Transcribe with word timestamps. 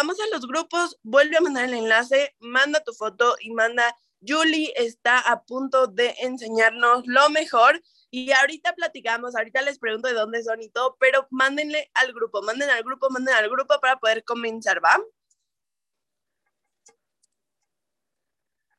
vamos 0.00 0.18
a 0.18 0.34
los 0.34 0.46
grupos, 0.46 0.98
vuelve 1.02 1.36
a 1.36 1.42
mandar 1.42 1.66
el 1.66 1.74
enlace, 1.74 2.34
manda 2.40 2.82
tu 2.82 2.94
foto 2.94 3.36
y 3.38 3.50
manda, 3.50 3.94
Julie 4.26 4.72
está 4.74 5.18
a 5.18 5.42
punto 5.42 5.88
de 5.88 6.14
enseñarnos 6.20 7.02
lo 7.06 7.28
mejor. 7.28 7.82
Y 8.10 8.32
ahorita 8.32 8.74
platicamos, 8.74 9.36
ahorita 9.36 9.60
les 9.60 9.78
pregunto 9.78 10.08
de 10.08 10.14
dónde 10.14 10.42
son 10.42 10.62
y 10.62 10.70
todo, 10.70 10.96
pero 10.98 11.26
mándenle 11.30 11.90
al 11.92 12.14
grupo, 12.14 12.40
manden 12.40 12.70
al 12.70 12.82
grupo, 12.82 13.10
manden 13.10 13.34
al 13.34 13.50
grupo 13.50 13.78
para 13.78 14.00
poder 14.00 14.24
comenzar, 14.24 14.82
¿va? 14.82 14.98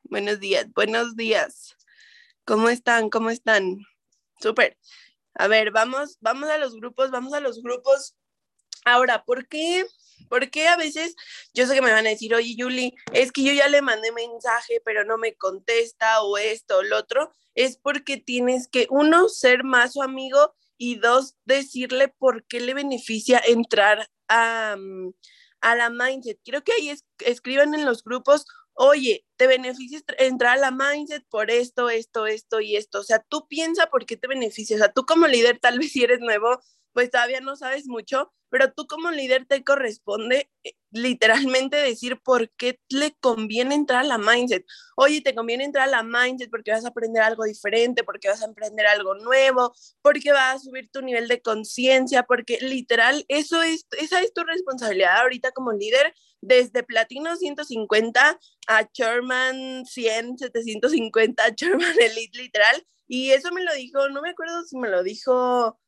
Buenos 0.02 0.40
días, 0.40 0.66
buenos 0.74 1.14
días. 1.14 1.76
¿Cómo 2.44 2.68
están? 2.68 3.10
¿Cómo 3.10 3.30
están? 3.30 3.78
Súper. 4.40 4.76
A 5.34 5.46
ver, 5.46 5.70
vamos, 5.70 6.18
vamos 6.20 6.50
a 6.50 6.58
los 6.58 6.74
grupos, 6.74 7.12
vamos 7.12 7.32
a 7.32 7.40
los 7.40 7.62
grupos. 7.62 8.16
Ahora, 8.84 9.24
¿por 9.24 9.46
qué? 9.46 9.86
¿Por 10.28 10.50
qué 10.50 10.68
a 10.68 10.76
veces 10.76 11.14
yo 11.54 11.66
sé 11.66 11.74
que 11.74 11.82
me 11.82 11.92
van 11.92 12.06
a 12.06 12.10
decir, 12.10 12.34
oye, 12.34 12.54
Yuli, 12.56 12.94
es 13.12 13.32
que 13.32 13.42
yo 13.42 13.52
ya 13.52 13.68
le 13.68 13.82
mandé 13.82 14.12
mensaje, 14.12 14.80
pero 14.84 15.04
no 15.04 15.18
me 15.18 15.34
contesta 15.34 16.22
o 16.22 16.38
esto 16.38 16.78
o 16.78 16.82
lo 16.82 16.98
otro? 16.98 17.32
Es 17.54 17.76
porque 17.76 18.16
tienes 18.16 18.68
que, 18.68 18.86
uno, 18.90 19.28
ser 19.28 19.64
más 19.64 19.94
su 19.94 20.02
amigo 20.02 20.54
y 20.78 20.96
dos, 20.96 21.36
decirle 21.44 22.08
por 22.08 22.44
qué 22.46 22.60
le 22.60 22.74
beneficia 22.74 23.40
entrar 23.44 24.08
a, 24.28 24.76
mm, 24.78 25.12
a 25.60 25.76
la 25.76 25.90
mindset. 25.90 26.40
Quiero 26.42 26.64
que 26.64 26.72
ahí 26.72 26.90
es, 26.90 27.04
escriban 27.18 27.74
en 27.74 27.84
los 27.84 28.02
grupos 28.02 28.46
oye, 28.74 29.24
te 29.36 29.46
beneficias 29.46 30.02
entrar 30.18 30.58
a 30.58 30.60
la 30.60 30.70
mindset 30.70 31.24
por 31.28 31.50
esto, 31.50 31.90
esto, 31.90 32.26
esto 32.26 32.60
y 32.60 32.76
esto. 32.76 33.00
O 33.00 33.04
sea, 33.04 33.24
tú 33.28 33.46
piensa 33.48 33.86
por 33.86 34.06
qué 34.06 34.16
te 34.16 34.28
beneficias. 34.28 34.80
O 34.80 34.84
sea, 34.84 34.92
tú 34.92 35.04
como 35.04 35.26
líder, 35.26 35.58
tal 35.58 35.78
vez 35.78 35.92
si 35.92 36.02
eres 36.02 36.20
nuevo, 36.20 36.60
pues 36.92 37.10
todavía 37.10 37.40
no 37.40 37.56
sabes 37.56 37.86
mucho, 37.86 38.32
pero 38.52 38.70
tú 38.70 38.86
como 38.86 39.10
líder 39.10 39.46
te 39.46 39.64
corresponde 39.64 40.50
eh, 40.62 40.74
literalmente 40.90 41.76
decir 41.78 42.20
por 42.22 42.50
qué 42.50 42.78
le 42.90 43.16
conviene 43.18 43.74
entrar 43.74 44.00
a 44.00 44.06
la 44.06 44.18
mindset. 44.18 44.66
Oye, 44.94 45.22
te 45.22 45.34
conviene 45.34 45.64
entrar 45.64 45.88
a 45.88 45.90
la 45.90 46.02
mindset 46.02 46.50
porque 46.50 46.70
vas 46.70 46.84
a 46.84 46.88
aprender 46.88 47.22
algo 47.22 47.44
diferente, 47.44 48.04
porque 48.04 48.28
vas 48.28 48.42
a 48.42 48.46
aprender 48.46 48.86
algo 48.86 49.14
nuevo, 49.14 49.74
porque 50.02 50.32
vas 50.32 50.56
a 50.56 50.58
subir 50.58 50.90
tu 50.90 51.00
nivel 51.00 51.28
de 51.28 51.40
conciencia, 51.40 52.24
porque 52.24 52.58
literal, 52.60 53.24
eso 53.28 53.62
es, 53.62 53.86
esa 53.98 54.20
es 54.20 54.34
tu 54.34 54.44
responsabilidad 54.44 55.22
ahorita 55.22 55.52
como 55.52 55.72
líder, 55.72 56.14
desde 56.42 56.82
Platino 56.82 57.36
150 57.36 58.38
a 58.66 58.88
Sherman 58.92 59.86
100, 59.86 60.38
750, 60.38 61.48
Sherman 61.56 61.94
Elite, 62.00 62.36
literal. 62.36 62.86
Y 63.08 63.30
eso 63.30 63.50
me 63.52 63.64
lo 63.64 63.72
dijo, 63.74 64.10
no 64.10 64.20
me 64.20 64.30
acuerdo 64.30 64.62
si 64.64 64.76
me 64.76 64.90
lo 64.90 65.02
dijo 65.02 65.78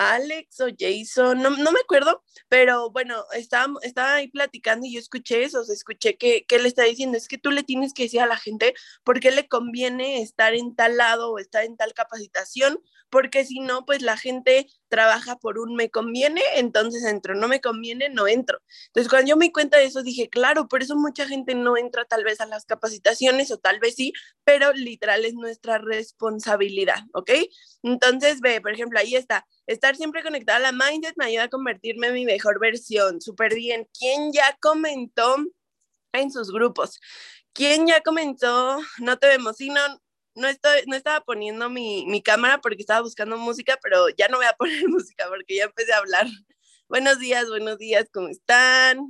Alex 0.00 0.60
o 0.62 0.68
Jason, 0.78 1.42
no, 1.42 1.50
no 1.50 1.72
me 1.72 1.80
acuerdo, 1.80 2.24
pero 2.48 2.90
bueno, 2.90 3.22
estaba, 3.34 3.74
estaba 3.82 4.14
ahí 4.14 4.28
platicando 4.28 4.86
y 4.86 4.94
yo 4.94 4.98
escuché 4.98 5.42
eso, 5.42 5.60
escuché 5.60 6.16
que, 6.16 6.46
que, 6.46 6.58
le 6.58 6.68
está 6.68 6.84
diciendo, 6.84 7.18
es 7.18 7.28
que 7.28 7.36
tú 7.36 7.50
le 7.50 7.64
tienes 7.64 7.92
que 7.92 8.04
decir 8.04 8.22
a 8.22 8.26
la 8.26 8.38
gente 8.38 8.72
por 9.04 9.20
qué 9.20 9.30
le 9.30 9.46
conviene 9.46 10.22
estar 10.22 10.54
en 10.54 10.74
tal 10.74 10.96
lado 10.96 11.30
o 11.32 11.38
estar 11.38 11.64
en 11.64 11.76
tal 11.76 11.92
capacitación, 11.92 12.80
porque 13.10 13.44
si 13.44 13.60
no, 13.60 13.84
pues 13.84 14.00
la 14.00 14.16
gente 14.16 14.68
trabaja 14.88 15.36
por 15.36 15.58
un 15.58 15.74
me 15.74 15.90
conviene, 15.90 16.40
entonces 16.56 17.04
entro, 17.04 17.34
no 17.34 17.48
me 17.48 17.60
conviene, 17.60 18.08
no 18.08 18.26
entro. 18.26 18.58
Entonces, 18.86 19.10
cuando 19.10 19.28
yo 19.28 19.36
me 19.36 19.46
di 19.46 19.52
cuenta 19.52 19.78
de 19.78 19.84
eso, 19.84 20.02
dije, 20.02 20.30
claro, 20.30 20.68
por 20.68 20.82
eso 20.82 20.96
mucha 20.96 21.26
gente 21.26 21.54
no 21.54 21.76
entra 21.76 22.04
tal 22.06 22.24
vez 22.24 22.40
a 22.40 22.46
las 22.46 22.64
capacitaciones 22.64 23.50
o 23.50 23.58
tal 23.58 23.80
vez 23.80 23.96
sí, 23.96 24.12
pero 24.44 24.72
literal 24.72 25.24
es 25.24 25.34
nuestra 25.34 25.78
responsabilidad, 25.78 27.04
¿ok? 27.12 27.30
Entonces, 27.82 28.40
ve, 28.40 28.60
por 28.60 28.72
ejemplo, 28.72 28.98
ahí 28.98 29.14
está, 29.14 29.46
estar 29.72 29.94
siempre 29.96 30.22
conectada 30.22 30.58
a 30.58 30.72
la 30.72 30.72
mindset 30.72 31.14
me 31.16 31.26
ayuda 31.26 31.44
a 31.44 31.48
convertirme 31.48 32.08
en 32.08 32.14
mi 32.14 32.24
mejor 32.24 32.58
versión, 32.58 33.20
súper 33.20 33.54
bien. 33.54 33.88
¿Quién 33.98 34.32
ya 34.32 34.56
comentó 34.60 35.36
en 36.12 36.30
sus 36.32 36.50
grupos? 36.50 36.98
¿Quién 37.52 37.86
ya 37.86 38.00
comentó? 38.02 38.80
No 38.98 39.18
te 39.18 39.28
vemos, 39.28 39.56
si 39.56 39.70
no, 39.70 39.80
no, 40.34 40.48
estoy, 40.48 40.82
no 40.86 40.96
estaba 40.96 41.20
poniendo 41.20 41.70
mi, 41.70 42.04
mi, 42.06 42.20
cámara 42.22 42.60
porque 42.60 42.80
estaba 42.80 43.02
buscando 43.02 43.36
música, 43.36 43.78
pero 43.82 44.08
ya 44.10 44.28
no 44.28 44.38
voy 44.38 44.46
a 44.46 44.52
poner 44.58 44.88
música 44.88 45.28
porque 45.28 45.56
ya 45.56 45.64
empecé 45.64 45.92
a 45.92 45.98
hablar. 45.98 46.26
Buenos 46.88 47.20
días, 47.20 47.48
buenos 47.48 47.78
días, 47.78 48.06
¿cómo 48.12 48.28
están? 48.28 49.08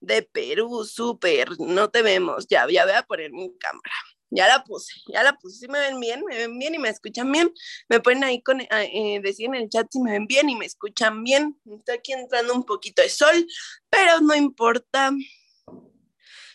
De 0.00 0.22
Perú, 0.22 0.84
súper, 0.84 1.58
no 1.60 1.90
te 1.90 2.02
vemos, 2.02 2.46
ya, 2.48 2.66
ya 2.68 2.84
voy 2.84 2.94
a 2.94 3.02
poner 3.04 3.30
mi 3.30 3.56
cámara. 3.58 3.94
Ya 4.30 4.48
la 4.48 4.64
puse, 4.64 4.92
ya 5.12 5.22
la 5.22 5.34
puse, 5.38 5.58
si 5.58 5.68
me 5.68 5.78
ven 5.78 6.00
bien, 6.00 6.22
me 6.28 6.36
ven 6.36 6.58
bien 6.58 6.74
y 6.74 6.78
me 6.78 6.88
escuchan 6.88 7.30
bien. 7.30 7.52
Me 7.88 8.00
pueden 8.00 8.24
ahí 8.24 8.42
con, 8.42 8.60
eh, 8.60 9.20
decir 9.22 9.46
en 9.46 9.54
el 9.54 9.68
chat 9.68 9.86
si 9.90 10.00
me 10.00 10.12
ven 10.12 10.26
bien 10.26 10.48
y 10.48 10.56
me 10.56 10.66
escuchan 10.66 11.22
bien. 11.22 11.60
Está 11.70 11.94
aquí 11.94 12.12
entrando 12.12 12.54
un 12.54 12.64
poquito 12.64 13.02
de 13.02 13.08
sol, 13.08 13.46
pero 13.90 14.20
no 14.20 14.34
importa, 14.34 15.12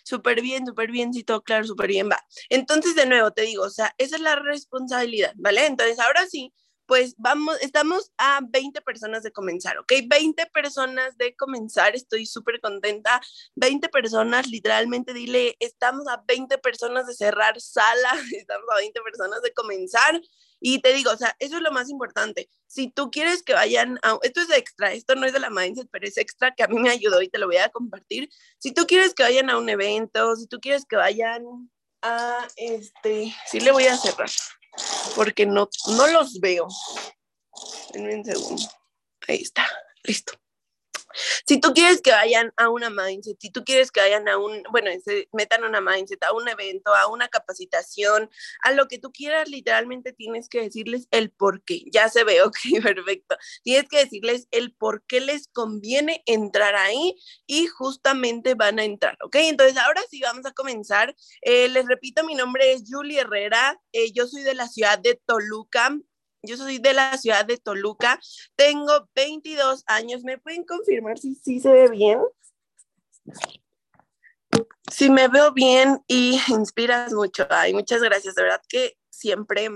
súper 0.04 0.42
bien, 0.42 0.66
súper 0.66 0.92
bien, 0.92 1.14
sí, 1.14 1.24
todo 1.24 1.44
claro, 1.44 1.66
súper 1.66 1.88
bien, 1.88 2.10
va. 2.10 2.20
Entonces, 2.50 2.96
de 2.96 3.06
nuevo, 3.06 3.32
te 3.32 3.44
digo, 3.44 3.64
o 3.64 3.70
sea, 3.70 3.94
esa 3.98 4.16
es 4.16 4.22
la 4.22 4.36
responsabilidad, 4.36 5.34
¿vale? 5.36 5.66
Entonces, 5.68 6.00
ahora 6.00 6.26
sí, 6.28 6.54
pues 6.90 7.14
vamos, 7.20 7.56
estamos 7.62 8.12
a 8.18 8.40
20 8.42 8.82
personas 8.82 9.22
de 9.22 9.32
comenzar, 9.32 9.78
¿ok? 9.78 9.94
20 10.08 10.48
personas 10.48 11.16
de 11.20 11.36
comenzar, 11.36 11.96
estoy 11.96 12.26
súper 12.26 12.60
contenta. 12.60 13.22
20 13.54 13.90
personas, 13.90 14.48
literalmente 14.48 15.14
dile, 15.14 15.56
estamos 15.60 16.08
a 16.08 16.24
20 16.28 16.58
personas 16.58 17.06
de 17.06 17.14
cerrar 17.14 17.62
sala, 17.62 18.12
estamos 18.36 18.66
a 18.74 18.78
20 18.78 19.02
personas 19.02 19.44
de 19.44 19.54
comenzar. 19.54 20.20
Y 20.60 20.82
te 20.82 20.92
digo, 20.92 21.12
o 21.12 21.16
sea, 21.16 21.36
eso 21.38 21.58
es 21.58 21.62
lo 21.62 21.72
más 21.72 21.92
importante. 21.92 22.50
Si 22.66 22.90
tú 22.90 23.12
quieres 23.12 23.44
que 23.44 23.54
vayan 23.54 24.00
a, 24.02 24.18
esto 24.24 24.42
es 24.42 24.50
extra, 24.50 24.92
esto 24.92 25.14
no 25.14 25.28
es 25.28 25.34
de 25.34 25.40
la 25.40 25.52
mindset, 25.52 25.88
pero 25.92 26.08
es 26.08 26.18
extra 26.18 26.56
que 26.56 26.64
a 26.64 26.68
mí 26.68 26.80
me 26.80 26.90
ayudó 26.90 27.22
y 27.22 27.30
te 27.30 27.38
lo 27.38 27.46
voy 27.46 27.58
a 27.58 27.70
compartir. 27.70 28.30
Si 28.58 28.74
tú 28.74 28.88
quieres 28.88 29.14
que 29.14 29.22
vayan 29.22 29.52
a 29.52 29.60
un 29.60 29.70
evento, 29.70 30.36
si 30.36 30.48
tú 30.48 30.60
quieres 30.60 30.86
que 30.86 30.96
vayan 30.96 31.70
a 32.02 32.48
este, 32.56 33.32
sí 33.46 33.60
le 33.60 33.72
voy 33.72 33.86
a 33.86 33.96
cerrar, 33.96 34.30
porque 35.16 35.46
no, 35.46 35.70
no 35.88 36.08
los 36.08 36.40
veo. 36.40 36.68
En 37.94 38.10
un 38.10 38.24
segundo. 38.24 38.64
Ahí 39.28 39.42
está, 39.42 39.68
listo. 40.04 40.39
Si 41.46 41.60
tú 41.60 41.74
quieres 41.74 42.02
que 42.02 42.12
vayan 42.12 42.54
a 42.58 42.70
una 42.70 42.90
mindset, 42.90 43.38
si 43.40 43.50
tú 43.52 43.64
quieres 43.64 43.92
que 43.92 44.02
vayan 44.02 44.28
a 44.28 44.38
un, 44.38 44.64
bueno, 44.72 44.90
se 45.04 45.28
metan 45.34 45.64
una 45.64 45.82
mindset, 45.82 46.24
a 46.24 46.34
un 46.34 46.48
evento, 46.48 46.94
a 46.94 47.08
una 47.08 47.28
capacitación, 47.28 48.30
a 48.64 48.72
lo 48.72 48.88
que 48.88 49.00
tú 49.00 49.12
quieras, 49.12 49.50
literalmente 49.50 50.14
tienes 50.14 50.50
que 50.50 50.62
decirles 50.62 51.08
el 51.12 51.32
por 51.32 51.64
qué. 51.64 51.84
Ya 51.92 52.10
se 52.10 52.24
ve, 52.24 52.42
ok, 52.44 52.58
perfecto. 52.84 53.38
Tienes 53.64 53.88
que 53.90 53.98
decirles 53.98 54.48
el 54.52 54.74
por 54.74 55.04
qué 55.06 55.20
les 55.20 55.48
conviene 55.48 56.24
entrar 56.26 56.76
ahí 56.76 57.16
y 57.48 57.68
justamente 57.68 58.56
van 58.56 58.80
a 58.80 58.84
entrar, 58.84 59.18
ok. 59.24 59.36
Entonces, 59.36 59.78
ahora 59.78 60.02
sí 60.10 60.22
vamos 60.22 60.46
a 60.46 60.52
comenzar. 60.52 61.16
Eh, 61.42 61.70
les 61.70 61.86
repito, 61.88 62.24
mi 62.24 62.36
nombre 62.36 62.74
es 62.74 62.84
Julie 62.88 63.20
Herrera, 63.22 63.80
eh, 63.94 64.12
yo 64.12 64.28
soy 64.28 64.44
de 64.44 64.54
la 64.54 64.68
ciudad 64.68 65.00
de 65.00 65.20
Toluca, 65.26 65.98
yo 66.42 66.58
soy 66.58 66.80
de 66.80 66.94
la 66.94 67.18
ciudad 67.18 67.46
de 67.46 67.58
Toluca, 67.58 68.20
tengo 68.56 69.10
22 69.16 69.84
años. 69.88 70.24
¿Me 70.24 70.38
pueden 70.38 70.64
confirmar 70.64 71.18
si 71.18 71.36
sí 71.36 71.60
se 71.60 71.72
ve 71.72 71.90
bien? 71.90 72.20
Si 74.92 75.10
me 75.10 75.28
veo 75.28 75.52
bien 75.54 76.04
y 76.08 76.40
inspiras 76.48 77.14
mucho. 77.14 77.48
Ay, 77.50 77.74
muchas 77.74 78.02
gracias. 78.02 78.36
De 78.36 78.44
verdad 78.44 78.62
que 78.68 78.98
siempre 79.10 79.70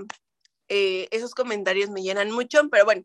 eh, 0.69 1.07
esos 1.12 1.35
comentarios 1.35 1.90
me 1.90 2.02
llenan 2.02 2.31
mucho, 2.31 2.62
pero 2.69 2.85
bueno, 2.85 3.03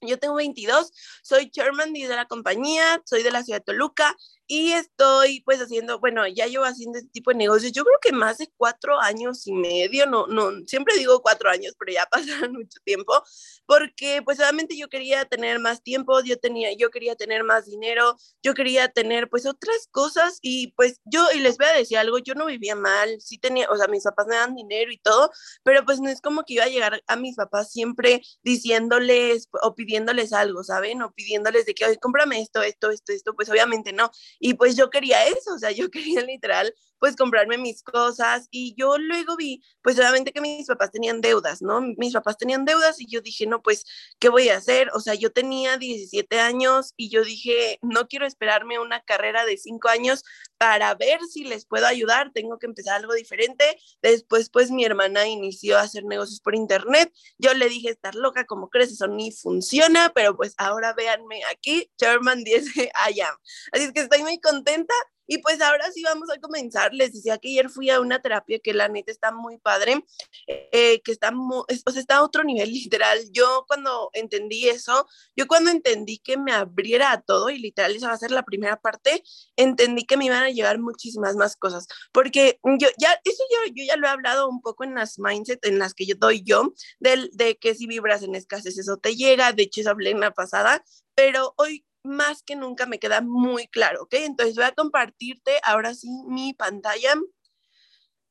yo 0.00 0.18
tengo 0.18 0.34
22, 0.34 0.92
soy 1.22 1.50
chairman 1.50 1.92
de 1.92 2.08
la 2.08 2.26
compañía, 2.26 3.02
soy 3.04 3.22
de 3.22 3.30
la 3.30 3.42
ciudad 3.42 3.60
de 3.60 3.64
Toluca 3.64 4.14
y 4.46 4.72
estoy 4.72 5.40
pues 5.44 5.60
haciendo, 5.60 5.98
bueno, 6.00 6.26
ya 6.26 6.46
llevo 6.46 6.64
haciendo 6.64 6.98
este 6.98 7.10
tipo 7.10 7.30
de 7.30 7.36
negocios, 7.36 7.72
yo 7.72 7.84
creo 7.84 7.98
que 8.02 8.12
más 8.12 8.38
de 8.38 8.52
cuatro 8.56 9.00
años 9.00 9.46
y 9.46 9.52
medio, 9.52 10.06
no, 10.06 10.26
no, 10.26 10.50
siempre 10.66 10.96
digo 10.98 11.22
cuatro 11.22 11.50
años, 11.50 11.74
pero 11.78 11.92
ya 11.92 12.06
pasaron 12.10 12.52
mucho 12.52 12.78
tiempo, 12.84 13.22
porque 13.66 14.22
pues 14.24 14.38
obviamente 14.40 14.76
yo 14.76 14.88
quería 14.88 15.24
tener 15.24 15.58
más 15.58 15.82
tiempo, 15.82 16.20
yo 16.22 16.38
tenía, 16.38 16.72
yo 16.76 16.90
quería 16.90 17.16
tener 17.16 17.44
más 17.44 17.66
dinero, 17.66 18.16
yo 18.42 18.54
quería 18.54 18.88
tener 18.88 19.28
pues 19.28 19.46
otras 19.46 19.88
cosas 19.90 20.38
y 20.42 20.72
pues 20.72 21.00
yo, 21.04 21.26
y 21.34 21.40
les 21.40 21.56
voy 21.56 21.66
a 21.66 21.72
decir 21.72 21.98
algo, 21.98 22.18
yo 22.18 22.34
no 22.34 22.46
vivía 22.46 22.76
mal, 22.76 23.20
sí 23.20 23.38
tenía, 23.38 23.68
o 23.70 23.76
sea, 23.76 23.88
mis 23.88 24.04
papás 24.04 24.26
me 24.26 24.36
dan 24.36 24.54
dinero 24.54 24.92
y 24.92 24.98
todo, 24.98 25.30
pero 25.62 25.84
pues 25.84 26.00
no 26.00 26.10
es 26.10 26.20
como 26.20 26.44
que 26.44 26.54
iba 26.54 26.64
a 26.64 26.68
llegar 26.68 27.02
a 27.06 27.16
mis 27.16 27.36
papás 27.36 27.72
siempre 27.72 28.22
diciéndoles 28.42 29.48
o 29.62 29.74
pidiéndoles 29.74 30.32
algo, 30.32 30.62
¿saben? 30.64 31.02
O 31.02 31.12
pidiéndoles 31.12 31.66
de 31.66 31.74
que, 31.74 31.86
oye, 31.86 31.98
cómprame 31.98 32.40
esto, 32.40 32.62
esto, 32.62 32.90
esto, 32.90 33.12
esto, 33.12 33.34
pues 33.34 33.48
obviamente 33.48 33.92
no. 33.92 34.10
Y 34.38 34.54
pues 34.54 34.76
yo 34.76 34.90
quería 34.90 35.26
eso, 35.26 35.54
o 35.54 35.58
sea, 35.58 35.70
yo 35.70 35.90
quería 35.90 36.22
literal 36.22 36.74
pues 36.98 37.16
comprarme 37.16 37.58
mis 37.58 37.82
cosas 37.82 38.48
y 38.50 38.74
yo 38.76 38.98
luego 38.98 39.36
vi, 39.36 39.62
pues 39.82 39.98
obviamente 39.98 40.32
que 40.32 40.40
mis 40.40 40.66
papás 40.66 40.90
tenían 40.90 41.20
deudas, 41.20 41.62
¿no? 41.62 41.80
Mis 41.80 42.12
papás 42.12 42.36
tenían 42.36 42.64
deudas 42.64 43.00
y 43.00 43.06
yo 43.06 43.20
dije, 43.20 43.46
no, 43.46 43.62
pues, 43.62 43.84
¿qué 44.18 44.28
voy 44.28 44.48
a 44.48 44.56
hacer? 44.56 44.90
O 44.94 45.00
sea, 45.00 45.14
yo 45.14 45.32
tenía 45.32 45.76
17 45.76 46.40
años 46.40 46.92
y 46.96 47.10
yo 47.10 47.24
dije, 47.24 47.78
no 47.82 48.08
quiero 48.08 48.26
esperarme 48.26 48.78
una 48.78 49.00
carrera 49.02 49.44
de 49.44 49.56
5 49.56 49.88
años 49.88 50.24
para 50.58 50.94
ver 50.94 51.20
si 51.30 51.44
les 51.44 51.66
puedo 51.66 51.86
ayudar, 51.86 52.32
tengo 52.32 52.58
que 52.58 52.66
empezar 52.66 52.96
algo 52.96 53.12
diferente. 53.14 53.64
Después, 54.02 54.50
pues 54.50 54.70
mi 54.70 54.84
hermana 54.84 55.26
inició 55.26 55.78
a 55.78 55.82
hacer 55.82 56.04
negocios 56.04 56.40
por 56.40 56.54
internet. 56.54 57.12
Yo 57.38 57.52
le 57.54 57.68
dije, 57.68 57.90
estar 57.90 58.14
loca, 58.14 58.46
como 58.46 58.70
crees? 58.70 58.92
Eso 58.92 59.06
ni 59.08 59.32
funciona, 59.32 60.12
pero 60.14 60.36
pues 60.36 60.54
ahora 60.56 60.94
véanme 60.94 61.42
aquí, 61.52 61.90
Sherman 61.98 62.44
10 62.44 62.76
I 62.76 63.20
am. 63.20 63.36
Así 63.72 63.84
es 63.84 63.92
que 63.92 64.00
estoy 64.00 64.22
muy 64.22 64.40
contenta 64.40 64.94
y 65.26 65.38
pues 65.38 65.60
ahora 65.60 65.90
sí 65.92 66.02
vamos 66.02 66.30
a 66.30 66.38
comenzar. 66.38 66.92
Les 66.92 67.12
decía 67.12 67.38
que 67.38 67.48
ayer 67.48 67.70
fui 67.70 67.90
a 67.90 68.00
una 68.00 68.20
terapia 68.20 68.58
que 68.58 68.74
la 68.74 68.88
neta 68.88 69.10
está 69.10 69.32
muy 69.32 69.58
padre, 69.58 70.04
eh, 70.46 71.00
que 71.02 71.12
está, 71.12 71.32
o 71.32 71.66
sea, 71.68 72.00
está 72.00 72.16
a 72.16 72.22
otro 72.22 72.44
nivel 72.44 72.70
literal. 72.72 73.18
Yo 73.30 73.64
cuando 73.68 74.10
entendí 74.12 74.68
eso, 74.68 75.06
yo 75.36 75.46
cuando 75.46 75.70
entendí 75.70 76.18
que 76.18 76.36
me 76.36 76.52
abriera 76.52 77.12
a 77.12 77.20
todo 77.22 77.50
y 77.50 77.58
literal 77.58 77.94
esa 77.94 78.08
va 78.08 78.14
a 78.14 78.18
ser 78.18 78.30
la 78.30 78.44
primera 78.44 78.80
parte, 78.80 79.22
entendí 79.56 80.04
que 80.04 80.16
me 80.16 80.26
iban 80.26 80.42
a 80.42 80.50
llegar 80.50 80.78
muchísimas 80.78 81.36
más 81.36 81.56
cosas. 81.56 81.86
Porque 82.12 82.58
yo 82.78 82.88
ya, 82.98 83.18
eso 83.24 83.42
yo, 83.50 83.72
yo 83.74 83.84
ya 83.84 83.96
lo 83.96 84.06
he 84.06 84.10
hablado 84.10 84.48
un 84.48 84.60
poco 84.60 84.84
en 84.84 84.94
las 84.94 85.18
mindset 85.18 85.64
en 85.64 85.78
las 85.78 85.94
que 85.94 86.06
yo 86.06 86.14
doy 86.16 86.42
yo, 86.42 86.74
del, 87.00 87.30
de 87.32 87.56
que 87.56 87.74
si 87.74 87.86
vibras 87.86 88.22
en 88.22 88.34
escasez 88.34 88.78
eso 88.78 88.96
te 88.98 89.16
llega. 89.16 89.52
De 89.52 89.64
hecho, 89.64 89.80
eso 89.80 89.90
hablé 89.90 90.10
en 90.10 90.20
la 90.20 90.32
pasada, 90.32 90.84
pero 91.14 91.54
hoy 91.56 91.84
más 92.04 92.42
que 92.42 92.56
nunca 92.56 92.86
me 92.86 92.98
queda 92.98 93.20
muy 93.20 93.66
claro, 93.68 94.02
¿ok? 94.02 94.14
Entonces 94.14 94.54
voy 94.54 94.64
a 94.64 94.72
compartirte 94.72 95.58
ahora 95.64 95.94
sí 95.94 96.08
mi 96.26 96.54
pantalla. 96.54 97.14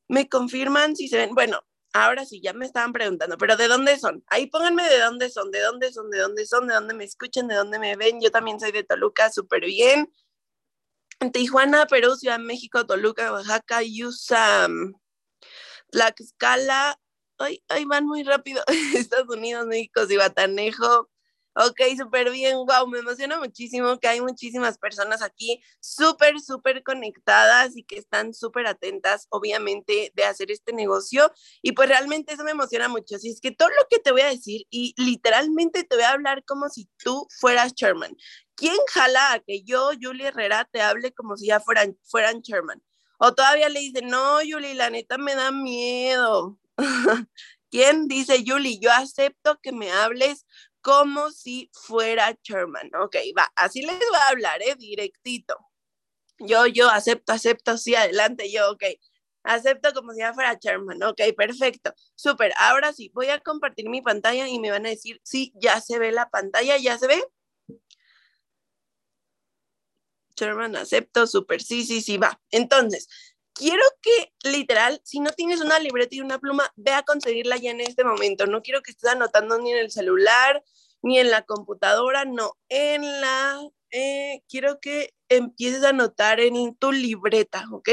Me 0.08 0.30
confirman 0.30 0.96
si 0.96 1.08
se 1.08 1.18
ven, 1.18 1.34
bueno, 1.34 1.62
ahora 1.94 2.26
sí, 2.26 2.42
ya 2.42 2.54
me 2.54 2.66
estaban 2.66 2.94
preguntando, 2.94 3.38
pero 3.38 3.58
¿de 3.58 3.68
dónde 3.68 3.98
son? 3.98 4.24
Ahí 4.28 4.48
pónganme 4.48 4.88
de 4.90 5.00
dónde 5.00 5.30
son, 5.30 5.52
de 5.52 5.62
dónde 5.62 5.92
son, 5.92 6.10
de 6.10 6.20
dónde 6.20 6.46
son, 6.46 6.68
de 6.68 6.74
dónde 6.76 6.94
me 6.94 7.04
escuchan, 7.04 7.48
de 7.48 7.56
dónde 7.56 7.80
me 7.80 7.96
ven. 7.96 8.22
Yo 8.22 8.32
también 8.32 8.60
soy 8.60 8.72
de 8.72 8.84
Toluca, 8.84 9.32
súper 9.32 9.66
bien. 9.66 10.12
Tijuana, 11.32 11.86
Perú, 11.88 12.16
Ciudad 12.16 12.40
México, 12.40 12.86
Toluca, 12.86 13.32
Oaxaca, 13.32 13.82
Yusa, 13.82 14.68
Tlaxcala, 15.92 17.00
ay, 17.38 17.64
ay, 17.70 17.86
van 17.86 18.06
muy 18.06 18.24
rápido, 18.24 18.64
Estados 18.96 19.30
Unidos, 19.30 19.66
México, 19.68 20.06
Cibatanejo, 20.06 21.10
Ok, 21.56 21.82
súper 21.96 22.32
bien, 22.32 22.56
wow, 22.56 22.88
me 22.88 23.00
emociona 23.00 23.38
muchísimo 23.38 24.00
que 24.00 24.08
hay 24.08 24.22
muchísimas 24.22 24.80
personas 24.80 25.22
aquí 25.22 25.62
súper, 25.80 26.40
súper 26.40 26.82
conectadas 26.82 27.78
y 27.78 27.84
que 27.84 27.98
están 27.98 28.34
súper 28.34 28.66
atentas, 28.66 29.28
obviamente, 29.30 30.12
de 30.16 30.24
hacer 30.24 30.50
este 30.50 30.74
negocio. 30.74 31.32
Y 31.62 31.74
pues 31.74 31.90
realmente 31.90 32.34
eso 32.34 32.44
me 32.44 32.52
emociona 32.52 32.88
mucho. 32.88 33.18
Así 33.18 33.30
es 33.30 33.40
que 33.40 33.52
todo 33.52 33.70
lo 33.70 33.88
que 33.88 34.00
te 34.00 34.12
voy 34.12 34.22
a 34.22 34.30
decir 34.30 34.66
y 34.72 34.96
literalmente 34.98 35.84
te 35.84 35.96
voy 35.96 36.06
a 36.06 36.12
hablar 36.12 36.44
como 36.44 36.70
si 36.70 36.90
tú 36.98 37.28
fueras 37.40 37.76
chairman. 37.76 38.16
¿Quién 38.56 38.78
jala 38.92 39.42
que 39.46 39.64
yo, 39.64 39.92
Julie 40.02 40.28
Herrera, 40.30 40.68
te 40.72 40.82
hable 40.82 41.14
como 41.14 41.38
si 41.38 41.48
ya 41.48 41.60
fueran, 41.60 41.98
fueran 42.04 42.42
chairman? 42.42 42.82
O 43.20 43.36
todavía 43.36 43.70
le 43.70 43.80
dice, 43.80 44.02
no, 44.02 44.40
Julie, 44.40 44.74
la 44.74 44.90
neta 44.90 45.20
me 45.20 45.36
da 45.36 45.52
miedo. 45.52 46.60
¿Quién 47.70 48.08
dice, 48.08 48.44
Julie, 48.46 48.80
yo 48.80 48.92
acepto 48.92 49.60
que 49.62 49.72
me 49.72 49.92
hables 49.92 50.46
como 50.84 51.32
si 51.32 51.72
fuera 51.74 52.36
chairman. 52.44 52.92
Ok, 53.02 53.16
va, 53.38 53.52
así 53.56 53.82
les 53.82 53.98
voy 53.98 54.20
a 54.22 54.30
hablar, 54.30 54.62
¿eh? 54.62 54.76
Directito. 54.78 55.58
Yo, 56.40 56.68
yo 56.68 56.90
acepto, 56.90 57.34
acepto, 57.34 57.78
sí, 57.78 57.96
adelante, 57.96 58.52
yo, 58.52 58.72
ok. 58.72 58.84
Acepto 59.44 59.94
como 59.94 60.14
si 60.14 60.20
ya 60.20 60.34
fuera 60.34 60.60
chairman. 60.60 61.02
Ok, 61.04 61.22
perfecto. 61.38 61.94
Súper. 62.16 62.54
Ahora 62.60 62.94
sí, 62.94 63.12
voy 63.14 63.28
a 63.30 63.40
compartir 63.40 63.90
mi 63.90 64.02
pantalla 64.02 64.48
y 64.48 64.60
me 64.60 64.72
van 64.72 64.86
a 64.86 64.90
decir, 64.90 65.20
sí, 65.24 65.54
ya 65.56 65.82
se 65.82 66.00
ve 66.00 66.12
la 66.12 66.30
pantalla, 66.30 66.78
ya 66.78 66.98
se 66.98 67.08
ve. 67.08 67.24
Chairman, 70.36 70.76
acepto, 70.76 71.28
súper, 71.28 71.62
sí, 71.62 71.86
sí, 71.86 72.02
sí, 72.02 72.18
va. 72.18 72.42
Entonces, 72.52 73.08
quiero 73.54 73.84
que 74.02 74.34
literal, 74.44 75.02
si 75.04 75.20
no 75.20 75.32
tienes 75.32 75.62
una 75.62 75.80
libreta 75.80 76.16
y 76.16 76.22
una 76.22 76.40
pluma, 76.40 76.72
ve 76.76 76.92
a 76.92 77.04
conseguirla 77.04 77.58
ya 77.58 77.72
en 77.72 77.82
este 77.82 78.04
momento. 78.04 78.46
No 78.46 78.62
quiero 78.62 78.82
que 78.82 78.92
estés 78.92 79.12
anotando 79.12 79.60
ni 79.60 79.72
en 79.72 79.78
el 79.80 79.92
celular, 79.92 80.64
ni 81.02 81.20
en 81.20 81.30
la 81.30 81.44
computadora, 81.44 82.26
no, 82.26 82.58
en 82.70 83.22
la, 83.22 83.62
eh, 83.92 84.42
quiero 84.50 84.80
que 84.80 85.14
empieces 85.30 85.84
a 85.84 85.90
anotar 85.90 86.40
en 86.40 86.76
tu 86.76 86.92
libreta, 86.92 87.66
¿ok? 87.72 87.90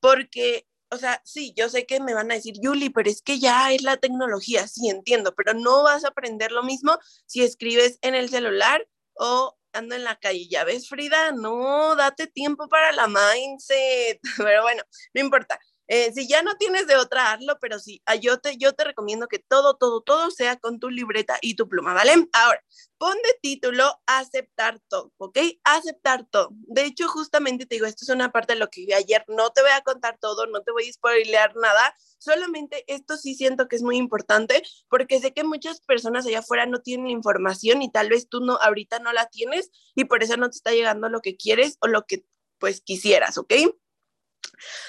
Porque, 0.00 0.66
o 0.90 0.96
sea, 0.98 1.22
sí, 1.24 1.54
yo 1.56 1.68
sé 1.68 1.86
que 1.86 2.00
me 2.00 2.14
van 2.14 2.30
a 2.30 2.34
decir, 2.34 2.54
Yuli, 2.60 2.90
pero 2.90 3.08
es 3.10 3.22
que 3.22 3.38
ya 3.38 3.72
es 3.72 3.82
la 3.82 3.96
tecnología, 3.98 4.66
sí, 4.66 4.88
entiendo, 4.88 5.34
pero 5.34 5.54
no 5.54 5.84
vas 5.84 6.04
a 6.04 6.08
aprender 6.08 6.52
lo 6.52 6.62
mismo 6.62 6.98
si 7.26 7.42
escribes 7.42 7.98
en 8.02 8.14
el 8.14 8.28
celular 8.28 8.86
o 9.14 9.57
ando 9.72 9.94
en 9.94 10.04
la 10.04 10.16
calle. 10.16 10.46
Ya 10.48 10.64
ves, 10.64 10.88
Frida, 10.88 11.32
no, 11.32 11.94
date 11.96 12.26
tiempo 12.26 12.68
para 12.68 12.92
la 12.92 13.06
mindset. 13.08 14.20
Pero 14.36 14.62
bueno, 14.62 14.82
no 15.14 15.20
importa. 15.20 15.58
Eh, 15.88 16.12
si 16.12 16.28
ya 16.28 16.42
no 16.42 16.56
tienes 16.56 16.86
de 16.86 16.96
otra, 16.96 17.32
hazlo, 17.32 17.58
pero 17.60 17.78
sí, 17.78 18.02
ah, 18.04 18.14
yo 18.14 18.38
te, 18.38 18.58
yo 18.58 18.74
te 18.74 18.84
recomiendo 18.84 19.26
que 19.26 19.38
todo, 19.38 19.76
todo, 19.76 20.02
todo 20.02 20.30
sea 20.30 20.56
con 20.56 20.78
tu 20.78 20.90
libreta 20.90 21.38
y 21.40 21.54
tu 21.54 21.66
pluma, 21.66 21.94
¿vale? 21.94 22.12
Ahora, 22.34 22.62
pon 22.98 23.14
de 23.14 23.38
título 23.40 23.98
aceptar 24.06 24.80
todo, 24.88 25.12
¿ok? 25.16 25.38
Aceptar 25.64 26.26
todo. 26.30 26.50
De 26.52 26.84
hecho, 26.84 27.08
justamente 27.08 27.64
te 27.64 27.76
digo, 27.76 27.86
esto 27.86 28.04
es 28.04 28.10
una 28.10 28.30
parte 28.30 28.52
de 28.52 28.58
lo 28.58 28.68
que 28.68 28.84
vi 28.84 28.92
ayer, 28.92 29.24
no 29.28 29.50
te 29.50 29.62
voy 29.62 29.70
a 29.70 29.80
contar 29.80 30.18
todo, 30.20 30.46
no 30.46 30.62
te 30.62 30.72
voy 30.72 30.88
a 30.88 30.92
spoilear 30.92 31.56
nada, 31.56 31.94
solamente 32.18 32.84
esto 32.86 33.16
sí 33.16 33.34
siento 33.34 33.66
que 33.66 33.76
es 33.76 33.82
muy 33.82 33.96
importante 33.96 34.62
porque 34.90 35.20
sé 35.20 35.32
que 35.32 35.44
muchas 35.44 35.80
personas 35.80 36.26
allá 36.26 36.40
afuera 36.40 36.66
no 36.66 36.82
tienen 36.82 37.08
información 37.08 37.80
y 37.80 37.90
tal 37.90 38.10
vez 38.10 38.28
tú 38.28 38.40
no, 38.40 38.56
ahorita 38.56 38.98
no 38.98 39.12
la 39.12 39.26
tienes 39.26 39.70
y 39.94 40.04
por 40.04 40.22
eso 40.22 40.36
no 40.36 40.50
te 40.50 40.56
está 40.56 40.72
llegando 40.72 41.08
lo 41.08 41.20
que 41.22 41.36
quieres 41.36 41.78
o 41.80 41.86
lo 41.86 42.04
que 42.04 42.24
pues 42.58 42.80
quisieras, 42.82 43.38
¿ok? 43.38 43.54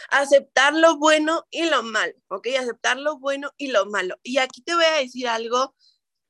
Aceptar 0.10 0.74
lo 0.74 0.98
bueno 0.98 1.46
y 1.50 1.66
lo 1.66 1.84
malo, 1.84 2.14
¿ok? 2.28 2.48
Aceptar 2.60 2.98
lo 2.98 3.20
bueno 3.20 3.52
y 3.58 3.68
lo 3.68 3.86
malo. 3.86 4.18
Y 4.24 4.38
aquí 4.38 4.62
te 4.62 4.76
voy 4.76 4.86
a 4.86 5.00
decir 5.00 5.28
algo 5.28 5.76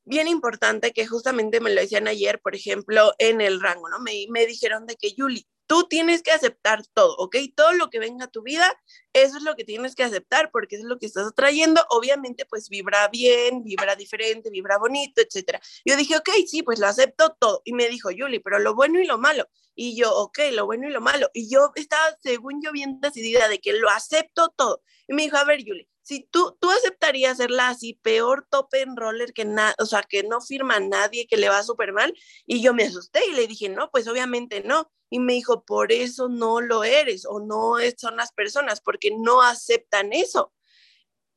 bien 0.04 0.28
importante 0.28 0.92
que 0.92 1.06
justamente 1.06 1.60
me 1.60 1.70
lo 1.70 1.82
decían 1.82 2.08
ayer, 2.08 2.40
por 2.42 2.56
ejemplo, 2.56 3.14
en 3.20 3.42
el 3.42 3.62
rango, 3.62 3.90
¿no? 3.90 4.00
Me, 4.00 4.26
me 4.30 4.46
dijeron 4.46 4.86
de 4.86 4.96
que, 4.96 5.14
Yuli, 5.14 5.48
tú 5.70 5.84
tienes 5.88 6.24
que 6.24 6.32
aceptar 6.32 6.82
todo, 6.96 7.16
¿ok? 7.18 7.36
Todo 7.56 7.74
lo 7.74 7.92
que 7.92 8.00
venga 8.00 8.26
a 8.26 8.32
tu 8.32 8.42
vida, 8.42 8.76
eso 9.14 9.38
es 9.38 9.44
lo 9.44 9.56
que 9.56 9.64
tienes 9.64 9.94
que 9.94 10.04
aceptar 10.04 10.50
porque 10.52 10.78
es 10.78 10.84
lo 10.84 10.98
que 10.98 11.06
estás 11.06 11.28
atrayendo. 11.28 11.86
Obviamente, 11.92 12.48
pues 12.48 12.70
vibra 12.70 13.08
bien, 13.10 13.64
vibra 13.64 13.96
diferente, 13.96 14.50
vibra 14.50 14.80
bonito, 14.80 15.22
etcétera. 15.22 15.62
Yo 15.86 15.96
dije, 15.96 16.18
ok, 16.18 16.30
sí, 16.48 16.64
pues 16.64 16.80
lo 16.80 16.88
acepto 16.88 17.36
todo. 17.40 17.62
Y 17.66 17.74
me 17.74 17.88
dijo, 17.88 18.10
Yuli, 18.10 18.40
pero 18.40 18.58
lo 18.58 18.74
bueno 18.74 19.00
y 19.00 19.06
lo 19.06 19.20
malo. 19.20 19.48
Y 19.76 19.96
yo, 19.96 20.12
ok, 20.16 20.40
lo 20.54 20.66
bueno 20.66 20.90
y 20.90 20.92
lo 20.92 21.02
malo. 21.02 21.30
Y 21.36 21.54
yo 21.54 21.72
estaba, 21.76 22.18
según 22.24 22.64
yo, 22.64 22.72
bien 22.72 23.00
decidida 23.00 23.48
de 23.48 23.60
que 23.60 23.74
lo 23.74 23.92
acepto 23.92 24.50
todo. 24.58 24.82
Y 25.08 25.14
me 25.14 25.22
dijo, 25.22 25.38
a 25.38 25.44
ver, 25.44 25.64
Yuli, 25.64 25.88
si 26.02 26.28
tú, 26.32 26.58
tú 26.60 26.72
aceptarías 26.72 27.38
serla 27.38 27.70
así, 27.70 27.94
peor 28.02 28.48
top 28.50 28.74
en 28.74 28.98
roller 28.98 29.34
que 29.34 29.46
nada, 29.46 29.76
o 29.78 29.86
sea, 29.86 30.02
que 30.02 30.24
no 30.24 30.42
firma 30.42 30.80
nadie, 30.80 31.28
que 31.28 31.38
le 31.38 31.50
va 31.50 31.62
súper 31.62 31.94
mal. 31.94 32.12
Y 32.48 32.64
yo 32.64 32.74
me 32.74 32.86
asusté 32.86 33.22
y 33.30 33.36
le 33.36 33.46
dije, 33.46 33.70
no, 33.70 33.92
pues 33.92 34.08
obviamente 34.08 34.64
no. 34.64 34.92
Y 35.10 35.20
me 35.20 35.34
dijo, 35.34 35.66
por 35.66 35.92
eso 35.92 36.30
no 36.30 36.62
lo 36.62 36.84
eres 36.84 37.26
o 37.26 37.40
no 37.40 37.76
son 37.98 38.18
las 38.18 38.32
personas, 38.32 38.82
porque 38.82 39.12
no 39.18 39.42
aceptan 39.42 40.14
eso. 40.14 40.54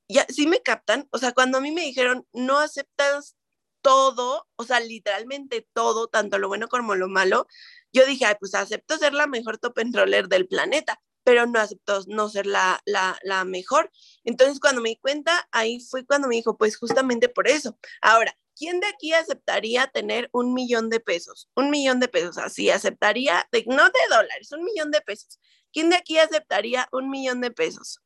Ya, 0.09 0.27
sí 0.29 0.47
me 0.47 0.61
captan, 0.63 1.09
o 1.13 1.19
sea, 1.19 1.33
cuando 1.33 1.59
a 1.59 1.61
mí 1.61 1.71
me 1.73 1.83
dijeron, 1.83 2.27
no 2.33 2.59
aceptas 2.59 3.37
todo, 3.83 4.49
o 4.57 4.65
sea, 4.65 4.81
literalmente 4.81 5.67
todo, 5.73 6.09
tanto 6.09 6.39
lo 6.39 6.49
bueno 6.49 6.69
como 6.69 6.95
lo 6.95 7.09
malo, 7.09 7.47
yo 7.93 8.07
dije, 8.07 8.27
Ay, 8.27 8.37
pues 8.39 8.55
acepto 8.55 8.99
ser 8.99 9.15
la 9.15 9.27
mejor 9.27 9.59
top 9.59 9.79
en 9.79 9.93
roller 9.93 10.29
del 10.29 10.49
planeta 10.49 11.01
pero 11.25 11.47
no 11.47 11.61
aceptó 11.61 12.01
no 12.09 12.29
ser 12.29 12.47
la, 12.47 12.81
la, 12.85 13.19
la, 13.23 13.45
mejor. 13.45 13.91
Entonces, 14.25 14.61
cuando 14.61 14.81
me 14.81 14.91
di 14.91 14.97
cuenta, 14.97 15.49
ahí 15.53 15.81
fue 15.81 16.05
cuando 16.05 16.29
me 16.29 16.37
dijo, 16.37 16.57
pues 16.57 16.77
justamente 16.77 17.29
por 17.29 17.49
eso. 17.49 17.79
Ahora, 18.01 18.37
¿quién 18.57 18.81
de 18.81 18.87
aquí 18.87 19.13
aceptaría 19.13 19.87
tener 19.87 20.29
un 20.33 20.55
millón 20.55 20.89
de 20.91 21.01
pesos? 21.01 21.49
Un 21.55 21.71
millón 21.71 22.01
de 22.01 22.09
pesos, 22.09 22.39
así, 22.39 22.71
aceptaría, 22.71 23.49
no 23.67 23.85
de 23.85 24.01
dólares, 24.09 24.53
un 24.53 24.65
millón 24.65 24.91
de 24.91 25.01
pesos. 25.01 25.39
¿Quién 25.73 25.91
de 25.91 25.97
aquí 25.97 26.19
aceptaría 26.19 26.89
un 26.93 27.11
millón 27.11 27.41
de 27.41 27.51
pesos? 27.51 28.01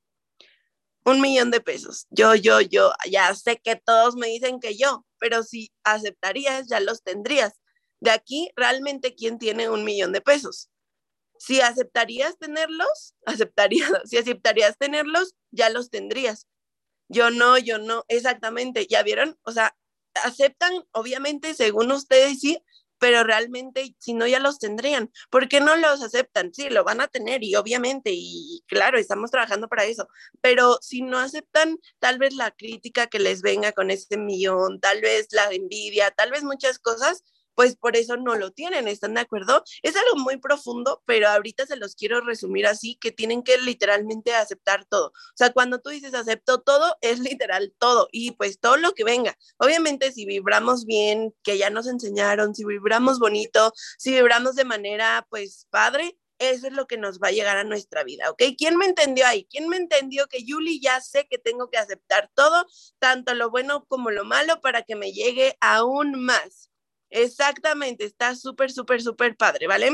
Un 1.05 1.21
millón 1.21 1.51
de 1.51 1.61
pesos. 1.61 2.07
Yo, 2.11 2.35
yo, 2.35 2.61
yo, 2.61 2.93
ya 3.09 3.35
sé 3.35 3.59
que 3.59 3.77
todos 3.77 4.17
me 4.17 4.29
dicen 4.29 4.61
que 4.61 4.77
yo, 4.77 5.05
pero 5.19 5.43
si 5.43 5.73
aceptarías, 5.85 6.67
ya 6.69 6.81
los 6.81 7.03
tendrías. 7.03 7.61
De 8.01 8.11
aquí, 8.11 8.51
realmente, 8.57 9.15
¿quién 9.15 9.39
tiene 9.39 9.71
un 9.71 9.85
millón 9.85 10.13
de 10.13 10.21
pesos? 10.21 10.71
Si 11.39 11.61
aceptarías 11.61 12.39
tenerlos, 12.39 13.15
aceptarías, 13.27 13.91
si 14.05 14.19
aceptarías 14.19 14.79
tenerlos, 14.79 15.35
ya 15.51 15.71
los 15.71 15.91
tendrías. 15.91 16.47
Yo 17.09 17.31
no, 17.31 17.57
yo 17.59 17.79
no, 17.79 18.05
exactamente, 18.09 18.87
ya 18.89 19.03
vieron, 19.03 19.39
o 19.43 19.53
sea, 19.53 19.77
aceptan, 20.25 20.73
obviamente, 20.93 21.55
según 21.55 21.93
ustedes 21.93 22.41
sí, 22.41 22.59
pero 22.99 23.25
realmente 23.25 23.95
si 23.99 24.15
no 24.15 24.27
ya 24.27 24.41
los 24.41 24.59
tendrían. 24.59 25.11
¿Por 25.31 25.49
qué 25.49 25.61
no 25.61 25.77
los 25.77 26.03
aceptan? 26.03 26.53
Sí, 26.55 26.69
lo 26.71 26.85
van 26.85 27.01
a 27.01 27.09
tener 27.09 27.45
y 27.45 27.55
obviamente, 27.57 28.11
y 28.13 28.63
claro, 28.67 28.99
estamos 28.99 29.31
trabajando 29.31 29.69
para 29.69 29.85
eso, 29.85 30.09
pero 30.41 30.79
si 30.81 31.03
no 31.03 31.19
aceptan 31.19 31.79
tal 31.99 32.19
vez 32.19 32.35
la 32.35 32.51
crítica 32.51 33.07
que 33.07 33.19
les 33.19 33.43
venga 33.43 33.73
con 33.73 33.91
ese 33.91 34.17
millón, 34.17 34.81
tal 34.81 35.01
vez 35.01 35.29
la 35.33 35.53
envidia, 35.53 36.11
tal 36.11 36.31
vez 36.31 36.43
muchas 36.43 36.79
cosas, 36.79 37.23
pues 37.57 37.75
por 37.75 37.97
eso 37.97 38.17
no 38.17 38.37
lo 38.37 38.53
tienen, 38.53 38.87
¿están 38.87 39.15
de 39.15 39.23
acuerdo? 39.23 39.65
Es 39.83 39.97
algo 39.97 40.17
muy 40.23 40.37
profundo, 40.37 41.03
pero 41.07 41.29
ahorita 41.29 41.67
se 41.67 41.77
los 41.77 41.97
quiero 41.97 42.21
resumir 42.21 42.67
así, 42.67 42.97
que 43.01 43.11
tienen 43.11 43.43
que 43.43 43.59
literalmente 43.59 44.35
aceptar 44.35 44.85
todo. 44.85 45.09
O 45.09 45.37
sea, 45.37 45.53
cuando 45.53 45.81
tú 45.81 45.91
dices 45.91 46.15
acepto 46.15 46.61
todo, 46.61 46.97
es 47.01 47.19
literal 47.41 47.75
todo 47.79 48.09
y 48.13 48.33
pues 48.33 48.61
todo 48.61 48.77
lo 48.77 48.93
que 48.93 49.05
venga. 49.05 49.37
Obviamente 49.57 50.13
si 50.13 50.27
vibramos 50.27 50.85
bien, 50.85 51.35
que 51.43 51.59
ya 51.59 51.71
nos 51.71 51.87
enseñaron, 51.89 52.55
si 52.55 52.65
vibramos 52.65 53.19
bonito, 53.19 53.73
si 53.99 54.13
vibramos 54.13 54.55
de 54.55 54.65
manera 54.65 55.27
pues 55.31 55.67
padre, 55.71 56.19
eso 56.39 56.67
es 56.67 56.75
lo 56.75 56.87
que 56.87 56.99
nos 56.99 57.19
va 57.19 57.29
a 57.29 57.33
llegar 57.33 57.57
a 57.57 57.65
nuestra 57.65 58.05
vida, 58.05 58.31
¿ok? 58.31 58.43
¿Quién 58.59 58.77
me 58.77 58.85
entendió 58.85 59.27
ahí? 59.27 59.47
¿Quién 59.51 59.69
me 59.69 59.79
entendió 59.79 60.27
que 60.29 60.45
Yuli 60.45 60.81
ya 60.81 61.01
sé 61.01 61.27
que 61.27 61.39
tengo 61.39 61.71
que 61.71 61.79
aceptar 61.79 62.31
todo, 62.35 62.67
tanto 62.99 63.33
lo 63.35 63.51
bueno 63.51 63.87
como 63.87 64.11
lo 64.11 64.27
malo, 64.27 64.61
para 64.61 64.83
que 64.83 64.97
me 64.97 65.13
llegue 65.13 65.57
aún 65.61 66.23
más? 66.23 66.71
Exactamente, 67.17 68.05
está 68.05 68.35
súper, 68.37 68.71
súper, 68.71 69.01
súper 69.01 69.37
padre, 69.39 69.67
¿vale? 69.67 69.91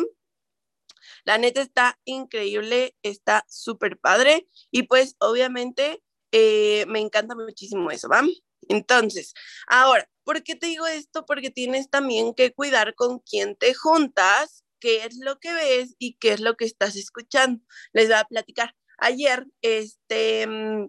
La 1.25 1.39
neta 1.39 1.61
está 1.63 1.97
increíble, 2.05 2.97
está 3.05 3.45
súper 3.49 3.97
padre 3.97 4.49
y 4.73 4.85
pues 4.85 5.15
obviamente 5.21 6.03
eh, 6.33 6.85
me 6.89 6.99
encanta 6.99 7.37
muchísimo 7.37 7.93
eso, 7.93 8.09
¿va? 8.09 8.23
Entonces, 8.69 9.35
ahora, 9.69 10.09
¿por 10.25 10.43
qué 10.43 10.57
te 10.57 10.67
digo 10.67 10.87
esto? 10.89 11.25
Porque 11.25 11.51
tienes 11.51 11.91
también 11.91 12.35
que 12.35 12.53
cuidar 12.53 12.97
con 12.97 13.21
quién 13.21 13.55
te 13.55 13.73
juntas, 13.73 14.65
qué 14.81 15.05
es 15.05 15.17
lo 15.21 15.39
que 15.39 15.53
ves 15.53 15.95
y 16.01 16.15
qué 16.17 16.33
es 16.33 16.41
lo 16.41 16.57
que 16.57 16.65
estás 16.65 16.97
escuchando. 16.97 17.63
Les 17.93 18.09
voy 18.09 18.17
a 18.17 18.25
platicar. 18.25 18.75
Ayer, 18.99 19.47
este, 19.63 20.47
mm, 20.49 20.89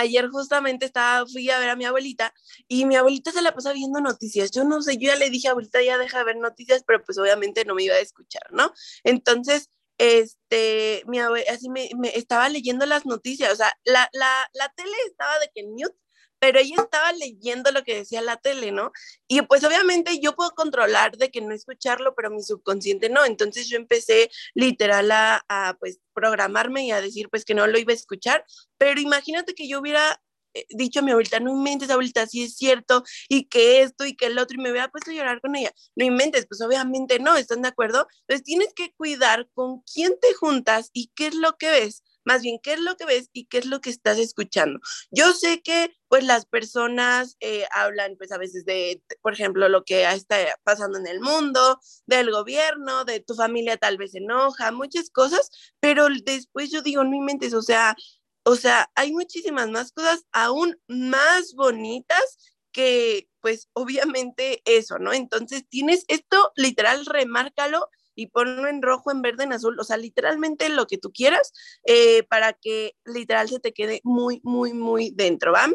ayer 0.00 0.28
justamente 0.28 0.86
estaba, 0.86 1.26
fui 1.26 1.50
a 1.50 1.58
ver 1.58 1.70
a 1.70 1.76
mi 1.76 1.84
abuelita 1.84 2.32
y 2.66 2.84
mi 2.86 2.96
abuelita 2.96 3.32
se 3.32 3.42
la 3.42 3.54
pasa 3.54 3.72
viendo 3.72 4.00
noticias. 4.00 4.50
Yo 4.50 4.64
no 4.64 4.82
sé, 4.82 4.96
yo 4.96 5.08
ya 5.08 5.16
le 5.16 5.30
dije, 5.30 5.48
abuelita, 5.48 5.82
ya 5.82 5.98
deja 5.98 6.18
de 6.18 6.24
ver 6.24 6.36
noticias, 6.36 6.82
pero 6.86 7.04
pues 7.04 7.18
obviamente 7.18 7.64
no 7.64 7.74
me 7.74 7.84
iba 7.84 7.94
a 7.94 8.00
escuchar, 8.00 8.52
¿no? 8.52 8.72
Entonces, 9.04 9.70
este, 9.98 11.02
mi 11.06 11.18
abuelita 11.18 11.52
así 11.52 11.68
me, 11.70 11.90
me, 11.98 12.08
estaba 12.16 12.48
leyendo 12.48 12.86
las 12.86 13.06
noticias, 13.06 13.52
o 13.52 13.56
sea, 13.56 13.72
la, 13.84 14.08
la, 14.12 14.48
la 14.52 14.68
tele 14.76 14.96
estaba 15.06 15.38
de 15.40 15.50
que 15.54 15.64
mute 15.66 15.96
pero 16.38 16.58
ella 16.60 16.76
estaba 16.78 17.12
leyendo 17.12 17.70
lo 17.72 17.82
que 17.84 17.96
decía 17.96 18.22
la 18.22 18.36
tele, 18.36 18.72
¿no? 18.72 18.92
Y 19.26 19.42
pues 19.42 19.64
obviamente 19.64 20.20
yo 20.20 20.34
puedo 20.34 20.50
controlar 20.52 21.16
de 21.16 21.30
que 21.30 21.40
no 21.40 21.54
escucharlo, 21.54 22.14
pero 22.14 22.30
mi 22.30 22.42
subconsciente 22.42 23.10
no. 23.10 23.24
Entonces 23.24 23.68
yo 23.68 23.76
empecé 23.76 24.30
literal 24.54 25.10
a, 25.10 25.76
pues 25.80 26.00
programarme 26.14 26.84
y 26.86 26.90
a 26.92 27.00
decir 27.00 27.28
pues 27.30 27.44
que 27.44 27.54
no 27.54 27.66
lo 27.66 27.78
iba 27.78 27.92
a 27.92 27.96
escuchar, 27.96 28.44
pero 28.76 29.00
imagínate 29.00 29.54
que 29.54 29.68
yo 29.68 29.80
hubiera 29.80 30.20
eh, 30.54 30.66
dicho 30.70 31.00
a 31.00 31.02
mi 31.02 31.12
abuelita, 31.12 31.40
no 31.40 31.50
inventes, 31.50 31.90
abuelita, 31.90 32.26
si 32.26 32.44
es 32.44 32.56
cierto, 32.56 33.04
y 33.28 33.44
que 33.44 33.82
esto 33.82 34.04
y 34.04 34.16
que 34.16 34.26
el 34.26 34.38
otro, 34.38 34.56
y 34.58 34.62
me 34.62 34.70
hubiera 34.70 34.88
puesto 34.88 35.10
a 35.10 35.14
llorar 35.14 35.40
con 35.40 35.54
ella. 35.56 35.72
No 35.94 36.04
inventes, 36.04 36.46
pues 36.48 36.60
obviamente 36.60 37.18
no, 37.20 37.36
¿están 37.36 37.62
de 37.62 37.68
acuerdo? 37.68 38.06
Entonces 38.22 38.44
tienes 38.44 38.72
que 38.74 38.92
cuidar 38.94 39.48
con 39.54 39.82
quién 39.82 40.18
te 40.20 40.34
juntas 40.34 40.90
y 40.92 41.12
qué 41.14 41.28
es 41.28 41.34
lo 41.34 41.56
que 41.56 41.70
ves 41.70 42.02
más 42.28 42.42
bien 42.42 42.58
qué 42.62 42.74
es 42.74 42.80
lo 42.80 42.94
que 42.96 43.06
ves 43.06 43.30
y 43.32 43.46
qué 43.46 43.56
es 43.56 43.64
lo 43.64 43.80
que 43.80 43.88
estás 43.88 44.18
escuchando. 44.18 44.80
Yo 45.10 45.32
sé 45.32 45.62
que 45.62 45.96
pues 46.08 46.24
las 46.24 46.44
personas 46.44 47.36
eh, 47.40 47.64
hablan 47.74 48.16
pues 48.18 48.32
a 48.32 48.38
veces 48.38 48.66
de, 48.66 49.02
por 49.22 49.32
ejemplo, 49.32 49.68
lo 49.70 49.82
que 49.84 50.04
está 50.04 50.36
pasando 50.62 50.98
en 50.98 51.06
el 51.06 51.20
mundo, 51.20 51.80
del 52.06 52.30
gobierno, 52.30 53.06
de 53.06 53.20
tu 53.20 53.34
familia 53.34 53.78
tal 53.78 53.96
vez 53.96 54.14
enoja, 54.14 54.72
muchas 54.72 55.08
cosas, 55.08 55.50
pero 55.80 56.08
después 56.22 56.70
yo 56.70 56.82
digo, 56.82 57.02
no 57.02 57.16
inventes, 57.16 57.54
o 57.54 57.62
sea, 57.62 57.96
o 58.44 58.56
sea, 58.56 58.90
hay 58.94 59.12
muchísimas 59.12 59.70
más 59.70 59.92
cosas 59.92 60.26
aún 60.30 60.78
más 60.86 61.54
bonitas 61.54 62.38
que 62.72 63.28
pues 63.40 63.70
obviamente 63.72 64.60
eso, 64.66 64.98
¿no? 64.98 65.14
Entonces 65.14 65.64
tienes 65.70 66.04
esto 66.08 66.52
literal, 66.56 67.06
remárcalo 67.06 67.88
y 68.18 68.26
ponlo 68.26 68.66
en 68.66 68.82
rojo, 68.82 69.12
en 69.12 69.22
verde, 69.22 69.44
en 69.44 69.52
azul, 69.52 69.78
o 69.78 69.84
sea, 69.84 69.96
literalmente 69.96 70.68
lo 70.70 70.88
que 70.88 70.98
tú 70.98 71.12
quieras, 71.12 71.52
eh, 71.84 72.24
para 72.24 72.52
que 72.52 72.96
literal 73.04 73.48
se 73.48 73.60
te 73.60 73.72
quede 73.72 74.00
muy, 74.02 74.40
muy, 74.42 74.72
muy 74.72 75.12
dentro, 75.14 75.52
¿va? 75.52 75.68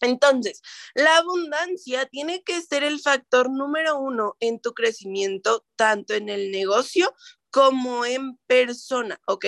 Entonces, 0.00 0.62
la 0.94 1.16
abundancia 1.16 2.06
tiene 2.06 2.44
que 2.44 2.62
ser 2.62 2.84
el 2.84 3.00
factor 3.00 3.50
número 3.50 3.98
uno 3.98 4.36
en 4.38 4.60
tu 4.60 4.74
crecimiento, 4.74 5.66
tanto 5.74 6.14
en 6.14 6.28
el 6.28 6.52
negocio 6.52 7.12
como 7.50 8.04
en 8.04 8.36
persona, 8.46 9.20
¿ok? 9.26 9.46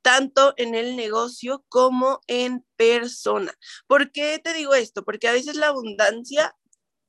Tanto 0.00 0.54
en 0.56 0.74
el 0.74 0.96
negocio 0.96 1.64
como 1.68 2.22
en 2.26 2.66
persona. 2.74 3.54
¿Por 3.86 4.10
qué 4.10 4.40
te 4.42 4.52
digo 4.52 4.74
esto? 4.74 5.04
Porque 5.04 5.28
a 5.28 5.32
veces 5.32 5.54
la 5.54 5.68
abundancia 5.68 6.56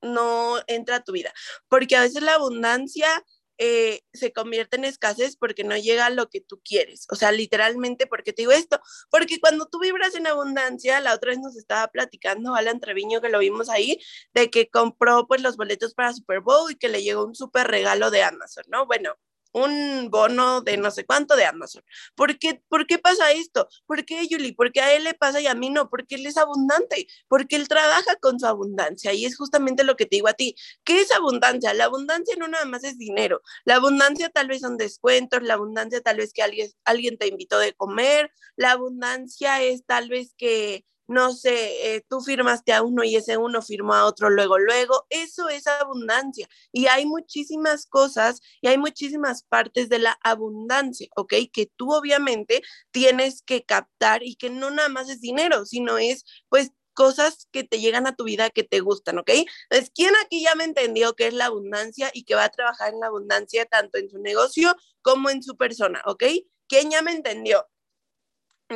no 0.03 0.57
entra 0.67 0.97
a 0.97 1.03
tu 1.03 1.13
vida, 1.13 1.33
porque 1.69 1.95
a 1.95 2.01
veces 2.01 2.21
la 2.21 2.35
abundancia 2.35 3.23
eh, 3.57 4.01
se 4.13 4.33
convierte 4.33 4.77
en 4.77 4.85
escasez 4.85 5.37
porque 5.37 5.63
no 5.63 5.77
llega 5.77 6.09
lo 6.09 6.29
que 6.29 6.41
tú 6.41 6.61
quieres. 6.63 7.05
O 7.09 7.15
sea, 7.15 7.31
literalmente, 7.31 8.07
porque 8.07 8.33
te 8.33 8.43
digo 8.43 8.51
esto? 8.51 8.79
Porque 9.09 9.39
cuando 9.39 9.67
tú 9.67 9.79
vibras 9.79 10.15
en 10.15 10.27
abundancia, 10.27 10.99
la 11.01 11.13
otra 11.13 11.31
vez 11.31 11.39
nos 11.39 11.55
estaba 11.55 11.87
platicando 11.87 12.55
Alan 12.55 12.79
Treviño, 12.79 13.21
que 13.21 13.29
lo 13.29 13.39
vimos 13.39 13.69
ahí, 13.69 13.99
de 14.33 14.49
que 14.49 14.69
compró 14.69 15.27
pues 15.27 15.41
los 15.41 15.57
boletos 15.57 15.93
para 15.93 16.13
Super 16.13 16.41
Bowl 16.41 16.71
y 16.71 16.75
que 16.75 16.89
le 16.89 17.03
llegó 17.03 17.25
un 17.25 17.35
súper 17.35 17.67
regalo 17.67 18.11
de 18.11 18.23
Amazon, 18.23 18.63
¿no? 18.67 18.85
Bueno, 18.85 19.15
un 19.53 20.09
bono 20.09 20.61
de 20.61 20.77
no 20.77 20.91
sé 20.91 21.05
cuánto 21.05 21.35
de 21.35 21.45
Amazon. 21.45 21.83
¿Por 22.15 22.37
qué, 22.37 22.61
¿Por 22.67 22.85
qué 22.87 22.99
pasa 22.99 23.31
esto? 23.31 23.67
¿Por 23.85 24.03
qué, 24.05 24.27
Yuli? 24.27 24.51
¿Por 24.53 24.71
qué 24.71 24.81
a 24.81 24.93
él 24.93 25.05
le 25.05 25.13
pasa 25.13 25.39
y 25.39 25.47
a 25.47 25.55
mí 25.55 25.69
no? 25.69 25.89
Porque 25.89 26.15
él 26.15 26.25
es 26.25 26.37
abundante, 26.37 27.07
porque 27.27 27.55
él 27.55 27.67
trabaja 27.67 28.15
con 28.17 28.39
su 28.39 28.47
abundancia 28.47 29.13
y 29.13 29.25
es 29.25 29.37
justamente 29.37 29.83
lo 29.83 29.95
que 29.95 30.05
te 30.05 30.17
digo 30.17 30.27
a 30.27 30.33
ti. 30.33 30.55
¿Qué 30.83 30.99
es 31.01 31.11
abundancia? 31.11 31.73
La 31.73 31.85
abundancia 31.85 32.35
no 32.37 32.47
nada 32.47 32.65
más 32.65 32.83
es 32.83 32.97
dinero. 32.97 33.41
La 33.65 33.75
abundancia 33.75 34.29
tal 34.29 34.47
vez 34.47 34.61
son 34.61 34.77
descuentos, 34.77 35.41
la 35.43 35.53
abundancia 35.53 36.01
tal 36.01 36.17
vez 36.17 36.33
que 36.33 36.41
alguien, 36.43 36.69
alguien 36.85 37.17
te 37.17 37.27
invitó 37.27 37.59
de 37.59 37.73
comer, 37.73 38.31
la 38.55 38.71
abundancia 38.71 39.61
es 39.61 39.85
tal 39.85 40.09
vez 40.09 40.33
que 40.37 40.85
no 41.07 41.33
sé, 41.33 41.95
eh, 41.95 42.05
tú 42.09 42.21
firmaste 42.21 42.73
a 42.73 42.81
uno 42.81 43.03
y 43.03 43.15
ese 43.15 43.37
uno 43.37 43.61
firmó 43.61 43.93
a 43.93 44.05
otro 44.05 44.29
luego, 44.29 44.57
luego, 44.57 45.05
eso 45.09 45.49
es 45.49 45.67
abundancia. 45.67 46.47
Y 46.71 46.87
hay 46.87 47.05
muchísimas 47.05 47.85
cosas 47.85 48.41
y 48.61 48.67
hay 48.67 48.77
muchísimas 48.77 49.43
partes 49.43 49.89
de 49.89 49.99
la 49.99 50.17
abundancia, 50.23 51.07
¿ok? 51.15 51.33
Que 51.51 51.71
tú 51.75 51.93
obviamente 51.93 52.61
tienes 52.91 53.41
que 53.41 53.63
captar 53.63 54.23
y 54.23 54.35
que 54.35 54.49
no 54.49 54.71
nada 54.71 54.89
más 54.89 55.09
es 55.09 55.21
dinero, 55.21 55.65
sino 55.65 55.97
es 55.97 56.25
pues 56.49 56.71
cosas 56.93 57.47
que 57.51 57.63
te 57.63 57.79
llegan 57.79 58.07
a 58.07 58.15
tu 58.15 58.23
vida 58.23 58.49
que 58.49 58.63
te 58.63 58.79
gustan, 58.79 59.17
¿ok? 59.17 59.29
Entonces, 59.69 59.91
¿quién 59.95 60.13
aquí 60.23 60.43
ya 60.43 60.55
me 60.55 60.63
entendió 60.63 61.15
qué 61.15 61.27
es 61.27 61.33
la 61.33 61.45
abundancia 61.47 62.11
y 62.13 62.23
que 62.23 62.35
va 62.35 62.45
a 62.45 62.49
trabajar 62.49 62.93
en 62.93 62.99
la 62.99 63.07
abundancia 63.07 63.65
tanto 63.65 63.97
en 63.97 64.09
su 64.09 64.19
negocio 64.19 64.75
como 65.01 65.29
en 65.29 65.43
su 65.43 65.57
persona, 65.57 66.01
¿ok? 66.05 66.23
¿Quién 66.67 66.91
ya 66.91 67.01
me 67.01 67.11
entendió? 67.11 67.67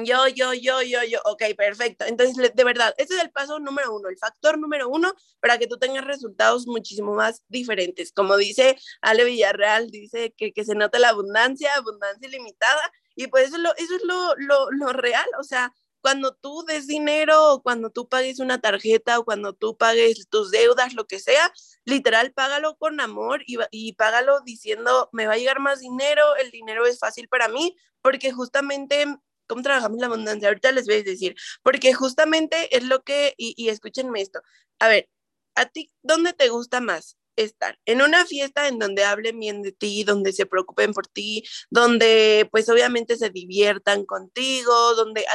Yo, 0.06 0.27
yo, 0.27 0.54
yo, 0.54 0.82
yo, 0.82 1.04
yo, 1.04 1.20
ok, 1.25 1.44
perfecto. 1.58 2.06
Entonces, 2.06 2.54
de 2.54 2.63
verdad, 2.63 2.94
ese 2.98 3.16
es 3.16 3.24
el 3.24 3.32
paso 3.32 3.60
número 3.60 3.96
uno, 3.96 4.10
el 4.10 4.18
factor 4.18 4.58
número 4.58 4.89
uno 4.89 5.13
para 5.39 5.58
que 5.58 5.68
tú 5.68 5.77
tengas 5.77 6.06
resultados 6.06 6.68
muchísimo 6.68 7.13
más 7.13 7.44
diferentes. 7.48 8.12
Como 8.12 8.38
dice 8.38 8.77
Ale 9.01 9.24
Villarreal, 9.25 9.89
dice 9.89 10.34
que, 10.38 10.54
que 10.54 10.66
se 10.66 10.75
nota 10.75 11.00
la 11.00 11.10
abundancia, 11.10 11.74
abundancia 11.75 12.27
ilimitada, 12.27 12.92
y 13.16 13.27
pues 13.27 13.48
eso 13.48 13.56
es 13.58 13.62
lo, 13.62 13.75
eso 13.75 13.96
es 13.96 14.04
lo, 14.04 14.36
lo, 14.38 14.72
lo 14.72 14.94
real, 14.94 15.27
o 15.39 15.44
sea, 15.44 15.74
cuando 16.01 16.34
tú 16.36 16.63
des 16.63 16.88
dinero 16.88 17.54
o 17.54 17.62
cuando 17.62 17.89
tú 17.89 18.08
pagues 18.08 18.39
una 18.39 18.62
tarjeta 18.62 19.20
o 19.20 19.25
cuando 19.25 19.54
tú 19.54 19.75
pagues 19.75 20.30
tus 20.30 20.51
deudas, 20.51 20.94
lo 20.94 21.06
que 21.06 21.20
sea, 21.20 21.51
literal, 21.86 22.32
págalo 22.32 22.77
con 22.77 23.01
amor 23.01 23.42
y, 23.46 23.58
y 23.72 23.94
págalo 23.94 24.39
diciendo, 24.42 25.10
me 25.12 25.27
va 25.27 25.34
a 25.34 25.38
llegar 25.38 25.60
más 25.60 25.80
dinero, 25.80 26.24
el 26.38 26.51
dinero 26.51 26.86
es 26.86 27.00
fácil 27.00 27.27
para 27.27 27.48
mí, 27.50 27.75
porque 28.01 28.32
justamente 28.32 29.06
¿Cómo 29.48 29.62
trabajamos 29.63 30.00
la 30.00 30.08
abundancia? 30.08 30.50
Ahorita 30.50 30.72
les 30.72 30.86
voy 30.86 30.96
a 30.98 31.04
decir, 31.04 31.36
porque 31.63 31.94
justamente 31.94 32.75
es 32.77 32.84
lo 32.86 33.04
que, 33.04 33.34
y, 33.38 33.54
y 33.58 33.70
escúchenme 33.70 34.22
esto, 34.22 34.42
a 34.80 34.88
ver, 34.89 35.10
¿a 35.56 35.66
ti 35.68 35.92
dónde 36.04 36.34
te 36.34 36.50
gusta 36.50 36.82
más? 36.82 37.17
Estar 37.38 37.79
en 37.86 38.01
una 38.01 38.25
fiesta 38.25 38.67
en 38.67 38.79
donde 38.79 39.03
hablen 39.06 39.39
bien 39.39 39.62
de 39.62 39.72
ti, 39.72 40.03
donde 40.03 40.34
se 40.34 40.46
preocupen 40.46 40.94
por 40.94 41.08
ti, 41.08 41.44
donde 41.70 42.50
pues 42.51 42.67
obviamente 42.70 43.15
se 43.15 43.29
diviertan 43.29 44.06
contigo, 44.06 44.96
donde 44.96 45.25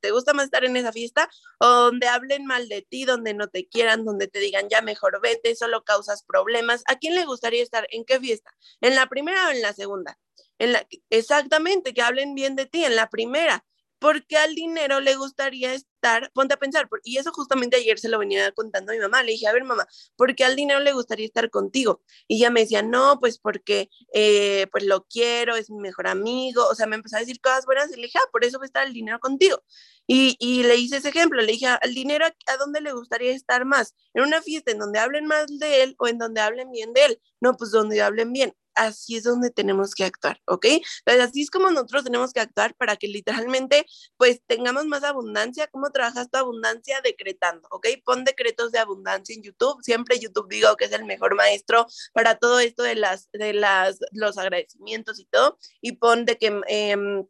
te 0.00 0.10
gusta 0.10 0.34
más 0.34 0.46
estar 0.46 0.64
en 0.64 0.76
esa 0.76 0.92
fiesta 0.92 1.28
o 1.58 1.66
donde 1.66 2.08
hablen 2.08 2.46
mal 2.46 2.68
de 2.68 2.82
ti, 2.82 3.04
donde 3.04 3.32
no 3.34 3.48
te 3.48 3.66
quieran, 3.68 4.04
donde 4.04 4.28
te 4.28 4.40
digan 4.40 4.68
ya 4.68 4.82
mejor 4.82 5.20
vete, 5.22 5.56
solo 5.56 5.84
causas 5.84 6.24
problemas. 6.24 6.82
¿A 6.86 6.98
quién 6.98 7.14
le 7.14 7.24
gustaría 7.24 7.62
estar? 7.62 7.86
¿En 7.90 8.04
qué 8.04 8.20
fiesta? 8.20 8.52
¿En 8.80 8.94
la 8.94 9.08
primera 9.08 9.48
o 9.48 9.50
en 9.50 9.62
la 9.62 9.72
segunda? 9.72 10.18
En 10.58 10.72
la, 10.72 10.86
exactamente, 11.10 11.94
que 11.94 12.02
hablen 12.02 12.34
bien 12.34 12.56
de 12.56 12.66
ti 12.66 12.84
en 12.84 12.96
la 12.96 13.08
primera 13.08 13.64
porque 14.02 14.36
al 14.36 14.56
dinero 14.56 15.00
le 15.00 15.14
gustaría 15.14 15.72
estar, 15.72 16.32
ponte 16.34 16.54
a 16.54 16.56
pensar, 16.58 16.88
y 17.04 17.18
eso 17.18 17.30
justamente 17.32 17.76
ayer 17.76 18.00
se 18.00 18.08
lo 18.08 18.18
venía 18.18 18.50
contando 18.50 18.90
a 18.90 18.96
mi 18.96 19.00
mamá, 19.00 19.22
le 19.22 19.32
dije, 19.32 19.46
a 19.46 19.52
ver 19.52 19.62
mamá, 19.62 19.86
¿por 20.16 20.34
qué 20.34 20.44
al 20.44 20.56
dinero 20.56 20.80
le 20.80 20.92
gustaría 20.92 21.24
estar 21.24 21.50
contigo? 21.50 22.02
Y 22.26 22.38
ella 22.38 22.50
me 22.50 22.60
decía, 22.60 22.82
no, 22.82 23.20
pues 23.20 23.38
porque 23.38 23.88
eh, 24.12 24.66
pues 24.72 24.84
lo 24.84 25.06
quiero, 25.06 25.54
es 25.54 25.70
mi 25.70 25.78
mejor 25.78 26.08
amigo, 26.08 26.66
o 26.68 26.74
sea, 26.74 26.88
me 26.88 26.96
empezó 26.96 27.16
a 27.16 27.20
decir 27.20 27.40
cosas 27.40 27.64
buenas 27.64 27.92
y 27.92 27.96
le 27.96 28.02
dije, 28.02 28.18
ah, 28.18 28.28
por 28.32 28.44
eso 28.44 28.58
va 28.58 28.64
a 28.64 28.66
estar 28.66 28.86
el 28.86 28.92
dinero 28.92 29.20
contigo. 29.20 29.62
Y, 30.08 30.36
y 30.40 30.64
le 30.64 30.76
hice 30.76 30.96
ese 30.96 31.10
ejemplo, 31.10 31.40
le 31.40 31.52
dije, 31.52 31.66
al 31.68 31.94
dinero, 31.94 32.26
¿a 32.26 32.56
dónde 32.56 32.80
le 32.80 32.92
gustaría 32.92 33.32
estar 33.32 33.64
más? 33.64 33.94
¿En 34.14 34.24
una 34.24 34.42
fiesta 34.42 34.72
en 34.72 34.78
donde 34.78 34.98
hablen 34.98 35.26
más 35.26 35.46
de 35.46 35.84
él 35.84 35.94
o 35.98 36.08
en 36.08 36.18
donde 36.18 36.40
hablen 36.40 36.72
bien 36.72 36.92
de 36.92 37.04
él? 37.04 37.22
No, 37.40 37.56
pues 37.56 37.70
donde 37.70 38.02
hablen 38.02 38.32
bien. 38.32 38.52
Así 38.74 39.16
es 39.16 39.24
donde 39.24 39.50
tenemos 39.50 39.94
que 39.94 40.04
actuar, 40.04 40.40
¿ok? 40.46 40.66
Entonces, 40.66 41.28
así 41.28 41.42
es 41.42 41.50
como 41.50 41.70
nosotros 41.70 42.04
tenemos 42.04 42.32
que 42.32 42.40
actuar 42.40 42.74
para 42.74 42.96
que 42.96 43.08
literalmente, 43.08 43.86
pues, 44.16 44.40
tengamos 44.46 44.86
más 44.86 45.04
abundancia. 45.04 45.66
¿Cómo 45.68 45.90
trabajas 45.90 46.30
tu 46.30 46.38
abundancia? 46.38 47.00
Decretando, 47.02 47.68
¿ok? 47.70 47.88
Pon 48.04 48.24
decretos 48.24 48.72
de 48.72 48.78
abundancia 48.78 49.34
en 49.34 49.42
YouTube. 49.42 49.82
Siempre 49.82 50.18
YouTube 50.18 50.48
digo 50.48 50.76
que 50.76 50.86
es 50.86 50.92
el 50.92 51.04
mejor 51.04 51.34
maestro 51.34 51.86
para 52.12 52.36
todo 52.36 52.60
esto 52.60 52.82
de 52.82 52.94
las, 52.94 53.30
de 53.32 53.52
las, 53.54 53.98
los 54.12 54.38
agradecimientos 54.38 55.18
y 55.18 55.24
todo. 55.26 55.58
Y 55.80 55.92
pon 55.92 56.24
de 56.24 56.38
que... 56.38 56.60
Eh, 56.68 57.24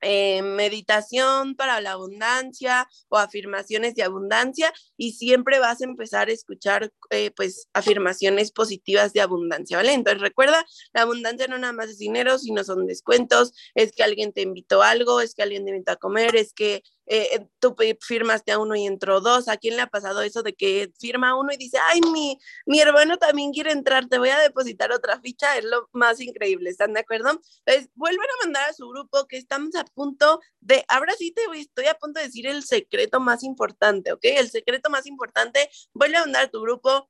eh, 0.00 0.42
meditación 0.42 1.54
para 1.56 1.80
la 1.80 1.92
abundancia 1.92 2.88
o 3.08 3.16
afirmaciones 3.16 3.94
de 3.94 4.02
abundancia 4.02 4.72
y 4.96 5.12
siempre 5.12 5.58
vas 5.58 5.80
a 5.80 5.84
empezar 5.84 6.28
a 6.28 6.32
escuchar 6.32 6.92
eh, 7.10 7.30
pues 7.36 7.68
afirmaciones 7.72 8.52
positivas 8.52 9.12
de 9.12 9.20
abundancia, 9.20 9.76
¿vale? 9.78 9.92
Entonces 9.92 10.20
recuerda, 10.20 10.64
la 10.92 11.02
abundancia 11.02 11.46
no 11.46 11.58
nada 11.58 11.72
más 11.72 11.88
es 11.90 11.98
dinero, 11.98 12.38
sino 12.38 12.64
son 12.64 12.86
descuentos, 12.86 13.52
es 13.74 13.92
que 13.92 14.02
alguien 14.02 14.32
te 14.32 14.42
invitó 14.42 14.82
algo, 14.82 15.20
es 15.20 15.34
que 15.34 15.42
alguien 15.42 15.64
te 15.64 15.70
invitó 15.70 15.92
a 15.92 15.96
comer, 15.96 16.36
es 16.36 16.52
que 16.52 16.82
eh, 17.06 17.28
eh, 17.34 17.46
tú 17.58 17.76
firmaste 18.00 18.52
a 18.52 18.58
uno 18.58 18.74
y 18.74 18.86
entró 18.86 19.20
dos. 19.20 19.48
¿A 19.48 19.56
quién 19.56 19.76
le 19.76 19.82
ha 19.82 19.86
pasado 19.86 20.22
eso 20.22 20.42
de 20.42 20.54
que 20.54 20.92
firma 20.98 21.38
uno 21.38 21.52
y 21.52 21.56
dice, 21.56 21.78
ay, 21.90 22.00
mi, 22.12 22.38
mi 22.66 22.80
hermano 22.80 23.16
también 23.16 23.52
quiere 23.52 23.72
entrar, 23.72 24.08
te 24.08 24.18
voy 24.18 24.30
a 24.30 24.38
depositar 24.38 24.92
otra 24.92 25.20
ficha? 25.20 25.56
Es 25.56 25.64
lo 25.64 25.88
más 25.92 26.20
increíble, 26.20 26.70
¿están 26.70 26.92
de 26.92 27.00
acuerdo? 27.00 27.40
Entonces, 27.64 27.90
vuelven 27.94 28.26
a 28.26 28.44
mandar 28.44 28.70
a 28.70 28.72
su 28.72 28.88
grupo 28.88 29.26
que 29.26 29.36
estamos 29.36 29.74
a 29.76 29.84
punto 29.84 30.40
de, 30.60 30.84
ahora 30.88 31.14
sí 31.16 31.32
te 31.32 31.46
voy, 31.46 31.60
estoy 31.60 31.86
a 31.86 31.94
punto 31.94 32.20
de 32.20 32.26
decir 32.26 32.46
el 32.46 32.64
secreto 32.64 33.20
más 33.20 33.42
importante, 33.42 34.12
¿ok? 34.12 34.24
El 34.24 34.50
secreto 34.50 34.90
más 34.90 35.06
importante, 35.06 35.70
vuelve 35.92 36.16
a 36.16 36.20
mandar 36.20 36.44
a 36.44 36.50
tu 36.50 36.60
grupo. 36.60 37.08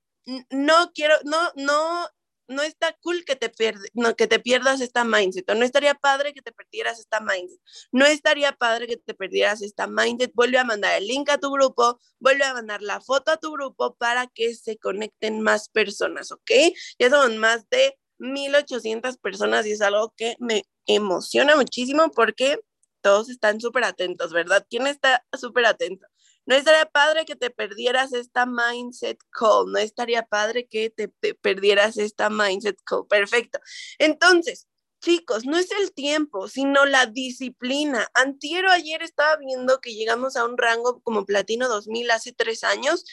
No 0.50 0.91
quiero, 0.93 1.15
no, 1.25 1.38
no 1.55 2.09
no 2.49 2.62
está 2.62 2.97
cool 3.00 3.25
que 3.25 3.37
te, 3.37 3.50
no, 3.95 4.15
que 4.15 4.26
te 4.26 4.38
pierdas 4.38 4.81
esta 4.81 5.05
mindset, 5.05 5.49
o 5.50 5.55
no 5.55 5.65
estaría 5.65 5.95
padre 5.95 6.33
que 6.33 6.43
te 6.43 6.53
perdieras 6.53 6.99
esta 6.99 7.21
mindset, 7.21 7.61
no 7.93 8.07
estaría 8.07 8.53
padre 8.53 8.87
que 8.87 8.97
te 8.97 9.15
perdieras 9.15 9.62
esta 9.62 9.87
mindset, 9.87 10.33
vuelve 10.35 10.59
a 10.59 10.65
mandar 10.65 10.97
el 10.97 11.07
link 11.07 11.29
a 11.31 11.38
tu 11.38 11.50
grupo, 11.50 11.99
vuelve 12.19 12.45
a 12.45 12.55
mandar 12.55 12.83
la 12.83 13.00
foto 13.00 13.33
a 13.33 13.37
tu 13.37 13.53
grupo 13.53 13.95
para 13.97 14.26
que 14.29 14.55
se 14.55 14.76
conecten 14.79 15.41
más 15.41 15.69
personas, 15.69 16.33
¿ok? 16.33 16.50
Ya 16.99 17.11
son 17.11 17.38
más 17.38 17.69
de 17.71 17.99
1800 18.19 19.19
personas 19.19 19.67
y 19.67 19.73
es 19.73 19.83
algo 19.83 20.12
que 20.17 20.37
me 20.38 20.65
emociona 20.87 21.57
muchísimo 21.57 22.11
porque 22.11 22.59
todos 23.00 23.29
están 23.29 23.61
súper 23.61 23.85
atentos, 23.85 24.33
¿verdad? 24.33 24.67
¿Quién 24.69 24.87
está 24.87 25.25
súper 25.38 25.67
atento? 25.67 26.07
No 26.47 26.55
estaría 26.55 26.87
padre 26.87 27.25
que 27.25 27.37
te 27.37 27.50
perdieras 27.50 28.12
esta 28.12 28.47
mindset 28.47 29.19
call, 29.31 29.73
no 29.73 29.79
estaría 29.79 30.23
padre 30.23 30.67
que 30.69 30.91
te, 30.91 31.09
perdieras 31.35 31.99
esta 31.99 32.31
mindset 32.31 32.79
call. 32.85 33.07
Perfecto. 33.09 33.59
Entonces, 33.99 34.69
chicos, 35.00 35.45
no 35.45 35.59
es 35.59 35.71
el 35.73 35.93
tiempo, 35.93 36.49
sino 36.49 36.87
la 36.87 37.07
disciplina. 37.07 38.09
Antiero 38.15 38.71
ayer 38.71 39.03
estaba 39.03 39.37
viendo 39.37 39.81
que 39.81 39.95
llegamos 39.95 40.37
a 40.37 40.45
un 40.45 40.57
rango 40.57 41.00
como 41.03 41.26
platino 41.26 41.69
2000 41.69 42.11
hace 42.11 42.33
tres 42.33 42.65
años 42.65 43.05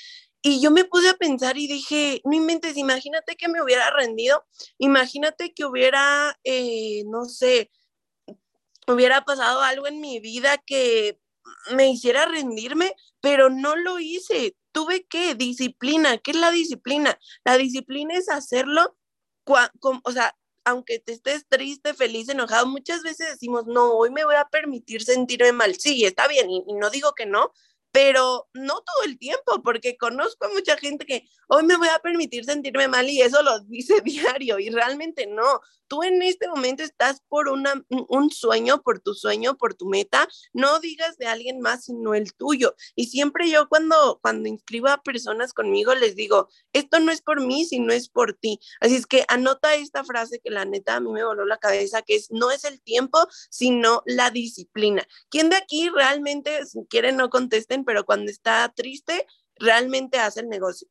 y 0.45 0.61
yo 0.61 0.71
me 0.71 0.83
puse 0.83 1.09
a 1.09 1.13
pensar 1.13 1.57
y 1.57 1.67
dije, 1.67 2.21
no 2.25 2.35
inventes, 2.35 2.75
imagínate 2.77 3.37
que 3.37 3.47
me 3.47 3.61
hubiera 3.61 3.89
rendido, 3.91 4.45
imagínate 4.77 5.53
que 5.53 5.63
hubiera, 5.65 6.37
eh, 6.43 7.03
no 7.05 7.25
sé, 7.25 7.71
hubiera 8.87 9.23
pasado 9.23 9.61
algo 9.61 9.87
en 9.87 10.01
mi 10.01 10.19
vida 10.19 10.57
que 10.57 11.17
me 11.75 11.89
hiciera 11.89 12.25
rendirme, 12.25 12.93
pero 13.21 13.49
no 13.49 13.75
lo 13.75 13.99
hice. 13.99 14.55
Tuve 14.71 15.05
que 15.05 15.35
disciplina. 15.35 16.17
¿Qué 16.17 16.31
es 16.31 16.37
la 16.37 16.51
disciplina? 16.51 17.17
La 17.45 17.57
disciplina 17.57 18.15
es 18.15 18.29
hacerlo, 18.29 18.97
o 20.03 20.11
sea, 20.11 20.35
aunque 20.65 20.99
te 20.99 21.13
estés 21.13 21.45
triste, 21.49 21.93
feliz, 21.93 22.29
enojado, 22.29 22.67
muchas 22.67 23.03
veces 23.03 23.27
decimos, 23.31 23.65
no, 23.67 23.93
hoy 23.93 24.11
me 24.11 24.25
voy 24.25 24.35
a 24.35 24.45
permitir 24.45 25.03
sentirme 25.03 25.51
mal. 25.51 25.75
Sí, 25.79 26.05
está 26.05 26.27
bien, 26.27 26.49
y 26.49 26.63
no 26.73 26.89
digo 26.89 27.13
que 27.13 27.25
no, 27.25 27.51
pero 27.93 28.49
no 28.55 28.73
todo 28.73 29.03
el 29.05 29.19
tiempo, 29.19 29.61
porque 29.63 29.97
conozco 29.97 30.45
a 30.45 30.49
mucha 30.49 30.75
gente 30.77 31.05
que 31.05 31.29
hoy 31.47 31.63
me 31.63 31.77
voy 31.77 31.89
a 31.89 31.99
permitir 31.99 32.43
sentirme 32.43 32.87
mal 32.87 33.07
y 33.07 33.21
eso 33.21 33.43
lo 33.43 33.59
dice 33.59 34.01
diario 34.03 34.57
y 34.57 34.69
realmente 34.69 35.27
no 35.27 35.61
tú 35.93 36.01
en 36.01 36.23
este 36.23 36.47
momento 36.47 36.81
estás 36.81 37.21
por 37.29 37.49
una, 37.49 37.85
un 38.09 38.31
sueño, 38.31 38.81
por 38.81 38.99
tu 38.99 39.13
sueño, 39.13 39.57
por 39.57 39.75
tu 39.75 39.85
meta, 39.85 40.27
no 40.51 40.79
digas 40.79 41.17
de 41.17 41.27
alguien 41.27 41.61
más 41.61 41.85
sino 41.85 42.15
el 42.15 42.33
tuyo. 42.33 42.75
Y 42.95 43.05
siempre 43.07 43.47
yo 43.47 43.69
cuando, 43.69 44.19
cuando 44.21 44.49
inscribo 44.49 44.87
a 44.87 45.03
personas 45.03 45.53
conmigo 45.53 45.93
les 45.93 46.15
digo, 46.15 46.49
esto 46.73 46.99
no 46.99 47.11
es 47.11 47.21
por 47.21 47.45
mí, 47.45 47.65
sino 47.65 47.93
es 47.93 48.09
por 48.09 48.33
ti. 48.33 48.59
Así 48.79 48.95
es 48.95 49.05
que 49.05 49.23
anota 49.27 49.75
esta 49.75 50.03
frase 50.03 50.39
que 50.39 50.49
la 50.49 50.65
neta 50.65 50.95
a 50.95 50.99
mí 50.99 51.11
me 51.11 51.23
voló 51.23 51.45
la 51.45 51.57
cabeza, 51.57 52.01
que 52.01 52.15
es, 52.15 52.31
no 52.31 52.49
es 52.49 52.63
el 52.63 52.81
tiempo, 52.81 53.19
sino 53.51 54.01
la 54.07 54.31
disciplina. 54.31 55.07
¿Quién 55.29 55.49
de 55.49 55.57
aquí 55.57 55.89
realmente, 55.89 56.65
si 56.65 56.85
quieren 56.89 57.17
no 57.17 57.29
contesten, 57.29 57.82
pero 57.85 58.05
cuando 58.05 58.31
está 58.31 58.71
triste, 58.75 59.25
realmente 59.57 60.19
hace 60.19 60.41
el 60.41 60.49
negocio? 60.49 60.87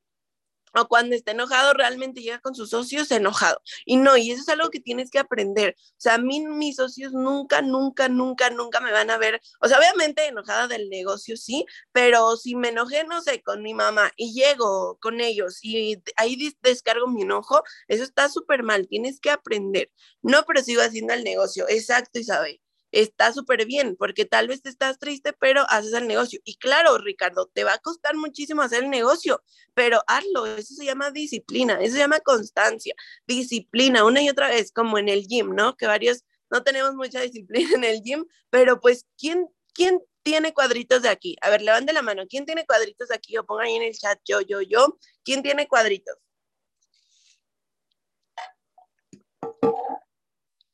o 0.75 0.89
cuando 0.89 1.15
está 1.15 1.33
enojado 1.33 1.75
realmente 1.75 2.23
llega 2.23 2.41
con 2.41 2.55
sus 2.55 2.71
socios 2.71 3.11
enojado. 3.11 3.61
Y 3.85 3.97
no, 3.97 4.17
y 4.17 4.31
eso 4.31 4.43
es 4.43 4.49
algo 4.49 4.71
que 4.71 4.81
tienes 4.81 5.11
que 5.11 5.19
aprender. 5.19 5.77
O 5.79 5.95
sea, 5.99 6.15
a 6.15 6.19
mí 6.19 6.41
mis 6.41 6.77
socios 6.77 7.13
nunca, 7.13 7.63
nunca, 7.63 8.09
nunca, 8.09 8.51
nunca 8.51 8.81
me 8.81 8.93
van 8.93 9.11
a 9.11 9.19
ver, 9.19 9.41
o 9.61 9.69
sea, 9.69 9.79
obviamente 9.79 10.27
enojada 10.27 10.69
del 10.69 10.89
negocio, 10.89 11.37
sí, 11.37 11.67
pero 11.93 12.37
si 12.37 12.55
me 12.57 12.69
enojé, 12.69 13.05
no 13.05 13.21
sé, 13.23 13.43
con 13.43 13.63
mi 13.63 13.75
mamá 13.75 14.11
y 14.17 14.33
llego 14.33 14.99
con 15.01 15.21
ellos 15.21 15.59
y 15.63 16.03
ahí 16.17 16.55
descargo 16.63 17.07
mi 17.07 17.23
enojo, 17.23 17.63
eso 17.89 18.05
está 18.05 18.29
súper 18.29 18.63
mal, 18.63 18.89
tienes 18.89 19.21
que 19.21 19.31
aprender. 19.31 19.91
No, 20.23 20.45
pero 20.47 20.63
sigo 20.63 20.83
haciendo 20.83 21.13
el 21.15 21.25
negocio, 21.25 21.67
exacto, 21.69 22.19
Isabel 22.19 22.62
está 22.93 23.33
súper 23.33 23.67
bien, 23.67 23.97
porque 23.97 24.25
tal 24.25 24.49
vez 24.49 24.61
estás 24.65 24.99
triste, 24.99 25.33
pero 25.33 25.65
haces 25.69 25.95
el 25.95 26.07
negocio. 26.07 26.41
Y 26.45 26.57
claro, 26.57 26.99
Ricardo, 26.99 27.51
te 27.53 27.65
va 27.65 27.75
a 27.75 27.79
costar 27.79 28.15
muchísimo 28.15 28.63
hacer 28.63 28.85
el 28.85 28.91
negocio, 28.91 29.43
pero 29.75 30.03
hazlo, 30.07 30.47
eso 30.47 30.75
se 30.75 30.85
llama 30.85 31.11
disciplina, 31.11 31.79
eso 31.81 31.95
se 31.95 32.01
llama 32.01 32.21
constancia, 32.21 32.95
disciplina, 33.27 34.05
una 34.05 34.23
y 34.23 34.29
otra 34.29 34.49
vez, 34.49 34.71
como 34.73 34.99
en 34.99 35.09
el 35.09 35.27
gym, 35.27 35.55
¿no? 35.55 35.77
Que 35.77 35.87
varios 35.87 36.25
no 36.51 36.63
tenemos 36.63 36.95
mucha 36.95 37.21
disciplina 37.23 37.71
en 37.75 37.85
el 37.85 38.03
gym, 38.03 38.27
pero 38.51 38.81
pues, 38.81 39.07
¿quién, 39.19 39.49
quién 39.75 40.01
tiene 40.23 40.53
cuadritos 40.53 41.03
de 41.03 41.09
aquí? 41.09 41.37
A 41.41 41.51
ver, 41.51 41.63
levante 41.63 41.93
la 41.93 42.03
mano, 42.03 42.25
¿quién 42.29 42.45
tiene 42.45 42.67
cuadritos 42.67 43.09
de 43.09 43.15
aquí? 43.15 43.37
O 43.39 43.47
ponga 43.47 43.65
ahí 43.65 43.75
en 43.75 43.83
el 43.83 43.97
chat, 43.97 44.21
yo, 44.25 44.41
yo, 44.43 44.61
yo, 44.61 44.99
¿quién 45.25 45.43
tiene 45.43 45.67
cuadritos? 45.67 46.17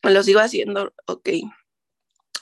Lo 0.02 0.22
sigo 0.22 0.40
haciendo, 0.40 0.92
ok. 1.06 1.28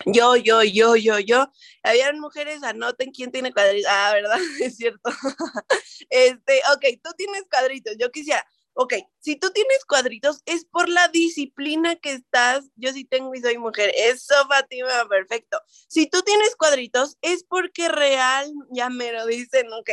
Yo, 0.05 0.37
yo, 0.37 0.63
yo, 0.63 0.97
yo, 0.97 1.19
yo. 1.19 1.51
Habían 1.83 2.21
mujeres, 2.21 2.63
anoten 2.63 3.11
quién 3.13 3.33
tiene 3.33 3.53
cuadritos. 3.53 3.91
Ah, 3.91 4.13
¿verdad? 4.13 4.39
Es 4.61 4.77
cierto. 4.77 5.11
Este, 6.11 6.61
ok, 6.75 7.01
tú 7.03 7.11
tienes 7.17 7.45
cuadritos. 7.51 7.97
Yo 7.99 8.11
quisiera, 8.11 8.47
ok, 8.75 8.95
si 9.19 9.37
tú 9.37 9.51
tienes 9.51 9.85
cuadritos 9.85 10.43
es 10.47 10.65
por 10.67 10.89
la 10.89 11.09
disciplina 11.09 11.97
que 11.97 12.13
estás. 12.13 12.65
Yo 12.77 12.93
sí 12.93 13.05
tengo 13.05 13.35
y 13.35 13.41
soy 13.41 13.59
mujer. 13.59 13.93
Eso, 13.97 14.35
Fátima, 14.49 15.09
perfecto. 15.09 15.61
Si 15.89 16.07
tú 16.07 16.23
tienes 16.23 16.55
cuadritos 16.57 17.17
es 17.23 17.45
porque 17.45 17.89
real, 17.89 18.53
ya 18.71 18.91
me 18.91 19.13
lo 19.13 19.27
dicen, 19.27 19.73
ok 19.73 19.91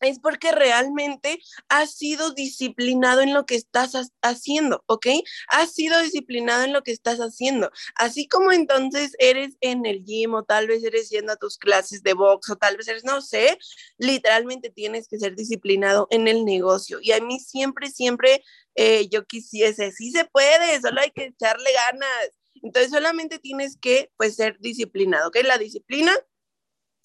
es 0.00 0.18
porque 0.18 0.52
realmente 0.52 1.40
has 1.68 1.94
sido 1.94 2.32
disciplinado 2.32 3.20
en 3.20 3.34
lo 3.34 3.46
que 3.46 3.54
estás 3.54 3.92
haciendo, 4.22 4.82
¿ok? 4.86 5.06
Has 5.48 5.72
sido 5.72 6.00
disciplinado 6.02 6.64
en 6.64 6.72
lo 6.72 6.82
que 6.82 6.92
estás 6.92 7.18
haciendo. 7.18 7.70
Así 7.94 8.26
como 8.28 8.52
entonces 8.52 9.12
eres 9.18 9.56
en 9.60 9.86
el 9.86 10.04
gym 10.04 10.34
o 10.34 10.44
tal 10.44 10.68
vez 10.68 10.82
eres 10.84 11.10
yendo 11.10 11.32
a 11.32 11.36
tus 11.36 11.58
clases 11.58 12.02
de 12.02 12.14
box 12.14 12.50
o 12.50 12.56
tal 12.56 12.76
vez 12.76 12.88
eres, 12.88 13.04
no 13.04 13.20
sé, 13.20 13.58
literalmente 13.98 14.70
tienes 14.70 15.08
que 15.08 15.18
ser 15.18 15.36
disciplinado 15.36 16.06
en 16.10 16.28
el 16.28 16.44
negocio. 16.44 16.98
Y 17.02 17.12
a 17.12 17.20
mí 17.20 17.40
siempre, 17.40 17.90
siempre 17.90 18.42
eh, 18.74 19.08
yo 19.08 19.26
quisiese, 19.26 19.92
sí 19.92 20.10
se 20.10 20.24
puede, 20.24 20.80
solo 20.80 21.00
hay 21.00 21.10
que 21.10 21.26
echarle 21.26 21.70
ganas. 21.72 22.30
Entonces 22.62 22.90
solamente 22.90 23.38
tienes 23.38 23.76
que, 23.80 24.10
pues, 24.16 24.36
ser 24.36 24.58
disciplinado, 24.60 25.28
¿ok? 25.28 25.38
La 25.44 25.58
disciplina 25.58 26.12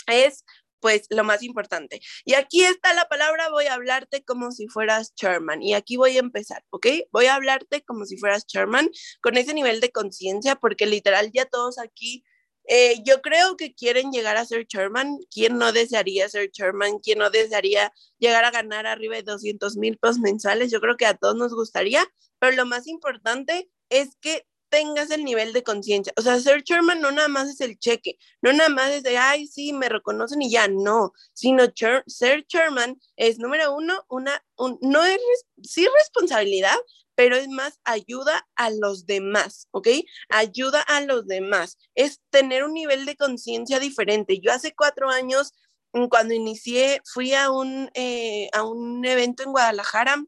es 0.08 0.44
pues 0.86 1.08
lo 1.10 1.24
más 1.24 1.42
importante. 1.42 2.00
Y 2.26 2.36
aquí 2.36 2.64
está 2.64 2.94
la 2.94 3.06
palabra, 3.06 3.50
voy 3.50 3.66
a 3.66 3.74
hablarte 3.74 4.24
como 4.24 4.52
si 4.52 4.68
fueras 4.68 5.16
chairman. 5.16 5.64
Y 5.64 5.74
aquí 5.74 5.98
voy 5.98 6.16
a 6.16 6.20
empezar, 6.20 6.64
¿ok? 6.70 6.86
Voy 7.12 7.26
a 7.26 7.34
hablarte 7.34 7.82
como 7.82 8.06
si 8.06 8.18
fueras 8.18 8.46
chairman 8.46 8.92
con 9.20 9.36
ese 9.36 9.56
nivel 9.56 9.82
de 9.82 9.92
conciencia, 9.92 10.58
porque 10.58 10.86
literal 10.86 11.32
ya 11.34 11.46
todos 11.46 11.80
aquí, 11.80 12.24
eh, 12.68 13.02
yo 13.04 13.24
creo 13.24 13.58
que 13.58 13.74
quieren 13.74 14.12
llegar 14.12 14.38
a 14.38 14.46
ser 14.46 14.68
chairman. 14.68 15.18
¿Quién 15.32 15.58
no 15.58 15.72
desearía 15.72 16.30
ser 16.30 16.52
chairman? 16.52 17.00
¿Quién 17.00 17.18
no 17.18 17.32
desearía 17.32 17.92
llegar 18.20 18.46
a 18.46 18.52
ganar 18.52 18.86
arriba 18.86 19.16
de 19.16 19.24
200 19.24 19.78
mil 19.78 19.98
pesos 19.98 20.20
mensuales? 20.20 20.70
Yo 20.70 20.80
creo 20.82 20.98
que 20.98 21.08
a 21.08 21.16
todos 21.16 21.36
nos 21.36 21.56
gustaría, 21.56 22.06
pero 22.38 22.56
lo 22.56 22.68
más 22.68 22.86
importante 22.86 23.72
es 23.90 24.18
que 24.22 24.46
tengas 24.70 25.12
el 25.12 25.24
nivel 25.24 25.54
de 25.54 25.64
conciencia. 25.64 26.14
O 26.18 26.22
sea, 26.22 26.40
ser 26.40 26.64
chairman 26.64 27.02
no 27.02 27.12
nada 27.12 27.28
más 27.28 27.50
es 27.50 27.62
el 27.62 27.78
cheque, 27.78 28.18
no 28.42 28.54
nada 28.54 28.70
más 28.70 28.92
es 28.92 29.04
de, 29.04 29.18
ay, 29.18 29.48
sí, 29.48 29.74
me 29.74 29.90
reconocen 29.90 30.42
y 30.42 30.52
ya, 30.52 30.68
no, 30.68 31.14
sino 31.34 31.66
ser 32.08 32.46
chairman 32.48 33.00
es, 33.16 33.40
número 33.40 33.76
uno, 33.76 34.06
una, 34.10 34.44
no 34.82 35.04
es, 35.04 35.20
sí 35.64 35.88
responsabilidad, 35.98 36.78
pero 37.16 37.38
es 37.38 37.48
más 37.48 37.80
ayuda 37.86 38.48
a 38.56 38.70
los 38.70 39.06
demás, 39.06 39.68
¿ok? 39.72 39.88
Ayuda 40.30 40.82
a 40.82 41.02
los 41.02 41.26
demás. 41.28 41.78
Es 41.96 42.22
tener 42.30 42.64
un 42.64 42.74
nivel 42.74 43.06
de 43.06 43.16
conciencia 43.16 43.80
diferente. 43.80 44.40
Yo 44.42 44.52
hace 44.52 44.76
cuatro 44.76 45.10
años, 45.10 45.54
mm, 45.94 46.08
cuando 46.08 46.34
inicié, 46.34 47.02
fui 47.06 47.34
a 47.34 47.50
un, 47.52 47.90
eh, 47.94 48.50
a 48.54 48.64
un 48.64 49.06
evento 49.06 49.44
en 49.44 49.52
Guadalajara 49.52 50.26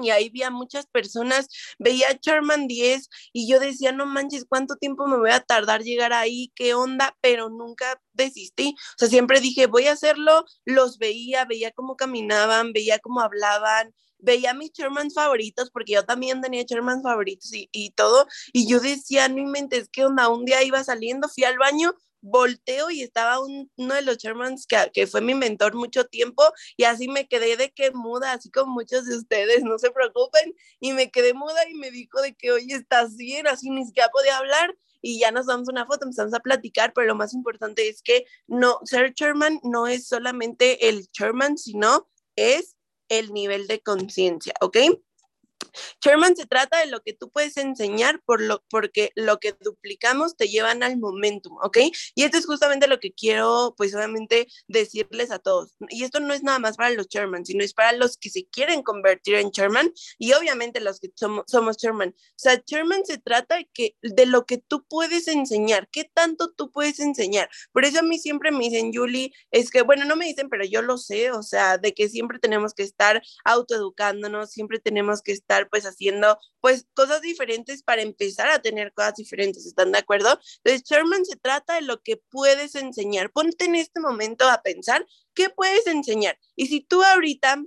y 0.00 0.10
ahí 0.10 0.28
vi 0.30 0.42
a 0.42 0.50
muchas 0.50 0.86
personas, 0.86 1.48
veía 1.78 2.08
a 2.08 2.18
Sherman 2.20 2.68
10 2.68 3.08
y 3.32 3.48
yo 3.50 3.58
decía, 3.58 3.92
no 3.92 4.06
manches, 4.06 4.44
¿cuánto 4.48 4.76
tiempo 4.76 5.06
me 5.06 5.16
voy 5.16 5.30
a 5.30 5.40
tardar 5.40 5.82
llegar 5.82 6.12
ahí? 6.12 6.52
¿Qué 6.54 6.74
onda? 6.74 7.16
Pero 7.20 7.48
nunca 7.48 8.00
desistí. 8.12 8.74
O 8.78 8.98
sea, 8.98 9.08
siempre 9.08 9.40
dije, 9.40 9.66
voy 9.66 9.86
a 9.86 9.92
hacerlo, 9.92 10.44
los 10.64 10.98
veía, 10.98 11.44
veía 11.44 11.72
cómo 11.72 11.96
caminaban, 11.96 12.72
veía 12.72 12.98
cómo 13.00 13.20
hablaban, 13.20 13.92
veía 14.18 14.54
mis 14.54 14.72
Sherman 14.72 15.10
favoritos, 15.10 15.70
porque 15.70 15.94
yo 15.94 16.04
también 16.04 16.40
tenía 16.40 16.62
Sherman 16.62 17.02
favoritos 17.02 17.52
y, 17.52 17.68
y 17.72 17.90
todo, 17.90 18.26
y 18.52 18.68
yo 18.68 18.80
decía, 18.80 19.28
no 19.28 19.38
inventes, 19.38 19.88
¿qué 19.90 20.04
onda? 20.04 20.28
Un 20.28 20.44
día 20.44 20.62
iba 20.62 20.82
saliendo, 20.84 21.28
fui 21.28 21.44
al 21.44 21.58
baño 21.58 21.94
volteo 22.20 22.90
y 22.90 23.02
estaba 23.02 23.40
uno 23.40 23.66
de 23.76 24.02
los 24.02 24.18
Shermans 24.18 24.66
que, 24.66 24.90
que, 24.92 25.06
fue 25.06 25.20
mi 25.20 25.34
mentor 25.34 25.74
mucho 25.74 26.04
tiempo 26.06 26.42
y 26.76 26.84
así 26.84 27.08
me 27.08 27.28
quedé 27.28 27.56
de 27.56 27.70
que 27.70 27.90
muda, 27.92 28.32
así 28.32 28.50
como 28.50 28.72
muchos 28.72 29.06
de 29.06 29.16
ustedes, 29.16 29.62
no 29.62 29.78
se 29.78 29.90
preocupen, 29.90 30.54
y 30.80 30.92
me 30.92 31.10
quedé 31.10 31.34
muda 31.34 31.68
y 31.68 31.74
me 31.74 31.90
dijo 31.90 32.20
de 32.20 32.34
que, 32.34 32.52
oye, 32.52 32.74
estás 32.74 33.16
bien, 33.16 33.46
así 33.46 33.70
ni 33.70 33.84
siquiera 33.86 34.08
podía 34.12 34.38
hablar 34.38 34.76
y 35.00 35.20
ya 35.20 35.30
nos 35.30 35.46
damos 35.46 35.68
una 35.68 35.86
foto, 35.86 36.04
empezamos 36.04 36.34
a 36.34 36.40
platicar, 36.40 36.92
pero 36.92 37.06
lo 37.06 37.14
más 37.14 37.34
importante 37.34 37.88
es 37.88 38.02
que 38.02 38.24
no, 38.46 38.80
ser 38.84 39.12
Sherman 39.14 39.60
no 39.62 39.86
es 39.86 40.08
solamente 40.08 40.88
el 40.88 41.08
Sherman, 41.12 41.56
sino 41.56 42.08
es 42.36 42.76
el 43.08 43.32
nivel 43.32 43.66
de 43.66 43.80
conciencia, 43.80 44.54
¿ok? 44.60 44.76
Sherman 46.02 46.36
se 46.36 46.46
trata 46.46 46.78
de 46.78 46.86
lo 46.86 47.02
que 47.02 47.12
tú 47.12 47.30
puedes 47.30 47.56
enseñar 47.56 48.22
por 48.24 48.40
lo, 48.40 48.62
porque 48.70 49.12
lo 49.14 49.38
que 49.38 49.54
duplicamos 49.60 50.36
te 50.36 50.48
llevan 50.48 50.82
al 50.82 50.98
momentum, 50.98 51.56
¿ok? 51.62 51.78
Y 52.14 52.22
esto 52.24 52.38
es 52.38 52.46
justamente 52.46 52.86
lo 52.86 53.00
que 53.00 53.12
quiero, 53.12 53.74
pues 53.76 53.94
obviamente, 53.94 54.48
decirles 54.68 55.30
a 55.30 55.38
todos. 55.38 55.74
Y 55.88 56.04
esto 56.04 56.20
no 56.20 56.34
es 56.34 56.42
nada 56.42 56.58
más 56.58 56.76
para 56.76 56.90
los 56.90 57.08
Sherman, 57.08 57.44
sino 57.44 57.64
es 57.64 57.74
para 57.74 57.92
los 57.92 58.16
que 58.16 58.30
se 58.30 58.46
quieren 58.46 58.82
convertir 58.82 59.34
en 59.36 59.50
Sherman 59.50 59.92
y 60.18 60.32
obviamente 60.32 60.80
los 60.80 61.00
que 61.00 61.10
somos, 61.14 61.44
somos 61.46 61.76
Sherman. 61.76 62.10
O 62.10 62.32
sea, 62.36 62.62
Sherman 62.64 63.04
se 63.04 63.18
trata 63.18 63.56
de, 63.56 63.68
que, 63.72 63.96
de 64.02 64.26
lo 64.26 64.46
que 64.46 64.58
tú 64.58 64.84
puedes 64.88 65.28
enseñar, 65.28 65.88
qué 65.90 66.04
tanto 66.04 66.52
tú 66.52 66.70
puedes 66.70 67.00
enseñar. 67.00 67.48
Por 67.72 67.84
eso 67.84 68.00
a 68.00 68.02
mí 68.02 68.18
siempre 68.18 68.50
me 68.50 68.64
dicen, 68.64 68.92
Julie, 68.94 69.32
es 69.50 69.70
que, 69.70 69.82
bueno, 69.82 70.04
no 70.04 70.16
me 70.16 70.26
dicen, 70.26 70.48
pero 70.48 70.64
yo 70.64 70.82
lo 70.82 70.98
sé, 70.98 71.32
o 71.32 71.42
sea, 71.42 71.78
de 71.78 71.94
que 71.94 72.08
siempre 72.08 72.38
tenemos 72.38 72.74
que 72.74 72.82
estar 72.82 73.22
autoeducándonos, 73.44 74.50
siempre 74.50 74.78
tenemos 74.78 75.22
que 75.22 75.32
estar 75.32 75.47
pues 75.70 75.84
haciendo 75.84 76.38
pues 76.60 76.86
cosas 76.94 77.22
diferentes 77.22 77.82
para 77.82 78.02
empezar 78.02 78.50
a 78.50 78.60
tener 78.60 78.92
cosas 78.92 79.14
diferentes, 79.14 79.66
¿están 79.66 79.92
de 79.92 79.98
acuerdo? 79.98 80.38
Entonces, 80.62 80.88
Sherman 80.88 81.24
se 81.24 81.36
trata 81.36 81.74
de 81.74 81.82
lo 81.82 82.00
que 82.02 82.18
puedes 82.30 82.74
enseñar. 82.74 83.30
Ponte 83.32 83.64
en 83.64 83.74
este 83.74 84.00
momento 84.00 84.48
a 84.48 84.62
pensar 84.62 85.06
qué 85.34 85.50
puedes 85.50 85.86
enseñar. 85.86 86.38
Y 86.56 86.66
si 86.66 86.80
tú 86.80 87.02
ahorita 87.02 87.62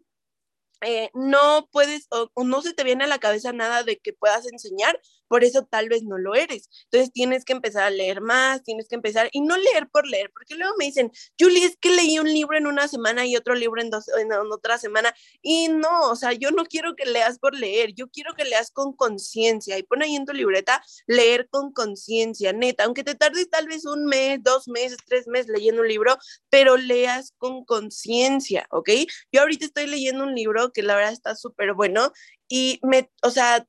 eh, 0.81 1.11
no 1.13 1.69
puedes 1.71 2.07
o, 2.09 2.31
no 2.43 2.61
se 2.61 2.73
te 2.73 2.83
viene 2.83 3.03
a 3.03 3.07
la 3.07 3.19
cabeza 3.19 3.53
nada 3.53 3.83
de 3.83 3.99
que 3.99 4.13
puedas 4.13 4.45
enseñar, 4.51 4.99
por 5.31 5.45
eso 5.45 5.63
tal 5.63 5.87
vez 5.87 6.03
no 6.03 6.17
lo 6.17 6.35
eres. 6.35 6.69
Entonces 6.91 7.13
tienes 7.13 7.45
que 7.45 7.53
empezar 7.53 7.83
a 7.83 7.89
leer 7.89 8.19
más, 8.19 8.63
tienes 8.63 8.89
que 8.89 8.95
empezar 8.95 9.29
y 9.31 9.39
no 9.39 9.55
leer 9.55 9.87
por 9.87 10.05
leer, 10.05 10.29
porque 10.33 10.55
luego 10.55 10.75
me 10.77 10.83
dicen, 10.83 11.09
Julie, 11.39 11.63
es 11.63 11.77
que 11.77 11.89
leí 11.89 12.19
un 12.19 12.27
libro 12.27 12.57
en 12.57 12.67
una 12.67 12.89
semana 12.89 13.25
y 13.25 13.37
otro 13.37 13.55
libro 13.55 13.81
en, 13.81 13.89
dos, 13.89 14.09
en 14.09 14.29
otra 14.33 14.77
semana 14.77 15.15
y 15.41 15.69
no, 15.69 16.09
o 16.09 16.17
sea, 16.17 16.33
yo 16.33 16.51
no 16.51 16.65
quiero 16.65 16.97
que 16.97 17.05
leas 17.05 17.39
por 17.39 17.55
leer, 17.55 17.93
yo 17.93 18.09
quiero 18.09 18.33
que 18.35 18.43
leas 18.43 18.71
con 18.71 18.91
conciencia 18.91 19.77
y 19.77 19.83
pon 19.83 20.01
ahí 20.01 20.17
en 20.17 20.25
tu 20.25 20.33
libreta 20.33 20.83
leer 21.07 21.47
con 21.49 21.71
conciencia, 21.71 22.51
neta, 22.51 22.83
aunque 22.83 23.05
te 23.05 23.15
tardes 23.15 23.49
tal 23.49 23.67
vez 23.67 23.85
un 23.85 24.07
mes, 24.07 24.43
dos 24.43 24.67
meses, 24.67 24.97
tres 25.05 25.27
meses 25.27 25.47
leyendo 25.47 25.81
un 25.81 25.87
libro, 25.87 26.17
pero 26.49 26.75
leas 26.75 27.33
con 27.37 27.63
conciencia, 27.63 28.67
¿ok? 28.69 28.89
Yo 29.31 29.39
ahorita 29.39 29.63
estoy 29.63 29.87
leyendo 29.87 30.25
un 30.25 30.35
libro 30.35 30.73
que 30.73 30.83
la 30.83 30.95
verdad 30.95 31.13
está 31.13 31.37
súper 31.37 31.73
bueno 31.73 32.11
y 32.49 32.81
me, 32.83 33.09
o 33.23 33.29
sea, 33.29 33.65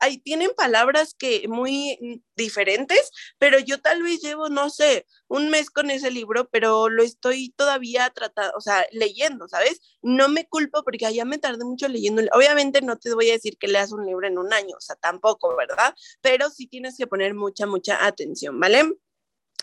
ahí 0.00 0.18
tienen 0.18 0.50
palabras 0.56 1.14
que 1.14 1.46
muy 1.48 2.22
diferentes, 2.36 3.10
pero 3.38 3.58
yo 3.58 3.80
tal 3.80 4.02
vez 4.02 4.20
llevo, 4.20 4.48
no 4.48 4.70
sé, 4.70 5.06
un 5.28 5.50
mes 5.50 5.70
con 5.70 5.90
ese 5.90 6.10
libro, 6.10 6.48
pero 6.50 6.88
lo 6.88 7.02
estoy 7.02 7.50
todavía 7.56 8.10
tratando, 8.10 8.52
o 8.56 8.60
sea, 8.60 8.86
leyendo, 8.92 9.48
¿sabes? 9.48 9.80
No 10.02 10.28
me 10.28 10.46
culpo 10.48 10.82
porque 10.84 11.06
allá 11.06 11.24
me 11.24 11.38
tardé 11.38 11.64
mucho 11.64 11.88
leyendo. 11.88 12.22
Obviamente 12.32 12.80
no 12.82 12.96
te 12.96 13.12
voy 13.14 13.30
a 13.30 13.34
decir 13.34 13.58
que 13.58 13.68
leas 13.68 13.92
un 13.92 14.06
libro 14.06 14.26
en 14.26 14.38
un 14.38 14.52
año, 14.52 14.76
o 14.76 14.80
sea, 14.80 14.96
tampoco, 14.96 15.56
¿verdad? 15.56 15.94
Pero 16.20 16.50
sí 16.50 16.66
tienes 16.66 16.96
que 16.96 17.06
poner 17.06 17.34
mucha, 17.34 17.66
mucha 17.66 18.06
atención, 18.06 18.58
¿vale? 18.60 18.84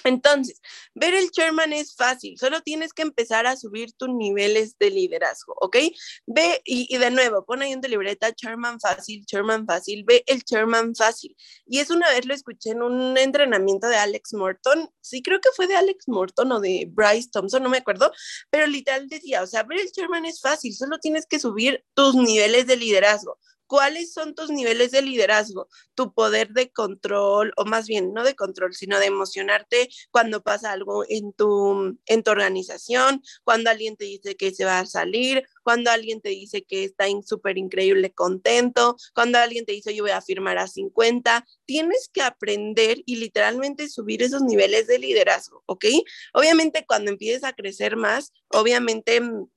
Entonces, 0.06 0.62
ver 0.94 1.16
el 1.16 1.32
chairman 1.32 1.74
es 1.74 1.96
fácil, 1.96 2.38
solo 2.38 2.62
tienes 2.62 2.94
que 2.94 3.02
empezar 3.02 3.48
a 3.48 3.58
subir 3.58 3.92
tus 3.94 4.10
niveles 4.10 4.78
de 4.78 4.92
liderazgo, 4.92 5.56
¿ok? 5.60 5.78
Ve 6.28 6.62
y, 6.64 6.96
de 6.96 7.10
nuevo, 7.10 7.44
pon 7.44 7.64
ahí 7.64 7.72
en 7.72 7.82
tu 7.82 7.88
libreta 7.90 8.32
chairman 8.32 8.80
fácil, 8.80 9.26
chairman 9.26 9.66
fácil, 9.66 10.04
ve 10.06 10.24
el 10.28 10.44
chairman 10.44 10.96
fácil. 10.96 11.36
Y 11.66 11.80
es 11.80 11.90
una 11.90 12.08
vez 12.10 12.28
lo 12.28 12.36
escuché 12.36 12.70
en 12.70 12.84
un 12.84 13.18
entrenamiento 13.18 13.88
de 13.88 13.96
Alex 13.96 14.34
Morton, 14.34 14.92
sí 15.02 15.24
creo 15.24 15.42
que 15.42 15.50
fue 15.56 15.66
de 15.66 15.76
Alex 15.76 16.08
Morton 16.08 16.52
o 16.52 16.60
de 16.60 16.88
Bryce 16.88 17.30
Thompson, 17.32 17.64
no 17.64 17.70
me 17.70 17.80
acuerdo, 17.80 18.12
pero 18.52 18.68
literal 18.68 19.10
decía, 19.10 19.42
o 19.42 19.48
sea, 19.48 19.64
ver 19.64 19.80
el 19.80 19.92
chairman 19.92 20.26
es 20.26 20.40
fácil, 20.40 20.76
solo 20.76 21.00
tienes 21.00 21.26
que 21.26 21.40
subir 21.40 21.84
tus 21.96 22.14
niveles 22.14 22.68
de 22.68 22.78
liderazgo. 22.78 23.40
¿Cuáles 23.68 24.14
son 24.14 24.36
tus 24.36 24.50
niveles 24.50 24.92
de 24.92 25.02
liderazgo? 25.02 25.68
Tu 25.96 26.14
poder 26.14 26.50
de 26.50 26.72
control, 26.72 27.54
o 27.58 27.66
más 27.66 27.88
bien, 27.88 28.14
no 28.14 28.24
de 28.24 28.36
control, 28.36 28.74
sino 28.74 29.00
de 29.00 29.08
emocionarte 29.08 29.90
cuando 30.12 30.42
pasa 30.42 30.72
algo 30.72 31.04
en 31.10 31.34
tu, 31.34 31.98
en 32.06 32.24
tu 32.24 32.32
organización, 32.32 33.22
cuando 33.44 33.70
alguien 33.70 33.96
te 33.98 34.06
dice 34.06 34.36
que 34.36 34.54
se 34.54 34.66
va 34.66 34.80
a 34.80 34.86
salir, 34.86 35.44
cuando 35.64 35.90
alguien 35.90 36.22
te 36.22 36.30
dice 36.30 36.64
que 36.64 36.84
está 36.84 37.06
súper 37.26 37.58
increíble 37.58 38.12
contento, 38.12 38.98
cuando 39.14 39.40
alguien 39.40 39.66
te 39.66 39.72
dice 39.72 39.96
yo 39.96 40.04
voy 40.04 40.12
a 40.12 40.22
firmar 40.22 40.58
a 40.58 40.68
50. 40.68 41.46
Tienes 41.66 42.10
que 42.14 42.22
aprender 42.22 43.02
y 43.06 43.18
literalmente 43.18 43.90
subir 43.90 44.22
esos 44.24 44.42
niveles 44.42 44.88
de 44.88 45.00
liderazgo, 45.00 45.64
¿ok? 45.66 45.86
Obviamente 46.34 46.86
cuando 46.88 47.12
empieces 47.12 47.44
a 47.44 47.54
crecer 47.54 47.96
más, 47.96 48.32
obviamente 48.50 49.22
mm, 49.22 49.48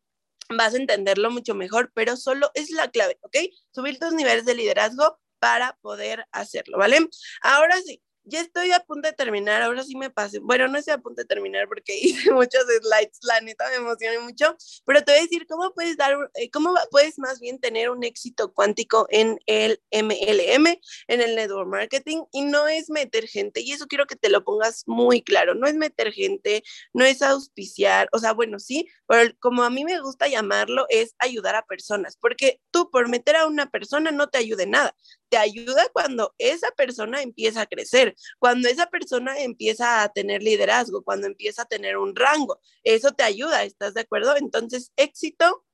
vas 0.57 0.75
a 0.75 0.79
entenderlo 0.79 1.31
mucho 1.31 1.55
mejor, 1.55 1.93
pero 1.95 2.17
solo 2.17 2.51
es 2.55 2.71
la 2.71 2.91
clave, 2.91 3.19
¿ok? 3.23 3.37
Subir 3.75 3.99
tus 3.99 4.13
niveles 4.13 4.45
de 4.45 4.55
liderazgo 4.55 5.19
para 5.39 5.79
poder 5.83 6.27
hacerlo, 6.33 6.79
¿vale? 6.79 6.99
Ahora 7.43 7.77
sí, 7.85 8.03
ya 8.29 8.41
estoy 8.41 8.73
a 8.73 8.81
punto 8.81 9.09
de 9.09 9.15
terminar, 9.15 9.63
ahora 9.63 9.83
sí 9.83 9.97
me 9.97 10.11
pasé, 10.11 10.39
bueno, 10.39 10.69
no 10.69 10.79
estoy 10.79 10.95
a 10.95 10.99
punto 10.99 11.23
de 11.23 11.27
terminar 11.27 11.67
porque 11.69 11.99
hice 12.03 12.31
muchos 12.33 12.63
slides, 12.63 13.19
la 13.23 13.41
neta 13.41 13.69
me 13.71 13.77
emocioné 13.77 14.19
mucho, 14.21 14.57
pero 14.85 15.03
te 15.03 15.13
voy 15.13 15.21
a 15.21 15.23
decir 15.23 15.47
cómo 15.47 15.73
puedes 15.75 15.97
dar, 15.97 16.17
eh, 16.35 16.51
cómo 16.51 16.75
puedes 16.91 17.19
más 17.19 17.41
bien 17.41 17.59
tener 17.59 17.91
un 17.91 18.05
éxito 18.05 18.53
cuántico 18.53 19.07
en 19.11 19.39
el 19.47 19.81
MLM, 19.91 20.79
en 21.09 21.21
el 21.21 21.35
network 21.35 21.69
marketing, 21.69 22.25
y 22.33 22.43
no 22.43 22.69
es 22.69 22.91
meter 22.91 23.27
gente, 23.27 23.61
y 23.61 23.73
eso 23.73 23.87
quiero 23.87 24.07
que 24.07 24.17
te 24.17 24.29
lo 24.29 24.45
pongas 24.45 24.85
muy 24.87 25.23
claro, 25.23 25.55
no 25.55 25.67
es 25.67 25.75
meter 25.75 26.13
gente, 26.13 26.63
no 26.93 27.05
es 27.05 27.23
auspiciar, 27.23 28.09
o 28.13 28.19
sea, 28.19 28.33
bueno, 28.33 28.59
sí, 28.59 28.87
pero 29.07 29.33
como 29.41 29.63
a 29.63 29.71
mí 29.71 29.85
me 29.85 30.01
gusta 30.01 30.29
llamarlo, 30.29 30.87
es 30.91 31.15
ayudar 31.19 31.57
a 31.57 31.65
personas, 31.65 32.17
porque 32.17 32.61
tú 32.71 32.91
por 32.91 33.09
meter 33.09 33.37
a 33.37 33.47
una 33.47 33.71
persona 33.71 34.11
no 34.11 34.29
te 34.29 34.39
ayude 34.39 34.67
nada, 34.67 34.95
te 35.29 35.37
ayuda 35.37 35.89
cuando 35.93 36.35
esa 36.39 36.71
persona 36.73 37.23
empieza 37.23 37.63
a 37.63 37.67
crecer, 37.67 38.15
cuando 38.39 38.69
esa 38.69 38.87
persona 38.87 39.39
empieza 39.41 40.03
a 40.03 40.09
tener 40.11 40.43
liderazgo, 40.43 41.03
cuando 41.03 41.27
empieza 41.27 41.63
a 41.63 41.67
tener 41.67 41.97
un 41.99 42.15
rango. 42.17 42.61
Eso 42.85 43.13
te 43.13 43.25
ayuda, 43.25 43.65
¿estás 43.65 43.95
de 43.95 44.03
acuerdo? 44.03 44.37
Entonces, 44.37 44.93
éxito 44.97 45.65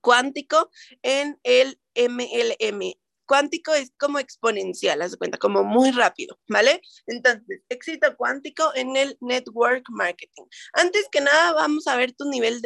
cuántico 0.00 0.70
en 1.02 1.38
el 1.42 1.80
MLM. 1.94 2.94
Cuántico 3.26 3.74
es 3.74 3.90
como 3.98 4.20
exponencial, 4.20 5.02
haz 5.02 5.16
cuenta, 5.16 5.36
como 5.36 5.64
muy 5.64 5.90
rápido, 5.90 6.38
¿vale? 6.48 6.80
Entonces, 7.08 7.60
éxito 7.68 8.16
cuántico 8.16 8.70
en 8.76 8.94
el 8.96 9.18
network 9.20 9.84
marketing. 9.88 10.44
Antes 10.72 11.08
que 11.10 11.20
nada, 11.20 11.52
vamos 11.52 11.88
a 11.88 11.96
ver 11.96 12.12
tu 12.12 12.24
nivel, 12.30 12.62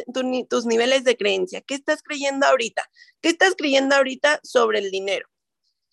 tus 0.47 0.65
niveles 0.67 1.03
de 1.03 1.17
creencia. 1.17 1.61
¿Qué 1.61 1.73
estás 1.73 2.03
creyendo 2.03 2.45
ahorita? 2.45 2.87
¿Qué 3.21 3.29
estás 3.29 3.55
creyendo 3.57 3.95
ahorita 3.95 4.39
sobre 4.43 4.77
el 4.77 4.91
dinero? 4.91 5.27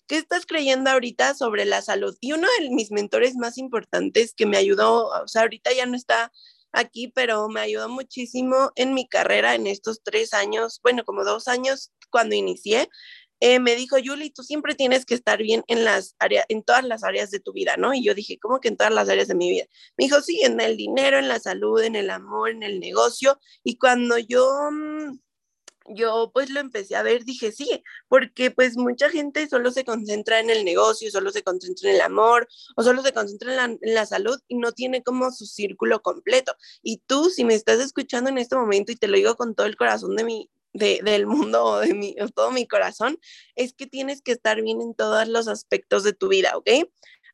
¿Qué 0.09 0.17
estás 0.17 0.47
creyendo 0.47 0.91
ahorita 0.91 1.35
sobre 1.35 1.67
la 1.67 1.83
salud? 1.83 2.17
Y 2.21 2.33
uno 2.33 2.49
de 2.59 2.71
mis 2.71 2.91
mentores 2.91 3.37
más 3.37 3.59
importantes 3.59 4.33
que 4.35 4.47
me 4.47 4.57
ayudó, 4.57 5.09
o 5.09 5.29
sea, 5.29 5.43
ahorita 5.43 5.71
ya 5.75 5.85
no 5.85 5.97
está 5.97 6.33
aquí, 6.73 7.09
pero 7.09 7.49
me 7.49 7.61
ayudó 7.61 7.91
muchísimo 7.91 8.73
en 8.75 8.95
mi 8.95 9.07
carrera 9.07 9.55
en 9.55 9.67
estos 9.67 10.03
tres 10.03 10.33
años, 10.33 10.81
bueno, 10.83 11.05
como 11.05 11.25
dos 11.25 11.47
años 11.47 11.93
cuando 12.11 12.35
inicié, 12.35 12.89
eh, 13.41 13.61
me 13.61 13.77
dijo, 13.77 13.99
Yuli, 13.99 14.31
tú 14.31 14.43
siempre 14.43 14.75
tienes 14.75 15.05
que 15.05 15.15
estar 15.15 15.43
bien 15.43 15.63
en 15.69 15.85
las 15.85 16.17
áreas, 16.19 16.47
en 16.49 16.63
todas 16.63 16.85
las 16.85 17.05
áreas 17.05 17.31
de 17.31 17.41
tu 17.41 17.53
vida, 17.53 17.77
¿no? 17.77 17.93
Y 17.95 18.03
yo 18.03 18.15
dije, 18.15 18.39
¿cómo 18.41 18.61
que 18.61 18.69
en 18.69 18.77
todas 18.79 18.93
las 18.93 19.09
áreas 19.11 19.29
de 19.29 19.35
mi 19.35 19.51
vida? 19.51 19.67
Me 19.99 20.07
dijo, 20.07 20.21
sí, 20.23 20.41
en 20.43 20.59
el 20.61 20.77
dinero, 20.77 21.19
en 21.19 21.29
la 21.29 21.39
salud, 21.39 21.83
en 21.83 21.97
el 21.97 22.11
amor, 22.11 22.51
en 22.51 22.63
el 22.63 22.81
negocio. 22.81 23.39
Y 23.63 23.77
cuando 23.77 24.19
yo 24.19 24.51
mm, 24.73 25.19
yo 25.95 26.31
pues 26.33 26.51
lo 26.51 26.61
empecé 26.61 26.97
a 26.97 27.03
ver, 27.03 27.25
dije 27.25 27.53
sí, 27.53 27.83
porque 28.09 28.51
pues 28.51 28.77
mucha 28.77 29.11
gente 29.11 29.49
solo 29.49 29.71
se 29.71 29.85
concentra 29.85 30.41
en 30.41 30.51
el 30.51 30.65
negocio, 30.65 31.11
solo 31.11 31.31
se 31.31 31.43
concentra 31.43 31.91
en 31.91 31.97
el 31.97 32.01
amor 32.03 32.49
o 32.77 32.83
solo 32.83 33.03
se 33.03 33.13
concentra 33.13 33.65
en 33.65 33.79
la, 33.83 34.07
salud 34.07 34.39
y 34.49 34.57
no 34.57 34.73
tiene 34.73 35.03
como 35.03 35.31
su 35.33 35.47
círculo 35.47 36.01
completo. 36.01 36.55
Y 36.83 36.99
tú, 37.07 37.31
si 37.31 37.45
me 37.45 37.55
estás 37.55 37.81
escuchando 37.81 38.31
en 38.31 38.39
este 38.39 38.57
momento 38.57 38.93
y 38.93 38.97
te 38.97 39.09
lo 39.09 39.17
digo 39.17 39.37
con 39.37 39.55
todo 39.55 39.67
el 39.67 39.77
corazón 39.77 40.17
de 40.17 40.25
mi, 40.25 40.51
de, 40.73 41.01
del 41.05 41.27
mundo 41.27 41.65
o 41.65 41.79
de 41.81 41.95
mi, 41.95 42.15
todo 42.35 42.51
mi 42.53 42.67
corazón, 42.67 43.19
es 43.55 43.73
que 43.75 43.87
tienes 43.87 44.23
que 44.23 44.33
estar 44.33 44.63
bien 44.63 44.81
en 44.81 44.95
todos 44.95 45.29
los 45.29 45.49
aspectos 45.49 46.05
de 46.05 46.13
tu 46.13 46.29
vida, 46.29 46.57
¿ok? 46.57 46.71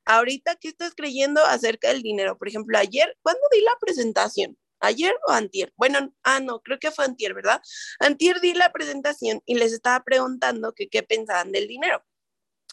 Ahorita, 0.06 0.56
¿qué 0.56 0.68
estás 0.68 0.94
creyendo 0.94 1.42
acerca 1.44 1.88
del 1.88 2.02
dinero? 2.02 2.36
Por 2.36 2.48
ejemplo, 2.48 2.76
ayer, 2.76 3.16
¿cuándo 3.22 3.40
di 3.52 3.60
la 3.62 3.72
presentación? 3.80 4.58
Ayer 4.80 5.14
o 5.28 5.32
antier. 5.32 5.72
Bueno, 5.76 6.12
ah, 6.22 6.40
no, 6.40 6.60
creo 6.60 6.78
que 6.78 6.90
fue 6.90 7.04
antier, 7.04 7.34
¿verdad? 7.34 7.60
Antier 8.00 8.40
di 8.40 8.54
la 8.54 8.72
presentación 8.72 9.42
y 9.46 9.54
les 9.56 9.72
estaba 9.72 10.02
preguntando 10.04 10.74
que 10.74 10.88
qué 10.88 11.02
pensaban 11.02 11.52
del 11.52 11.68
dinero. 11.68 12.04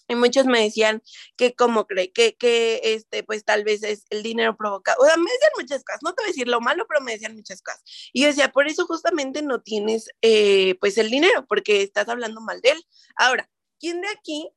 Y 0.08 0.16
muchos 0.16 0.46
me 0.46 0.62
decían 0.62 1.02
que 1.38 1.54
cómo 1.54 1.88
cree, 1.88 2.12
que, 2.12 2.36
que 2.36 2.82
este, 2.84 3.24
pues 3.24 3.46
tal 3.46 3.64
vez 3.64 3.82
es 3.84 4.06
el 4.10 4.24
dinero 4.24 4.58
provocado. 4.58 5.02
O 5.02 5.06
sea, 5.06 5.16
me 5.16 5.32
decían 5.32 5.52
muchas 5.58 5.84
cosas, 5.86 6.02
no 6.04 6.14
te 6.14 6.24
voy 6.24 6.30
a 6.30 6.34
decir 6.34 6.48
lo 6.50 6.60
malo, 6.60 6.86
pero 6.88 7.02
me 7.02 7.14
decían 7.14 7.36
muchas 7.36 7.62
cosas. 7.62 7.82
Y 8.12 8.22
yo 8.22 8.28
decía, 8.28 8.52
por 8.52 8.68
eso 8.68 8.86
justamente 8.86 9.42
no 9.42 9.62
tienes 9.62 10.10
eh, 10.22 10.76
pues 10.82 10.98
el 10.98 11.10
dinero, 11.10 11.46
porque 11.48 11.82
estás 11.82 12.10
hablando 12.10 12.42
mal 12.42 12.60
de 12.62 12.72
él. 12.72 12.84
Ahora, 13.16 13.50
¿quién 13.80 14.02
de 14.02 14.10
aquí 14.10 14.50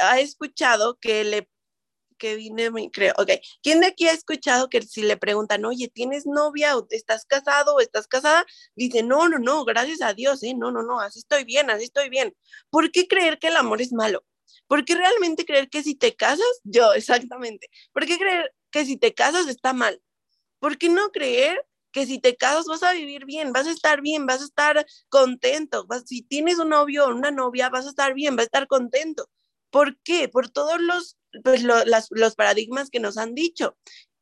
ha 0.00 0.20
escuchado 0.20 0.98
que 1.00 1.24
le 1.24 1.50
que 2.18 2.36
vine, 2.36 2.70
creo, 2.92 3.14
ok. 3.18 3.30
¿Quién 3.62 3.80
de 3.80 3.88
aquí 3.88 4.08
ha 4.08 4.12
escuchado 4.12 4.68
que 4.68 4.82
si 4.82 5.02
le 5.02 5.16
preguntan, 5.16 5.64
oye, 5.64 5.88
¿tienes 5.88 6.26
novia 6.26 6.76
o 6.76 6.86
estás 6.90 7.24
casado 7.26 7.74
o 7.76 7.80
estás 7.80 8.06
casada? 8.06 8.44
Dice, 8.74 9.02
no, 9.02 9.28
no, 9.28 9.38
no, 9.38 9.64
gracias 9.64 10.02
a 10.02 10.14
Dios, 10.14 10.42
¿eh? 10.42 10.54
No, 10.56 10.70
no, 10.70 10.82
no, 10.82 11.00
así 11.00 11.18
estoy 11.20 11.44
bien, 11.44 11.70
así 11.70 11.84
estoy 11.84 12.08
bien. 12.08 12.34
¿Por 12.70 12.90
qué 12.90 13.06
creer 13.08 13.38
que 13.38 13.48
el 13.48 13.56
amor 13.56 13.80
es 13.82 13.92
malo? 13.92 14.24
¿Por 14.66 14.84
qué 14.84 14.94
realmente 14.94 15.44
creer 15.44 15.68
que 15.68 15.82
si 15.82 15.94
te 15.94 16.14
casas, 16.14 16.46
yo, 16.64 16.92
exactamente, 16.94 17.68
¿por 17.92 18.06
qué 18.06 18.18
creer 18.18 18.54
que 18.70 18.84
si 18.84 18.96
te 18.96 19.14
casas 19.14 19.46
está 19.48 19.72
mal? 19.72 20.00
¿Por 20.58 20.78
qué 20.78 20.88
no 20.88 21.10
creer 21.10 21.64
que 21.92 22.06
si 22.06 22.18
te 22.18 22.36
casas 22.36 22.66
vas 22.66 22.82
a 22.82 22.92
vivir 22.92 23.24
bien, 23.24 23.52
vas 23.52 23.66
a 23.66 23.70
estar 23.70 24.02
bien, 24.02 24.26
vas 24.26 24.42
a 24.42 24.44
estar 24.44 24.86
contento? 25.08 25.86
si 26.04 26.22
tienes 26.22 26.58
un 26.58 26.70
novio 26.70 27.06
o 27.06 27.14
una 27.14 27.30
novia, 27.30 27.70
vas 27.70 27.86
a 27.86 27.90
estar 27.90 28.14
bien, 28.14 28.36
vas 28.36 28.44
a 28.44 28.46
estar 28.46 28.66
contento. 28.66 29.30
¿Por 29.70 29.98
qué? 30.02 30.28
Por 30.28 30.50
todos 30.50 30.80
los 30.80 31.16
pues, 31.42 31.62
los 31.62 32.34
paradigmas 32.34 32.90
que 32.90 33.00
nos 33.00 33.18
han 33.18 33.34
dicho. 33.34 33.76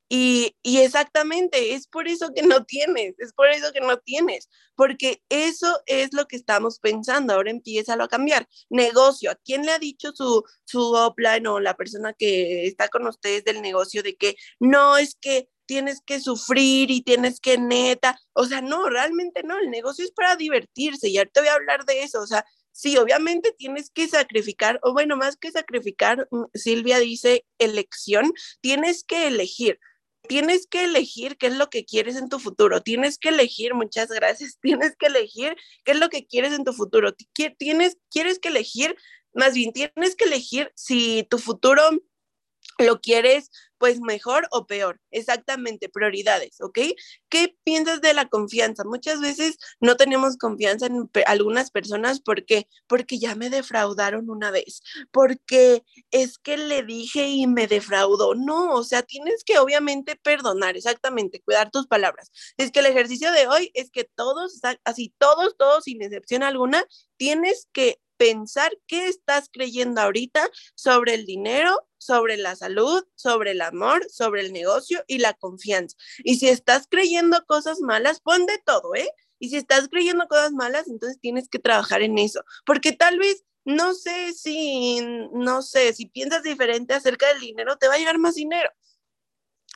Y, 0.09 0.55
y, 0.63 0.79
exactamente, 0.79 1.75
es 1.75 1.89
por 1.89 2.07
eso 2.09 2.33
que 2.35 2.43
no 2.43 2.65
tienes, 2.65 3.15
es 3.19 3.33
por 3.33 3.49
eso 3.49 3.73
que 3.73 3.81
no 3.81 3.97
tienes, 3.99 4.51
porque 4.77 5.23
eso 5.31 5.81
es 5.87 6.13
lo 6.13 6.27
que 6.27 6.37
estamos 6.37 6.79
pensando, 6.79 7.33
ahora 7.35 7.51
empieza 7.51 7.95
a 7.95 8.09
cambiar. 8.09 8.47
Negocio, 8.69 9.31
¿a 9.31 9.37
quién 9.37 9.65
le 9.65 9.73
ha 9.73 9.79
dicho 9.79 10.13
su, 10.15 10.45
su 10.65 10.95
upline 10.95 11.47
o 11.47 11.59
la 11.59 11.75
persona 11.75 12.13
que 12.13 12.67
está 12.67 12.89
con 12.89 13.07
ustedes 13.07 13.45
del 13.45 13.63
negocio 13.63 14.03
de 14.03 14.15
que 14.17 14.37
no 14.61 14.99
es 14.99 15.17
que 15.21 15.49
tienes 15.67 16.01
que 16.05 16.21
sufrir 16.21 16.91
y 16.91 17.03
tienes 17.03 17.41
que 17.41 17.59
neta, 17.59 18.19
o 18.35 18.45
sea, 18.45 18.61
no, 18.61 18.89
realmente 18.89 19.43
no, 19.43 19.59
el 19.59 19.71
negocio 19.71 20.05
es 20.05 20.13
para 20.13 20.37
divertirse 20.37 21.09
y 21.09 21.19
ahorita 21.19 21.41
voy 21.41 21.49
a 21.49 21.55
hablar 21.55 21.85
de 21.87 22.03
eso, 22.03 22.21
o 22.21 22.27
sea, 22.27 22.45
sí, 22.75 22.97
obviamente 22.99 23.53
tienes 23.57 23.91
que 23.91 24.09
sacrificar, 24.09 24.81
o 24.83 24.93
bueno, 24.93 25.17
más 25.17 25.37
que 25.37 25.51
sacrificar, 25.53 26.29
mm, 26.31 26.45
Silvia 26.55 26.99
dice 26.99 27.47
elección, 27.59 28.33
tienes 28.61 29.05
que 29.05 29.29
elegir. 29.29 29.79
Tienes 30.27 30.67
que 30.67 30.85
elegir 30.85 31.37
qué 31.37 31.49
es 31.49 31.57
lo 31.57 31.69
que 31.69 31.85
quieres 31.85 32.17
en 32.17 32.31
tu 32.31 32.39
futuro. 32.39 32.81
Tienes 32.83 33.19
que 33.19 33.29
elegir, 33.29 33.75
muchas 33.75 34.09
gracias, 34.09 34.59
tienes 34.63 34.97
que 34.97 35.07
elegir 35.07 35.57
qué 35.85 35.93
es 35.93 36.01
lo 36.01 36.09
que 36.09 36.27
quieres 36.27 36.53
en 36.53 36.65
tu 36.65 36.73
futuro. 36.73 37.15
Tienes, 37.59 37.99
quieres 38.11 38.39
que 38.41 38.49
elegir, 38.49 38.97
más 39.35 39.55
bien, 39.55 39.73
tienes 39.73 40.17
que 40.17 40.25
elegir 40.25 40.73
si 40.75 41.25
tu 41.31 41.39
futuro 41.39 41.83
lo 42.79 43.01
quieres 43.01 43.51
pues 43.79 44.01
mejor 44.01 44.49
o 44.51 44.67
peor. 44.67 45.01
Exactamente, 45.11 45.89
prioridades, 45.89 46.61
¿ok? 46.61 46.79
¿Qué 47.29 47.55
piensas 47.65 48.01
de 48.01 48.15
la 48.15 48.29
confianza? 48.29 48.83
Muchas 48.85 49.21
veces 49.21 49.59
no 49.81 49.97
tenemos 49.97 50.37
confianza 50.39 50.87
en 50.87 51.11
algunas 51.27 51.71
personas 51.71 52.21
porque 52.21 52.67
porque 52.87 53.19
ya 53.19 53.35
me 53.35 53.51
defraudaron 53.51 54.31
una 54.31 54.51
vez, 54.51 54.81
porque 55.11 55.85
es 56.11 56.39
que 56.39 56.57
le 56.57 56.83
dije 56.83 57.29
y 57.29 57.47
me 57.47 57.67
defraudó. 57.67 58.35
No, 58.35 58.73
o 58.73 58.85
sea, 58.85 59.03
tienes 59.03 59.45
que 59.45 59.59
obviamente 59.59 60.17
perdonar, 60.17 60.77
exactamente, 60.77 61.43
cuidar 61.43 61.71
tus 61.71 61.87
palabras. 61.87 62.31
Es 62.57 62.71
que 62.71 62.81
el 62.81 62.87
ejercicio 62.87 63.33
de 63.33 63.49
hoy 63.49 63.71
es 63.75 63.91
que 63.91 64.05
todos, 64.05 64.61
así 64.85 65.15
todos, 65.19 65.57
todos 65.59 65.85
sin 65.85 66.03
excepción 66.03 66.43
alguna, 66.43 66.85
tienes 67.17 67.69
que 67.73 68.01
pensar 68.17 68.73
qué 68.87 69.09
estás 69.09 69.49
creyendo 69.53 70.01
ahorita 70.01 70.49
sobre 70.75 71.15
el 71.15 71.27
dinero, 71.27 71.89
sobre 71.99 72.37
la 72.37 72.57
salud, 72.57 73.05
sobre 73.15 73.53
el 73.53 73.61
amor, 73.61 74.07
sobre 74.11 74.43
el 74.43 74.53
negocio 74.53 75.05
y 75.07 75.19
la 75.19 75.35
confianza. 75.35 75.97
Y 76.25 76.37
si 76.37 76.49
estás 76.49 76.87
creyendo 76.91 77.45
cosas 77.47 77.81
malas, 77.81 78.21
pon 78.21 78.47
de 78.47 78.59
todo, 78.65 78.95
¿eh? 78.95 79.09
Y 79.39 79.51
si 79.51 79.57
estás 79.57 79.89
creyendo 79.89 80.27
cosas 80.29 80.53
malas, 80.53 80.89
entonces 80.89 81.19
tienes 81.21 81.49
que 81.49 81.59
trabajar 81.59 82.03
en 82.03 82.19
eso, 82.19 82.43
porque 82.65 82.93
tal 82.93 83.19
vez 83.19 83.45
no 83.65 83.95
sé 83.95 84.33
si, 84.35 85.01
no 85.33 85.63
sé, 85.63 85.93
si 85.95 86.07
piensas 86.07 86.43
diferente 86.43 86.95
acerca 86.95 87.29
del 87.29 87.41
dinero, 87.41 87.77
te 87.79 87.89
va 87.89 87.95
a 87.95 87.99
llegar 87.99 88.19
más 88.19 88.35
dinero 88.35 88.71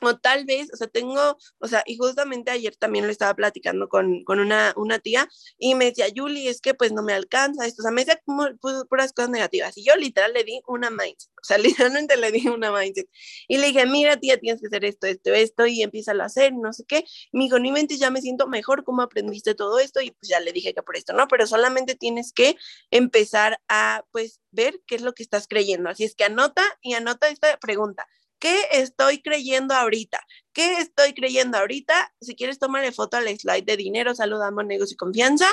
o 0.01 0.17
tal 0.17 0.45
vez, 0.45 0.69
o 0.73 0.77
sea, 0.77 0.87
tengo, 0.87 1.37
o 1.59 1.67
sea, 1.67 1.83
y 1.85 1.97
justamente 1.97 2.51
ayer 2.51 2.75
también 2.75 3.05
lo 3.05 3.11
estaba 3.11 3.33
platicando 3.33 3.89
con, 3.89 4.23
con 4.23 4.39
una, 4.39 4.73
una 4.75 4.99
tía 4.99 5.27
y 5.57 5.75
me 5.75 5.85
decía, 5.85 6.07
Yuli, 6.07 6.47
es 6.47 6.61
que 6.61 6.73
pues 6.73 6.91
no 6.91 7.03
me 7.03 7.13
alcanza 7.13 7.65
esto, 7.65 7.81
o 7.81 7.83
sea, 7.83 7.91
me 7.91 8.01
decía 8.01 8.21
como 8.25 8.47
puras 8.89 9.13
cosas 9.13 9.29
negativas 9.29 9.77
y 9.77 9.83
yo 9.83 9.95
literal 9.95 10.33
le 10.33 10.43
di 10.43 10.61
una 10.67 10.89
mindset, 10.89 11.31
o 11.41 11.43
sea, 11.43 11.57
literalmente 11.97 12.17
le 12.17 12.31
di 12.31 12.47
una 12.47 12.71
mindset 12.71 13.09
y 13.47 13.57
le 13.57 13.67
dije, 13.67 13.85
mira 13.85 14.17
tía, 14.17 14.39
tienes 14.39 14.61
que 14.61 14.67
hacer 14.67 14.85
esto, 14.85 15.07
esto, 15.07 15.33
esto 15.33 15.65
y 15.67 15.83
empieza 15.83 16.11
a 16.11 16.25
hacer, 16.25 16.53
no 16.53 16.73
sé 16.73 16.85
qué, 16.87 17.05
y 17.31 17.37
me 17.37 17.43
dijo, 17.45 17.59
no 17.59 17.67
inventes, 17.67 17.99
ya 17.99 18.09
me 18.09 18.21
siento 18.21 18.47
mejor, 18.47 18.83
¿cómo 18.83 19.01
aprendiste 19.01 19.55
todo 19.55 19.79
esto? 19.79 20.01
Y 20.01 20.11
pues 20.11 20.29
ya 20.29 20.39
le 20.39 20.51
dije 20.51 20.73
que 20.73 20.83
por 20.83 20.95
esto, 20.97 21.13
¿no? 21.13 21.27
Pero 21.27 21.47
solamente 21.47 21.95
tienes 21.95 22.33
que 22.33 22.55
empezar 22.91 23.59
a 23.67 24.03
pues 24.11 24.41
ver 24.51 24.81
qué 24.87 24.95
es 24.95 25.01
lo 25.01 25.13
que 25.13 25.23
estás 25.23 25.47
creyendo, 25.47 25.89
así 25.89 26.03
es 26.03 26.15
que 26.15 26.23
anota 26.23 26.63
y 26.81 26.93
anota 26.93 27.29
esta 27.29 27.57
pregunta. 27.57 28.07
¿Qué 28.39 28.61
estoy 28.71 29.21
creyendo 29.21 29.75
ahorita? 29.75 30.25
¿Qué 30.53 30.79
estoy 30.79 31.13
creyendo 31.13 31.57
ahorita? 31.57 32.13
Si 32.21 32.35
quieres, 32.35 32.57
tomarle 32.59 32.91
foto 32.91 33.17
al 33.17 33.27
slide 33.27 33.65
de 33.65 33.77
dinero, 33.77 34.15
salud, 34.15 34.41
amor, 34.41 34.65
negocio 34.65 34.93
y 34.95 34.97
confianza 34.97 35.47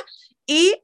y 0.46 0.82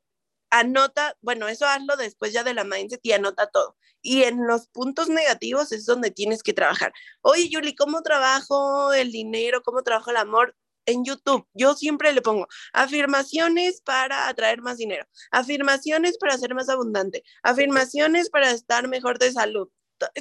anota, 0.50 1.16
bueno, 1.22 1.48
eso 1.48 1.66
hazlo 1.66 1.96
después 1.96 2.32
ya 2.32 2.44
de 2.44 2.54
la 2.54 2.64
mindset 2.64 3.00
y 3.02 3.12
anota 3.12 3.46
todo. 3.48 3.76
Y 4.02 4.24
en 4.24 4.46
los 4.46 4.68
puntos 4.68 5.08
negativos 5.08 5.72
es 5.72 5.86
donde 5.86 6.10
tienes 6.10 6.42
que 6.42 6.52
trabajar. 6.52 6.92
Oye, 7.22 7.48
Yuli, 7.48 7.74
¿cómo 7.74 8.02
trabajo 8.02 8.92
el 8.92 9.12
dinero? 9.12 9.62
¿Cómo 9.62 9.82
trabajo 9.82 10.10
el 10.10 10.16
amor? 10.16 10.56
En 10.84 11.04
YouTube, 11.04 11.46
yo 11.54 11.74
siempre 11.74 12.12
le 12.12 12.22
pongo 12.22 12.48
afirmaciones 12.72 13.80
para 13.82 14.26
atraer 14.28 14.60
más 14.62 14.78
dinero, 14.78 15.06
afirmaciones 15.30 16.18
para 16.18 16.36
ser 16.36 16.56
más 16.56 16.68
abundante, 16.68 17.22
afirmaciones 17.44 18.30
para 18.30 18.50
estar 18.50 18.88
mejor 18.88 19.20
de 19.20 19.30
salud. 19.30 19.68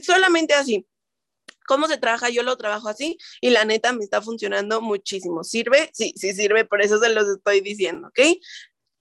Solamente 0.04 0.54
así. 0.54 0.88
¿Cómo 1.67 1.88
se 1.88 1.97
trabaja? 1.97 2.30
Yo 2.30 2.43
lo 2.43 2.58
trabajo 2.58 2.89
así 2.89 3.17
y 3.39 3.50
la 3.50 3.65
neta 3.65 3.93
me 3.93 4.04
está 4.04 4.21
funcionando 4.21 4.82
muchísimo. 4.82 5.43
¿Sirve? 5.43 5.89
Sí, 5.93 6.13
sí 6.15 6.34
sirve, 6.34 6.65
por 6.65 6.82
eso 6.82 7.00
se 7.00 7.10
los 7.10 7.28
estoy 7.28 7.62
diciendo, 7.62 8.08
¿ok? 8.10 8.19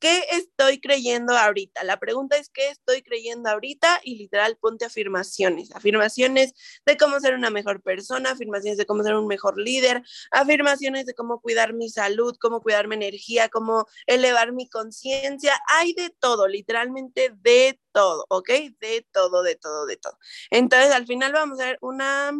¿Qué 0.00 0.24
estoy 0.30 0.80
creyendo 0.80 1.36
ahorita? 1.36 1.84
La 1.84 1.98
pregunta 1.98 2.38
es 2.38 2.48
¿qué 2.48 2.70
estoy 2.70 3.02
creyendo 3.02 3.50
ahorita? 3.50 4.00
Y 4.02 4.16
literal 4.16 4.56
ponte 4.56 4.86
afirmaciones, 4.86 5.74
afirmaciones 5.74 6.54
de 6.86 6.96
cómo 6.96 7.20
ser 7.20 7.34
una 7.34 7.50
mejor 7.50 7.82
persona, 7.82 8.30
afirmaciones 8.30 8.78
de 8.78 8.86
cómo 8.86 9.02
ser 9.02 9.14
un 9.14 9.26
mejor 9.26 9.58
líder, 9.58 10.02
afirmaciones 10.30 11.04
de 11.04 11.14
cómo 11.14 11.42
cuidar 11.42 11.74
mi 11.74 11.90
salud, 11.90 12.34
cómo 12.40 12.62
cuidar 12.62 12.88
mi 12.88 12.94
energía, 12.94 13.50
cómo 13.50 13.86
elevar 14.06 14.52
mi 14.52 14.70
conciencia. 14.70 15.60
Hay 15.68 15.92
de 15.92 16.08
todo, 16.18 16.48
literalmente 16.48 17.34
de 17.36 17.78
todo, 17.92 18.24
¿ok? 18.30 18.48
De 18.80 19.06
todo, 19.12 19.42
de 19.42 19.56
todo, 19.56 19.84
de 19.84 19.98
todo. 19.98 20.18
Entonces, 20.50 20.92
al 20.92 21.06
final 21.06 21.32
vamos 21.32 21.60
a 21.60 21.66
ver 21.66 21.78
una 21.82 22.32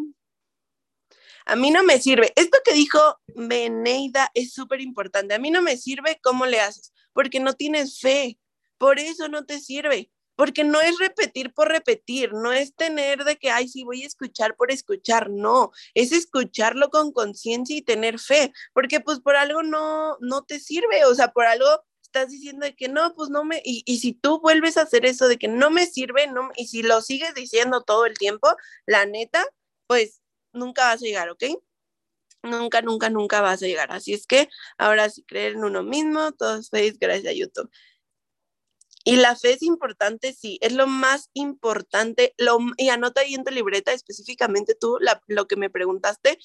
a 1.46 1.56
mí 1.56 1.70
no 1.70 1.82
me 1.82 1.98
sirve. 2.00 2.32
Esto 2.36 2.58
que 2.64 2.72
dijo 2.72 3.18
Beneida 3.34 4.30
es 4.34 4.52
súper 4.52 4.80
importante. 4.80 5.34
A 5.34 5.38
mí 5.38 5.50
no 5.50 5.62
me 5.62 5.76
sirve 5.76 6.20
cómo 6.22 6.46
le 6.46 6.60
haces, 6.60 6.92
porque 7.12 7.40
no 7.40 7.54
tienes 7.54 8.00
fe. 8.00 8.38
Por 8.78 8.98
eso 8.98 9.28
no 9.28 9.44
te 9.44 9.60
sirve. 9.60 10.10
Porque 10.36 10.64
no 10.64 10.80
es 10.80 10.98
repetir 10.98 11.52
por 11.52 11.68
repetir, 11.68 12.32
no 12.32 12.50
es 12.50 12.74
tener 12.74 13.24
de 13.24 13.36
que, 13.36 13.50
ay, 13.50 13.68
sí, 13.68 13.84
voy 13.84 14.02
a 14.02 14.06
escuchar 14.06 14.56
por 14.56 14.72
escuchar, 14.72 15.28
no, 15.28 15.70
es 15.92 16.12
escucharlo 16.12 16.88
con 16.88 17.12
conciencia 17.12 17.76
y 17.76 17.82
tener 17.82 18.18
fe, 18.18 18.50
porque 18.72 19.00
pues 19.00 19.20
por 19.20 19.36
algo 19.36 19.62
no, 19.62 20.16
no 20.20 20.42
te 20.44 20.58
sirve, 20.58 21.04
o 21.04 21.14
sea, 21.14 21.32
por 21.32 21.44
algo 21.44 21.66
estás 22.02 22.30
diciendo 22.30 22.64
de 22.64 22.74
que 22.74 22.88
no, 22.88 23.14
pues 23.14 23.28
no 23.28 23.44
me, 23.44 23.60
y, 23.62 23.82
y, 23.84 23.98
si 23.98 24.14
tú 24.14 24.40
vuelves 24.40 24.78
a 24.78 24.82
hacer 24.82 25.04
eso 25.04 25.28
de 25.28 25.36
que 25.36 25.48
no 25.48 25.70
me 25.70 25.84
sirve, 25.84 26.26
no, 26.26 26.50
y 26.56 26.68
si 26.68 26.82
lo 26.82 27.02
sigues 27.02 27.34
diciendo 27.34 27.82
todo 27.82 28.06
el 28.06 28.14
tiempo, 28.14 28.48
la 28.86 29.04
neta, 29.04 29.44
pues 29.86 30.22
nunca 30.54 30.86
vas 30.86 31.02
a 31.02 31.04
llegar, 31.04 31.28
¿ok? 31.28 31.44
Nunca, 32.42 32.80
nunca, 32.82 33.10
nunca 33.10 33.40
vas 33.40 33.62
a 33.62 33.66
llegar. 33.66 33.92
Así 33.92 34.14
es 34.14 34.26
que 34.26 34.48
ahora 34.78 35.10
sí 35.10 35.22
creer 35.24 35.52
en 35.52 35.64
uno 35.64 35.82
mismo, 35.82 36.32
todos 36.32 36.70
feliz 36.70 36.98
gracias 36.98 37.32
a 37.32 37.36
YouTube. 37.36 37.70
Y 39.04 39.16
la 39.16 39.34
fe 39.34 39.54
es 39.54 39.62
importante, 39.62 40.32
sí, 40.32 40.58
es 40.60 40.72
lo 40.72 40.86
más 40.86 41.30
importante. 41.32 42.34
Lo, 42.38 42.58
y 42.76 42.90
anota 42.90 43.22
ahí 43.22 43.34
en 43.34 43.44
tu 43.44 43.50
libreta 43.50 43.92
específicamente 43.92 44.74
tú 44.78 44.98
lo 45.26 45.46
que 45.46 45.56
me 45.56 45.70
preguntaste, 45.70 46.38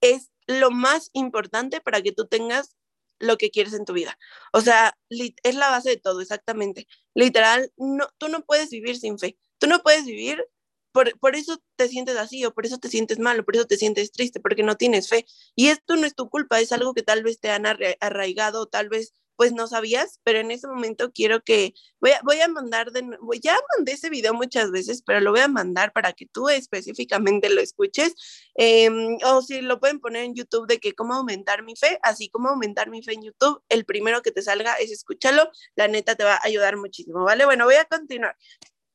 es 0.00 0.30
lo 0.46 0.70
más 0.70 1.10
importante 1.12 1.80
para 1.80 2.02
que 2.02 2.12
tú 2.12 2.26
tengas 2.26 2.76
lo 3.18 3.36
que 3.38 3.50
quieres 3.50 3.74
en 3.74 3.84
tu 3.84 3.92
vida. 3.92 4.18
O 4.52 4.60
sea, 4.60 4.96
es 5.08 5.54
la 5.54 5.70
base 5.70 5.90
de 5.90 5.96
todo, 5.96 6.20
exactamente. 6.20 6.86
Literal, 7.14 7.72
no, 7.76 8.08
tú 8.18 8.28
no 8.28 8.44
puedes 8.44 8.70
vivir 8.70 8.98
sin 8.98 9.18
fe. 9.18 9.38
Tú 9.58 9.66
no 9.66 9.82
puedes 9.82 10.06
vivir, 10.06 10.44
por, 10.92 11.18
por 11.18 11.36
eso 11.36 11.58
te 11.76 11.88
sientes 11.88 12.16
así, 12.16 12.44
o 12.44 12.52
por 12.52 12.66
eso 12.66 12.78
te 12.78 12.88
sientes 12.88 13.18
mal, 13.18 13.40
o 13.40 13.44
por 13.44 13.56
eso 13.56 13.66
te 13.66 13.76
sientes 13.76 14.12
triste, 14.12 14.40
porque 14.40 14.62
no 14.62 14.76
tienes 14.76 15.08
fe. 15.08 15.26
Y 15.54 15.68
esto 15.68 15.96
no 15.96 16.06
es 16.06 16.14
tu 16.14 16.28
culpa, 16.28 16.60
es 16.60 16.72
algo 16.72 16.94
que 16.94 17.02
tal 17.02 17.22
vez 17.22 17.40
te 17.40 17.50
han 17.50 17.66
arraigado, 17.66 18.66
tal 18.66 18.88
vez 18.88 19.12
pues 19.40 19.54
no 19.54 19.66
sabías, 19.66 20.20
pero 20.22 20.38
en 20.38 20.50
ese 20.50 20.68
momento 20.68 21.12
quiero 21.12 21.42
que, 21.42 21.72
voy 21.98 22.10
a, 22.10 22.20
voy 22.24 22.42
a 22.42 22.48
mandar, 22.48 22.92
de, 22.92 23.00
ya 23.40 23.56
mandé 23.74 23.92
ese 23.92 24.10
video 24.10 24.34
muchas 24.34 24.70
veces, 24.70 25.00
pero 25.00 25.18
lo 25.20 25.30
voy 25.30 25.40
a 25.40 25.48
mandar 25.48 25.94
para 25.94 26.12
que 26.12 26.26
tú 26.26 26.50
específicamente 26.50 27.48
lo 27.48 27.62
escuches, 27.62 28.14
em, 28.54 29.16
o 29.24 29.40
si 29.40 29.62
lo 29.62 29.80
pueden 29.80 29.98
poner 29.98 30.24
en 30.24 30.34
YouTube 30.34 30.66
de 30.66 30.78
que 30.78 30.92
cómo 30.92 31.14
aumentar 31.14 31.62
mi 31.62 31.74
fe, 31.74 31.98
así 32.02 32.28
como 32.28 32.50
aumentar 32.50 32.90
mi 32.90 33.02
fe 33.02 33.14
en 33.14 33.22
YouTube, 33.22 33.62
el 33.70 33.86
primero 33.86 34.20
que 34.20 34.30
te 34.30 34.42
salga 34.42 34.74
es 34.74 34.90
escúchalo, 34.90 35.50
la 35.74 35.88
neta 35.88 36.16
te 36.16 36.24
va 36.24 36.34
a 36.34 36.40
ayudar 36.44 36.76
muchísimo, 36.76 37.24
¿vale? 37.24 37.46
Bueno, 37.46 37.64
voy 37.64 37.76
a 37.76 37.86
continuar. 37.86 38.36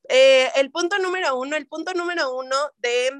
Eh, 0.09 0.49
el 0.55 0.71
punto 0.71 0.97
número 0.99 1.37
uno, 1.39 1.55
el 1.55 1.67
punto 1.67 1.93
número 1.93 2.35
uno 2.35 2.55
de 2.77 3.11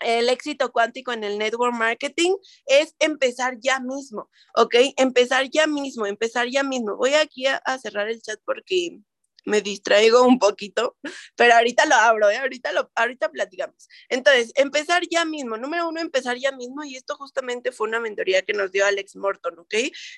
el 0.00 0.28
éxito 0.28 0.72
cuántico 0.72 1.12
en 1.12 1.24
el 1.24 1.38
network 1.38 1.74
marketing 1.74 2.34
es 2.66 2.94
empezar 2.98 3.58
ya 3.60 3.80
mismo, 3.80 4.30
¿ok? 4.54 4.74
Empezar 4.96 5.48
ya 5.50 5.66
mismo, 5.66 6.06
empezar 6.06 6.48
ya 6.48 6.62
mismo. 6.62 6.96
Voy 6.96 7.14
aquí 7.14 7.46
a, 7.46 7.60
cerrar 7.78 8.08
el 8.08 8.20
chat 8.20 8.40
porque 8.44 8.98
me 9.44 9.62
distraigo 9.62 10.22
un 10.22 10.38
poquito, 10.38 10.96
pero 11.36 11.54
ahorita 11.54 11.86
lo 11.86 11.94
abro, 11.94 12.30
¿eh? 12.30 12.38
ahorita, 12.38 12.72
lo, 12.72 12.90
ahorita 12.94 13.30
platicamos. 13.30 13.88
Entonces, 14.08 14.52
empezar 14.54 15.02
ya 15.10 15.24
mismo. 15.24 15.56
Número 15.56 15.88
uno, 15.88 16.00
empezar 16.00 16.36
ya 16.36 16.52
mismo. 16.52 16.84
Y 16.84 16.96
esto 16.96 17.16
justamente 17.16 17.72
fue 17.72 17.88
una 17.88 18.00
mentoría 18.00 18.42
que 18.42 18.52
nos 18.52 18.72
dio 18.72 18.86
Alex 18.86 19.16
Morton, 19.16 19.58
¿ok? 19.58 19.74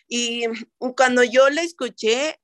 Y 0.08 0.44
cuando 0.96 1.22
yo 1.24 1.48
le 1.50 1.62
escuché, 1.62 2.40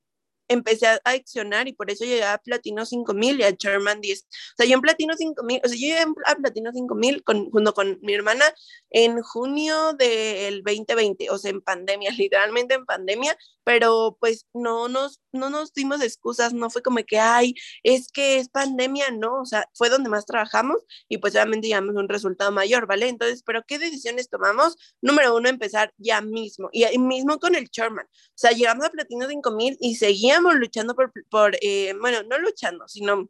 empecé 0.49 0.87
a 0.87 1.01
accionar 1.05 1.69
y 1.69 1.73
por 1.73 1.91
eso 1.91 2.05
llegué 2.05 2.25
a 2.25 2.39
Platino 2.39 2.85
5000 2.85 3.41
y 3.41 3.43
a 3.43 3.51
Sherman 3.51 4.01
10. 4.01 4.21
O 4.21 4.27
sea, 4.57 4.67
yo 4.67 4.75
en 4.75 4.81
Platino 4.81 5.15
5000, 5.15 5.61
o 5.65 5.69
sea, 5.69 5.77
yo 5.77 5.87
llegué 5.87 6.05
a 6.27 6.35
Platino 6.35 6.73
5000 6.73 7.23
con, 7.23 7.51
junto 7.51 7.75
con 7.75 7.99
mi 8.03 8.15
hermana 8.15 8.45
en 8.91 9.23
junio 9.23 9.93
del 9.93 10.63
2020, 10.63 11.31
o 11.31 11.39
sea, 11.39 11.51
en 11.51 11.61
pandemia, 11.61 12.11
literalmente 12.19 12.75
en 12.75 12.87
pandemia, 12.87 13.37
pero 13.65 14.17
pues 14.19 14.47
no 14.55 14.89
nos, 14.89 15.21
no 15.33 15.51
nos 15.51 15.73
dimos 15.75 16.03
excusas, 16.03 16.55
no 16.55 16.71
fue 16.71 16.83
como 16.83 16.99
que, 17.07 17.19
ay, 17.19 17.55
es 17.83 18.11
que 18.11 18.39
es 18.39 18.49
pandemia, 18.49 19.11
no, 19.11 19.43
o 19.43 19.45
sea, 19.45 19.69
fue 19.75 19.91
donde 19.91 20.09
más 20.09 20.25
trabajamos 20.25 20.79
y 21.09 21.19
pues 21.19 21.35
obviamente 21.35 21.69
llegamos 21.69 21.95
a 21.95 22.01
un 22.01 22.09
resultado 22.09 22.51
mayor, 22.51 22.87
¿vale? 22.87 23.09
Entonces, 23.09 23.43
¿pero 23.45 23.63
qué 23.67 23.79
decisiones 23.79 24.31
tomamos? 24.31 24.77
Número 25.03 25.37
uno, 25.37 25.49
empezar 25.49 25.93
ya 25.99 26.21
mismo, 26.23 26.71
y 26.73 26.87
mismo 26.99 27.39
con 27.39 27.55
el 27.55 27.69
Sherman, 27.69 28.07
o 28.07 28.33
sea, 28.35 28.53
llegamos 28.53 28.87
a 28.87 28.91
Platino 28.91 29.29
5000 29.29 29.77
y 29.81 29.97
seguíamos 29.97 30.38
luchando 30.41 30.95
por, 30.95 31.57
eh, 31.61 31.95
bueno, 32.01 32.23
no 32.25 32.39
luchando, 32.39 32.87
sino 32.89 33.29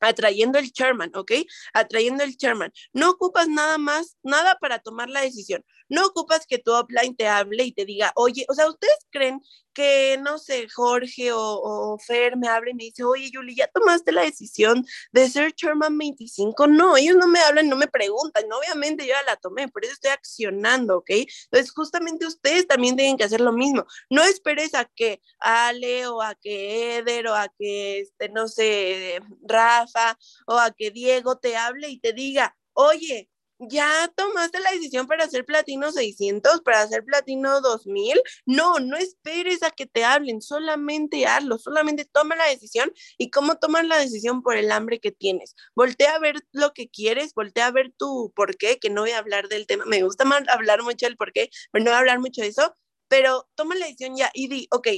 atrayendo 0.00 0.58
el 0.58 0.72
chairman, 0.72 1.12
¿ok? 1.14 1.32
Atrayendo 1.74 2.24
el 2.24 2.36
chairman. 2.36 2.72
No 2.92 3.10
ocupas 3.10 3.48
nada 3.48 3.78
más, 3.78 4.16
nada 4.22 4.56
para 4.60 4.78
tomar 4.78 5.08
la 5.10 5.20
decisión. 5.20 5.64
No 5.90 6.06
ocupas 6.06 6.46
que 6.46 6.58
tu 6.58 6.72
offline 6.72 7.14
te 7.16 7.28
hable 7.28 7.64
y 7.64 7.72
te 7.72 7.84
diga, 7.84 8.12
oye, 8.16 8.46
o 8.48 8.54
sea, 8.54 8.68
¿ustedes 8.68 9.06
creen 9.10 9.40
que, 9.72 10.18
no 10.22 10.38
sé, 10.38 10.68
Jorge 10.68 11.30
o, 11.32 11.98
Fer 12.06 12.36
me 12.36 12.48
hable 12.48 12.72
y 12.72 12.74
me 12.74 12.84
dice, 12.84 13.04
oye, 13.04 13.30
Yuli, 13.30 13.54
¿ya 13.54 13.68
tomaste 13.68 14.12
la 14.12 14.22
decisión 14.22 14.84
de 15.12 15.28
ser 15.28 15.52
chairman 15.52 15.96
25? 15.98 16.66
No, 16.66 16.96
ellos 16.96 17.16
no 17.16 17.26
me 17.28 17.40
hablan, 17.40 17.68
no 17.68 17.76
me 17.76 17.88
preguntan. 17.88 18.44
Obviamente 18.52 19.06
yo 19.06 19.12
ya 19.14 19.22
la 19.24 19.36
tomé, 19.36 19.68
por 19.68 19.84
eso 19.84 19.94
estoy 19.94 20.10
accionando, 20.10 20.98
¿ok? 20.98 21.10
Entonces, 21.10 21.72
justamente 21.72 22.26
ustedes 22.26 22.66
también 22.66 22.96
tienen 22.96 23.16
que 23.16 23.24
hacer 23.24 23.40
lo 23.40 23.52
mismo. 23.52 23.86
No 24.08 24.22
esperes 24.22 24.74
a 24.74 24.84
que 24.84 25.20
Ale 25.38 26.06
o 26.06 26.22
a 26.22 26.34
que 26.34 26.98
Eder 26.98 27.26
o 27.28 27.34
a 27.34 27.48
que, 27.58 28.00
este, 28.00 28.28
no 28.28 28.48
sé, 28.48 29.20
Rafa 29.42 30.18
o 30.46 30.58
a 30.58 30.70
que 30.72 30.90
Diego 30.90 31.38
te 31.38 31.56
hable 31.56 31.88
y 31.88 31.98
te 32.00 32.12
diga, 32.12 32.56
oye, 32.72 33.28
ya 33.68 34.10
tomaste 34.16 34.60
la 34.60 34.72
decisión 34.72 35.06
para 35.06 35.24
hacer 35.24 35.44
platino 35.44 35.92
600, 35.92 36.62
para 36.62 36.82
hacer 36.82 37.04
platino 37.04 37.60
2000. 37.60 38.20
No, 38.46 38.78
no 38.80 38.96
esperes 38.96 39.62
a 39.62 39.70
que 39.70 39.86
te 39.86 40.04
hablen, 40.04 40.40
solamente 40.40 41.26
hazlo, 41.26 41.58
solamente 41.58 42.04
toma 42.04 42.36
la 42.36 42.46
decisión. 42.46 42.92
¿Y 43.18 43.30
cómo 43.30 43.56
tomas 43.56 43.84
la 43.86 43.98
decisión? 43.98 44.42
Por 44.42 44.56
el 44.56 44.72
hambre 44.72 45.00
que 45.00 45.12
tienes. 45.12 45.54
Voltea 45.74 46.14
a 46.14 46.18
ver 46.18 46.36
lo 46.52 46.72
que 46.72 46.88
quieres, 46.88 47.34
voltea 47.34 47.66
a 47.66 47.72
ver 47.72 47.92
tu 47.96 48.32
por 48.34 48.56
qué, 48.56 48.78
que 48.78 48.90
no 48.90 49.02
voy 49.02 49.10
a 49.10 49.18
hablar 49.18 49.48
del 49.48 49.66
tema. 49.66 49.84
Me 49.86 50.02
gusta 50.02 50.24
más 50.24 50.42
hablar 50.48 50.82
mucho 50.82 51.06
del 51.06 51.16
por 51.16 51.32
qué, 51.32 51.50
pero 51.72 51.84
no 51.84 51.90
voy 51.90 51.96
a 51.96 52.00
hablar 52.00 52.20
mucho 52.20 52.42
de 52.42 52.48
eso. 52.48 52.74
Pero 53.08 53.48
toma 53.56 53.74
la 53.74 53.86
decisión 53.86 54.16
ya 54.16 54.30
y 54.34 54.48
di, 54.48 54.68
ok, 54.70 54.88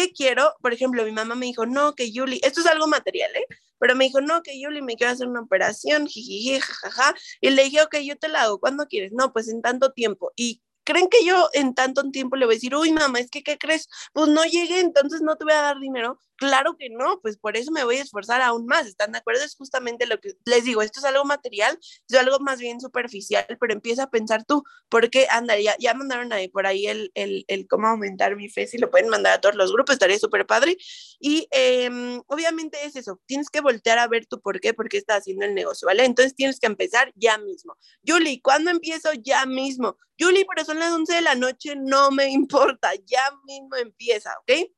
¿qué 0.00 0.12
quiero? 0.12 0.54
Por 0.62 0.72
ejemplo, 0.72 1.04
mi 1.04 1.12
mamá 1.12 1.34
me 1.34 1.46
dijo, 1.46 1.66
no, 1.66 1.94
que 1.94 2.10
Yuli, 2.10 2.40
esto 2.42 2.60
es 2.60 2.66
algo 2.66 2.86
material, 2.86 3.30
¿eh? 3.36 3.44
Pero 3.78 3.94
me 3.94 4.04
dijo, 4.04 4.20
no, 4.20 4.42
que 4.42 4.58
Yuli, 4.60 4.82
me 4.82 4.96
quiero 4.96 5.12
hacer 5.12 5.26
una 5.28 5.40
operación, 5.40 6.06
jiji, 6.06 6.58
jajaja. 6.58 7.14
Y 7.40 7.50
le 7.50 7.64
dije, 7.64 7.82
ok, 7.82 7.96
yo 7.98 8.16
te 8.16 8.28
la 8.28 8.42
hago, 8.42 8.60
¿cuándo 8.60 8.86
quieres? 8.86 9.12
No, 9.12 9.32
pues 9.32 9.48
en 9.48 9.62
tanto 9.62 9.92
tiempo. 9.92 10.32
Y 10.36 10.62
¿Creen 10.90 11.08
que 11.08 11.24
yo 11.24 11.48
en 11.52 11.72
tanto 11.72 12.02
tiempo 12.10 12.34
le 12.34 12.46
voy 12.46 12.54
a 12.54 12.56
decir, 12.56 12.74
uy, 12.74 12.90
mamá, 12.90 13.20
es 13.20 13.30
que, 13.30 13.44
¿qué 13.44 13.58
crees? 13.58 13.88
Pues 14.12 14.26
no 14.26 14.42
llegué, 14.44 14.80
entonces 14.80 15.20
no 15.22 15.36
te 15.36 15.44
voy 15.44 15.52
a 15.52 15.62
dar 15.62 15.78
dinero. 15.78 16.18
Claro 16.34 16.76
que 16.76 16.88
no, 16.90 17.20
pues 17.20 17.36
por 17.36 17.56
eso 17.56 17.70
me 17.70 17.84
voy 17.84 17.98
a 17.98 18.02
esforzar 18.02 18.42
aún 18.42 18.66
más. 18.66 18.86
¿Están 18.86 19.12
de 19.12 19.18
acuerdo? 19.18 19.44
Es 19.44 19.54
justamente 19.54 20.06
lo 20.06 20.18
que 20.18 20.32
les 20.46 20.64
digo, 20.64 20.82
esto 20.82 20.98
es 20.98 21.04
algo 21.04 21.24
material, 21.24 21.78
es 22.08 22.16
algo 22.16 22.40
más 22.40 22.58
bien 22.58 22.80
superficial, 22.80 23.46
pero 23.60 23.72
empieza 23.72 24.04
a 24.04 24.10
pensar 24.10 24.44
tú, 24.44 24.64
porque 24.88 25.28
andaría, 25.30 25.76
ya, 25.78 25.94
mandaron 25.94 26.32
ahí 26.32 26.48
por 26.48 26.66
ahí 26.66 26.88
el, 26.88 27.12
el, 27.14 27.44
el, 27.46 27.68
cómo 27.68 27.86
aumentar 27.86 28.34
mi 28.34 28.48
fe, 28.48 28.66
si 28.66 28.78
lo 28.78 28.90
pueden 28.90 29.10
mandar 29.10 29.34
a 29.34 29.40
todos 29.40 29.54
los 29.54 29.72
grupos, 29.72 29.92
estaría 29.92 30.18
súper 30.18 30.44
padre. 30.44 30.76
Y 31.20 31.46
em, 31.52 32.20
obviamente 32.26 32.78
es 32.84 32.96
eso, 32.96 33.20
tienes 33.26 33.48
que 33.48 33.60
voltear 33.60 34.00
a 34.00 34.08
ver 34.08 34.26
tu 34.26 34.40
por 34.40 34.58
qué, 34.60 34.74
por 34.74 34.88
qué 34.88 34.96
estás 34.96 35.18
haciendo 35.18 35.44
el 35.44 35.54
negocio, 35.54 35.86
¿vale? 35.86 36.04
Entonces 36.04 36.34
tienes 36.34 36.58
que 36.58 36.66
empezar 36.66 37.12
ya 37.14 37.38
mismo. 37.38 37.76
Julie, 38.04 38.40
¿cuándo 38.42 38.72
empiezo? 38.72 39.10
Ya 39.12 39.46
mismo. 39.46 39.96
Julie, 40.20 40.44
pero 40.46 40.66
son 40.66 40.78
las 40.80 40.92
11 40.92 41.14
de 41.14 41.20
la 41.22 41.34
noche, 41.36 41.76
no 41.76 42.10
me 42.10 42.28
importa, 42.30 42.90
ya 43.06 43.22
mismo 43.46 43.76
empieza, 43.76 44.34
¿ok? 44.40 44.70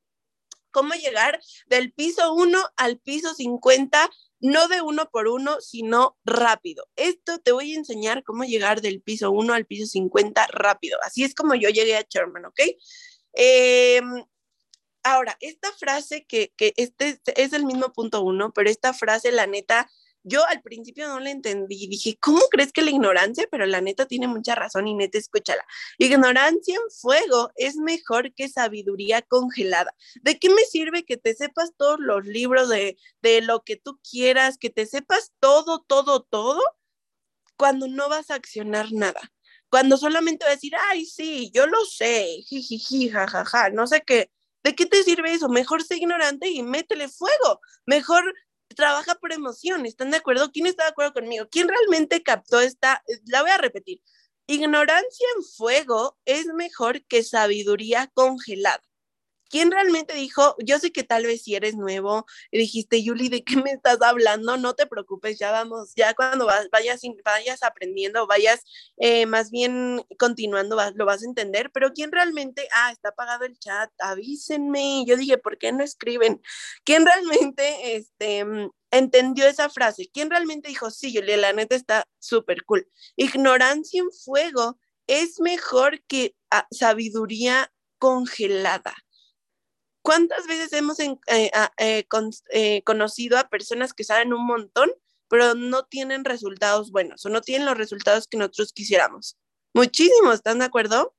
cómo 0.72 0.94
llegar 0.94 1.40
del 1.66 1.92
piso 1.92 2.32
1 2.34 2.58
al 2.76 2.98
piso 2.98 3.32
50, 3.34 4.10
no 4.40 4.66
de 4.66 4.82
uno 4.82 5.08
por 5.12 5.28
uno, 5.28 5.60
sino 5.60 6.18
rápido. 6.24 6.88
Esto 6.96 7.38
te 7.38 7.52
voy 7.52 7.72
a 7.72 7.76
enseñar 7.76 8.24
cómo 8.24 8.42
llegar 8.42 8.80
del 8.80 9.00
piso 9.00 9.30
1 9.30 9.54
al 9.54 9.66
piso 9.66 9.86
50 9.86 10.48
rápido. 10.48 10.98
Así 11.02 11.22
es 11.22 11.34
como 11.34 11.54
yo 11.54 11.68
llegué 11.68 11.96
a 11.96 12.06
Sherman, 12.08 12.46
¿ok? 12.46 12.60
Em, 13.34 14.24
ahora, 15.04 15.36
esta 15.40 15.70
frase 15.72 16.24
que, 16.24 16.52
que 16.56 16.72
este 16.76 17.20
es 17.36 17.52
el 17.52 17.64
mismo 17.64 17.92
punto 17.92 18.22
uno, 18.22 18.52
pero 18.52 18.68
esta 18.68 18.92
frase, 18.92 19.30
la 19.30 19.46
neta, 19.46 19.88
yo 20.24 20.46
al 20.46 20.62
principio 20.62 21.08
no 21.08 21.20
la 21.20 21.30
entendí, 21.30 21.86
dije, 21.88 22.16
¿cómo 22.20 22.40
crees 22.50 22.72
que 22.72 22.82
la 22.82 22.90
ignorancia? 22.90 23.46
Pero 23.50 23.66
la 23.66 23.80
neta 23.80 24.06
tiene 24.06 24.28
mucha 24.28 24.54
razón 24.54 24.86
y 24.86 24.94
neta 24.94 25.18
escúchala. 25.18 25.64
Ignorancia 25.98 26.76
en 26.76 26.90
fuego 26.90 27.50
es 27.56 27.76
mejor 27.76 28.32
que 28.34 28.48
sabiduría 28.48 29.22
congelada. 29.22 29.94
¿De 30.22 30.38
qué 30.38 30.48
me 30.48 30.62
sirve 30.62 31.04
que 31.04 31.16
te 31.16 31.34
sepas 31.34 31.72
todos 31.76 31.98
los 32.00 32.24
libros 32.26 32.68
de, 32.68 32.96
de 33.20 33.42
lo 33.42 33.62
que 33.62 33.76
tú 33.76 33.98
quieras, 34.08 34.58
que 34.58 34.70
te 34.70 34.86
sepas 34.86 35.32
todo, 35.40 35.80
todo, 35.80 36.22
todo, 36.22 36.60
cuando 37.56 37.88
no 37.88 38.08
vas 38.08 38.30
a 38.30 38.34
accionar 38.34 38.92
nada? 38.92 39.20
Cuando 39.70 39.96
solamente 39.96 40.44
vas 40.44 40.52
a 40.52 40.56
decir, 40.56 40.74
ay, 40.90 41.06
sí, 41.06 41.50
yo 41.54 41.66
lo 41.66 41.84
sé, 41.86 42.42
jijiji, 42.46 43.08
jajaja, 43.08 43.70
no 43.70 43.86
sé 43.86 44.02
qué. 44.06 44.30
¿De 44.62 44.74
qué 44.74 44.86
te 44.86 45.02
sirve 45.02 45.32
eso? 45.32 45.48
Mejor 45.48 45.82
sé 45.82 45.96
ignorante 45.96 46.48
y 46.48 46.62
métele 46.62 47.08
fuego. 47.08 47.60
Mejor 47.86 48.22
trabaja 48.74 49.14
por 49.16 49.32
emoción, 49.32 49.86
¿están 49.86 50.10
de 50.10 50.18
acuerdo? 50.18 50.50
¿Quién 50.52 50.66
está 50.66 50.84
de 50.84 50.90
acuerdo 50.90 51.12
conmigo? 51.12 51.48
¿Quién 51.50 51.68
realmente 51.68 52.22
captó 52.22 52.60
esta? 52.60 53.02
La 53.26 53.42
voy 53.42 53.50
a 53.50 53.58
repetir. 53.58 54.00
Ignorancia 54.46 55.26
en 55.36 55.44
fuego 55.44 56.18
es 56.24 56.46
mejor 56.46 57.04
que 57.06 57.22
sabiduría 57.22 58.10
congelada. 58.14 58.82
¿Quién 59.52 59.70
realmente 59.70 60.14
dijo, 60.14 60.56
yo 60.64 60.78
sé 60.78 60.92
que 60.92 61.02
tal 61.02 61.26
vez 61.26 61.42
si 61.42 61.54
eres 61.54 61.76
nuevo, 61.76 62.24
dijiste, 62.50 63.02
Yuli, 63.02 63.28
¿de 63.28 63.44
qué 63.44 63.56
me 63.58 63.72
estás 63.72 64.00
hablando? 64.00 64.56
No 64.56 64.72
te 64.72 64.86
preocupes, 64.86 65.38
ya 65.38 65.52
vamos, 65.52 65.92
ya 65.94 66.14
cuando 66.14 66.46
vayas, 66.46 67.02
vayas 67.22 67.62
aprendiendo, 67.62 68.26
vayas 68.26 68.62
eh, 68.96 69.26
más 69.26 69.50
bien 69.50 70.02
continuando, 70.18 70.78
lo 70.94 71.04
vas 71.04 71.22
a 71.22 71.26
entender, 71.26 71.70
pero 71.70 71.92
¿quién 71.92 72.12
realmente, 72.12 72.66
ah, 72.74 72.92
está 72.92 73.10
apagado 73.10 73.44
el 73.44 73.58
chat, 73.58 73.90
avísenme, 73.98 75.04
yo 75.06 75.18
dije, 75.18 75.36
¿por 75.36 75.58
qué 75.58 75.70
no 75.70 75.84
escriben? 75.84 76.40
¿Quién 76.84 77.04
realmente, 77.04 77.96
este, 77.96 78.46
entendió 78.90 79.46
esa 79.46 79.68
frase? 79.68 80.08
¿Quién 80.10 80.30
realmente 80.30 80.70
dijo, 80.70 80.90
sí, 80.90 81.12
Yuli, 81.12 81.36
la 81.36 81.52
neta 81.52 81.76
está 81.76 82.04
súper 82.18 82.64
cool? 82.64 82.88
Ignorancia 83.16 84.00
en 84.00 84.10
fuego 84.12 84.78
es 85.06 85.40
mejor 85.40 86.02
que 86.04 86.34
ah, 86.50 86.66
sabiduría 86.70 87.70
congelada. 87.98 88.94
¿Cuántas 90.02 90.46
veces 90.46 90.72
hemos 90.72 90.98
eh, 90.98 91.16
eh, 91.28 92.04
eh, 92.50 92.82
conocido 92.82 93.38
a 93.38 93.48
personas 93.48 93.94
que 93.94 94.04
saben 94.04 94.32
un 94.32 94.44
montón, 94.44 94.90
pero 95.28 95.54
no 95.54 95.84
tienen 95.84 96.24
resultados 96.24 96.90
buenos 96.90 97.24
o 97.24 97.28
no 97.28 97.40
tienen 97.40 97.66
los 97.66 97.78
resultados 97.78 98.26
que 98.26 98.36
nosotros 98.36 98.72
quisiéramos? 98.72 99.38
Muchísimos, 99.74 100.34
¿están 100.34 100.58
de 100.58 100.64
acuerdo? 100.64 101.14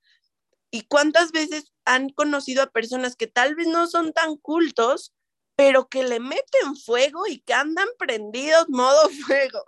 ¿Y 0.70 0.82
cuántas 0.82 1.32
veces 1.32 1.72
han 1.86 2.10
conocido 2.10 2.62
a 2.62 2.72
personas 2.72 3.16
que 3.16 3.28
tal 3.28 3.56
vez 3.56 3.68
no 3.68 3.88
son 3.88 4.12
tan 4.12 4.36
cultos, 4.38 5.14
pero 5.56 5.88
que 5.88 6.04
le 6.04 6.20
meten 6.20 6.76
fuego 6.84 7.28
y 7.28 7.40
que 7.40 7.54
andan 7.54 7.88
prendidos 7.98 8.68
modo 8.70 9.10
fuego, 9.28 9.64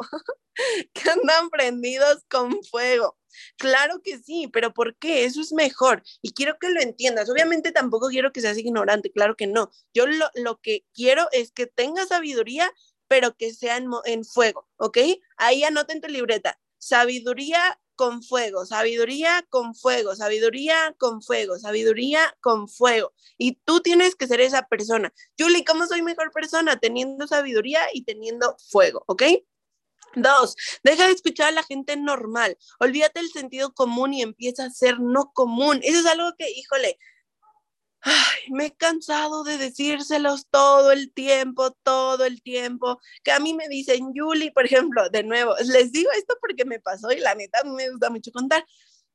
que 0.94 1.10
andan 1.10 1.50
prendidos 1.50 2.24
con 2.30 2.64
fuego? 2.64 3.18
Claro 3.58 4.02
que 4.02 4.18
sí, 4.18 4.48
pero 4.52 4.74
¿por 4.74 4.96
qué? 4.98 5.26
Eso 5.26 5.42
es 5.42 5.52
mejor. 5.52 6.04
Y 6.22 6.34
quiero 6.34 6.58
que 6.60 6.70
lo 6.70 6.82
entiendas. 6.82 7.30
Obviamente 7.30 7.72
tampoco 7.72 8.08
quiero 8.08 8.32
que 8.32 8.42
seas 8.42 8.58
ignorante, 8.58 9.12
claro 9.12 9.36
que 9.36 9.48
no. 9.48 9.72
Yo 9.94 10.06
lo, 10.08 10.62
que 10.62 10.86
quiero 10.94 11.28
es 11.32 11.52
que 11.52 11.68
tengas 11.68 12.10
sabiduría, 12.10 12.72
pero 13.08 13.36
que 13.36 13.54
sea 13.54 13.78
en, 13.78 13.90
en 14.06 14.24
fuego, 14.26 14.68
¿ok? 14.78 14.98
Ahí 15.38 15.64
anota 15.64 15.94
en 15.94 16.02
tu 16.02 16.08
libreta. 16.08 16.60
Sabiduría 16.78 17.80
con 17.96 18.24
fuego, 18.24 18.66
sabiduría 18.66 19.46
con 19.50 19.76
fuego, 19.76 20.16
sabiduría 20.16 20.96
con 20.98 21.22
fuego, 21.22 21.58
sabiduría 21.60 22.36
con 22.42 22.68
fuego. 22.68 23.14
Y 23.38 23.54
tú 23.66 23.82
tienes 23.82 24.16
que 24.16 24.28
ser 24.28 24.42
esa 24.42 24.68
persona. 24.68 25.14
Julie, 25.38 25.66
¿cómo 25.66 25.86
soy 25.88 26.02
mejor 26.02 26.32
persona? 26.32 26.80
Teniendo 26.80 27.28
sabiduría 27.28 27.82
y 27.94 28.04
teniendo 28.04 28.56
fuego, 28.70 29.04
¿ok? 29.08 29.24
Dos, 30.16 30.56
deja 30.84 31.08
de 31.08 31.14
escuchar 31.14 31.50
a 31.50 31.52
la 31.52 31.64
gente 31.64 31.98
normal. 31.98 32.58
Olvídate 32.80 33.20
el 33.20 33.30
sentido 33.32 33.74
común 33.74 34.14
y 34.14 34.22
empieza 34.22 34.66
a 34.66 34.70
ser 34.70 35.00
no 35.00 35.32
común. 35.34 35.80
Eso 35.84 36.00
es 36.00 36.06
algo 36.06 36.32
que, 36.38 36.50
híjole, 36.50 36.98
me 38.52 38.68
he 38.68 38.76
cansado 38.76 39.44
de 39.44 39.58
decírselos 39.58 40.48
todo 40.50 40.92
el 40.92 41.12
tiempo, 41.14 41.72
todo 41.72 42.26
el 42.26 42.42
tiempo. 42.42 43.00
Que 43.24 43.32
a 43.32 43.40
mí 43.40 43.54
me 43.54 43.68
dicen, 43.68 44.14
Yuli, 44.14 44.52
por 44.52 44.66
ejemplo, 44.66 45.10
de 45.10 45.24
nuevo, 45.24 45.56
les 45.66 45.92
digo 45.92 46.10
esto 46.18 46.36
porque 46.42 46.66
me 46.66 46.80
pasó 46.80 47.12
y 47.12 47.20
la 47.20 47.36
neta 47.36 47.64
me 47.64 47.90
gusta 47.90 48.10
mucho 48.10 48.32
contar. 48.32 48.66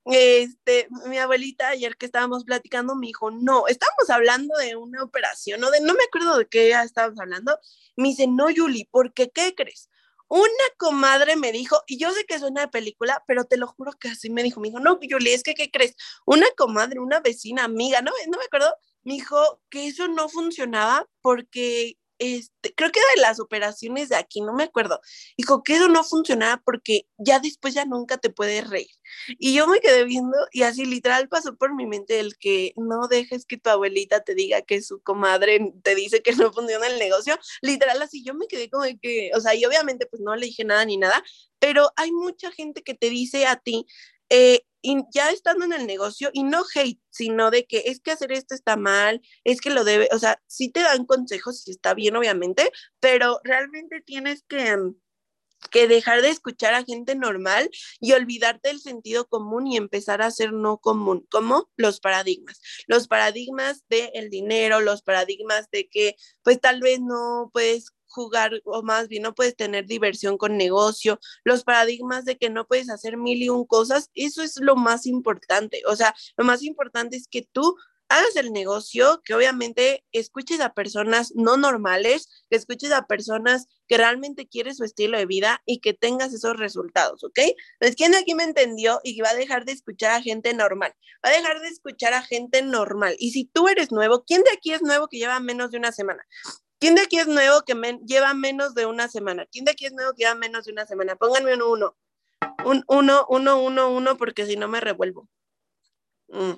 Este, 0.07 0.89
mi 1.07 1.19
abuelita 1.19 1.69
ayer 1.69 1.97
que 1.97 2.07
estábamos 2.07 2.45
platicando 2.45 2.97
me 2.97 3.09
dijo, 3.09 3.31
no, 3.31 3.67
estamos 3.69 4.09
hablando 4.09 4.57
de 4.57 4.75
una 4.75 5.03
operación, 5.03 5.61
no, 5.61 5.71
de, 5.71 5.81
no 5.83 5.93
me 5.93 6.05
acuerdo 6.05 6.39
de 6.39 6.47
qué 6.47 6.71
ya 6.71 6.83
estábamos 6.83 7.21
hablando. 7.21 7.59
Me 7.97 8.09
dice, 8.09 8.27
no, 8.27 8.51
Yuli, 8.51 8.87
¿por 8.87 9.13
qué 9.13 9.31
qué 9.31 9.55
crees? 9.55 9.90
Una 10.31 10.47
comadre 10.77 11.35
me 11.35 11.51
dijo, 11.51 11.83
y 11.89 11.99
yo 11.99 12.13
sé 12.13 12.25
que 12.25 12.35
es 12.35 12.43
una 12.43 12.71
película, 12.71 13.25
pero 13.27 13.47
te 13.47 13.57
lo 13.57 13.67
juro 13.67 13.91
que 13.99 14.11
así 14.11 14.31
me 14.31 14.45
dijo, 14.45 14.61
me 14.61 14.69
dijo, 14.69 14.79
no, 14.79 14.97
Julie, 15.03 15.35
es 15.35 15.43
que, 15.43 15.55
¿qué 15.55 15.73
crees? 15.73 15.97
Una 16.25 16.47
comadre, 16.57 17.01
una 17.01 17.19
vecina, 17.19 17.65
amiga, 17.65 18.01
no, 18.01 18.13
no 18.29 18.39
me 18.39 18.45
acuerdo, 18.45 18.73
me 19.03 19.15
dijo 19.15 19.61
que 19.71 19.89
eso 19.89 20.07
no 20.07 20.29
funcionaba 20.29 21.09
porque 21.21 21.99
este, 22.21 22.75
creo 22.75 22.93
que 22.93 23.01
de 23.15 23.23
las 23.23 23.41
operaciones 23.41 24.11
de 24.11 24.17
aquí, 24.17 24.43
no 24.43 24.53
me 24.53 24.65
acuerdo, 24.65 25.01
dijo 25.39 25.63
que 25.63 25.77
eso 25.77 25.89
no 25.89 26.05
funcionaba 26.05 26.63
porque 26.65 27.07
ya 27.17 27.41
después 27.41 27.73
ya 27.73 27.87
nunca 27.87 28.19
te 28.19 28.29
puedes 28.29 28.69
reír. 28.69 28.91
Y 29.39 29.55
yo 29.55 29.67
me 29.67 29.81
quedé 29.81 30.05
viendo 30.05 30.37
y 30.53 30.63
así 30.63 30.85
literal 30.85 31.29
pasó 31.29 31.57
por 31.57 31.75
mi 31.75 31.87
mente 31.87 32.21
el 32.21 32.37
que 32.37 32.75
no 32.77 33.09
dejes 33.09 33.47
que 33.47 33.57
tu 33.57 33.71
abuelita 33.71 34.23
te 34.23 34.35
diga 34.35 34.61
que 34.61 34.83
su 34.83 35.01
comadre 35.01 35.73
te 35.83 35.95
dice 35.95 36.23
que 36.23 36.33
no 36.37 36.53
funciona 36.53 36.87
el 36.87 36.99
negocio. 36.99 37.39
Literal 37.63 38.01
así, 38.03 38.23
yo 38.23 38.35
me 38.35 38.47
quedé 38.47 38.69
como 38.69 38.85
de 38.85 38.99
que, 38.99 39.31
o 39.35 39.41
sea, 39.41 39.55
y 39.55 39.65
obviamente 39.65 40.07
pues 40.07 40.21
no 40.21 40.37
le 40.37 40.47
dije 40.47 40.65
nada 40.65 40.85
ni 40.85 40.99
nada, 40.99 41.25
pero 41.59 41.91
hay 41.97 42.13
mucha 42.13 42.53
gente 42.53 42.83
que 42.83 42.95
te 42.95 43.09
dice 43.09 43.47
a 43.47 43.57
ti, 43.57 43.87
eh, 44.31 44.61
y 44.83 44.97
ya 45.13 45.31
estando 45.31 45.65
en 45.65 45.73
el 45.73 45.87
negocio, 45.87 46.31
y 46.33 46.43
no 46.45 46.63
hate, 46.75 47.01
sino 47.11 47.51
de 47.51 47.67
que 47.67 47.85
es 47.87 48.01
que 48.01 48.13
hacer 48.13 48.33
esto 48.33 48.55
está 48.55 48.77
mal, 48.77 49.21
es 49.45 49.61
que 49.61 49.71
lo 49.71 49.85
debe, 49.85 50.09
o 50.13 50.19
sea, 50.19 50.41
sí 50.47 50.71
te 50.71 50.81
dan 50.81 51.05
consejos 51.07 51.67
y 51.67 51.73
está 51.73 51.95
bien, 51.95 52.17
obviamente, 52.17 52.73
pero 53.01 53.41
realmente 53.45 54.01
tienes 54.01 54.43
que, 54.49 54.77
mm, 54.77 54.95
que 55.71 55.89
dejar 55.89 56.23
de 56.23 56.31
escuchar 56.31 56.75
a 56.75 56.85
gente 56.85 57.15
normal 57.15 57.71
y 58.01 58.13
olvidarte 58.13 58.69
del 58.71 58.81
sentido 58.81 59.29
común 59.29 59.67
y 59.67 59.77
empezar 59.77 60.23
a 60.23 60.31
ser 60.31 60.53
no 60.53 60.79
común, 60.79 61.27
como 61.31 61.71
los 61.77 62.01
paradigmas. 62.01 62.61
Los 62.87 63.09
paradigmas 63.09 63.85
del 63.91 64.11
el 64.15 64.31
dinero, 64.31 64.81
los 64.81 65.03
paradigmas 65.03 65.69
de 65.71 65.89
que 65.89 66.17
pues 66.43 66.61
tal 66.61 66.81
vez 66.81 67.01
no 67.01 67.51
puedes 67.53 67.93
jugar 68.11 68.53
o 68.65 68.83
más 68.83 69.09
bien 69.09 69.23
no 69.23 69.35
puedes 69.35 69.57
tener 69.57 69.87
diversión 69.87 70.37
con 70.37 70.57
negocio, 70.57 71.19
los 71.45 71.65
paradigmas 71.65 72.25
de 72.25 72.37
que 72.37 72.51
no 72.51 72.67
puedes 72.67 72.91
hacer 72.91 73.17
mil 73.17 73.43
y 73.43 73.49
un 73.49 73.65
cosas, 73.65 74.11
eso 74.15 74.43
es 74.43 74.61
lo 74.61 74.77
más 74.77 75.07
importante. 75.07 75.83
O 75.87 75.97
sea, 75.97 76.15
lo 76.37 76.45
más 76.45 76.63
importante 76.63 77.17
es 77.17 77.29
que 77.29 77.43
tú 77.43 77.77
hagas 78.11 78.35
el 78.35 78.53
negocio, 78.53 79.23
que 79.25 79.35
obviamente 79.35 80.05
escuches 80.11 80.61
a 80.61 80.75
personas 80.75 81.33
no 81.37 81.57
normales, 81.57 82.29
que 82.51 82.57
escuches 82.57 82.91
a 82.91 83.07
personas 83.07 83.67
que 83.87 83.97
realmente 83.97 84.49
quieren 84.49 84.75
su 84.75 84.85
estilo 84.85 85.17
de 85.17 85.27
vida 85.27 85.63
y 85.65 85.79
que 85.79 85.95
tengas 85.95 86.35
esos 86.35 86.57
resultados, 86.57 87.23
¿ok? 87.23 87.39
Entonces, 87.39 87.97
¿quién 87.97 88.15
aquí 88.17 88.35
me 88.35 88.43
entendió 88.43 89.01
y 89.05 89.21
va 89.21 89.31
a 89.31 89.35
dejar 89.35 89.65
de 89.65 89.73
escuchar 89.73 90.11
a 90.11 90.23
gente 90.23 90.53
normal? 90.55 90.93
Va 91.25 91.31
a 91.31 91.33
dejar 91.33 91.61
de 91.61 91.69
escuchar 91.69 92.13
a 92.13 92.23
gente 92.23 92.63
normal. 92.63 93.15
Y 93.21 93.31
si 93.31 93.45
tú 93.45 93.69
eres 93.69 93.93
nuevo, 93.93 94.25
¿quién 94.25 94.43
de 94.43 94.51
aquí 94.51 94.73
es 94.73 94.83
nuevo 94.83 95.07
que 95.07 95.19
lleva 95.19 95.39
menos 95.39 95.71
de 95.71 95.79
una 95.79 95.93
semana? 95.93 96.27
¿Quién 96.81 96.95
de 96.95 97.03
aquí 97.03 97.19
es 97.19 97.27
nuevo 97.27 97.63
que 97.63 97.75
lleva 98.07 98.33
menos 98.33 98.75
de 98.75 98.87
una 98.87 99.07
semana? 99.09 99.45
¿Quién 99.53 99.67
de 99.67 99.73
aquí 99.73 99.85
es 99.85 99.93
nuevo 99.93 100.13
que 100.15 100.25
lleva 100.25 100.35
menos 100.35 100.65
de 100.65 100.73
una 100.73 100.87
semana? 100.87 101.15
Pónganme 101.15 101.53
un 101.55 101.63
uno. 101.63 101.97
Un 102.65 102.85
uno, 102.89 103.27
uno, 103.29 103.63
uno, 103.63 103.91
uno, 103.91 104.17
porque 104.17 104.47
si 104.47 104.57
no 104.57 104.67
me 104.67 104.81
revuelvo. 104.81 105.29
Mm. 106.29 106.55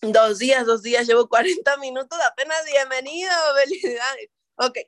Dos 0.00 0.38
días, 0.38 0.64
dos 0.64 0.82
días, 0.82 1.06
llevo 1.06 1.28
40 1.28 1.76
minutos 1.76 2.18
apenas. 2.26 2.64
Bienvenido, 2.64 3.30
felicidades. 3.62 4.30
Ok. 4.56 4.78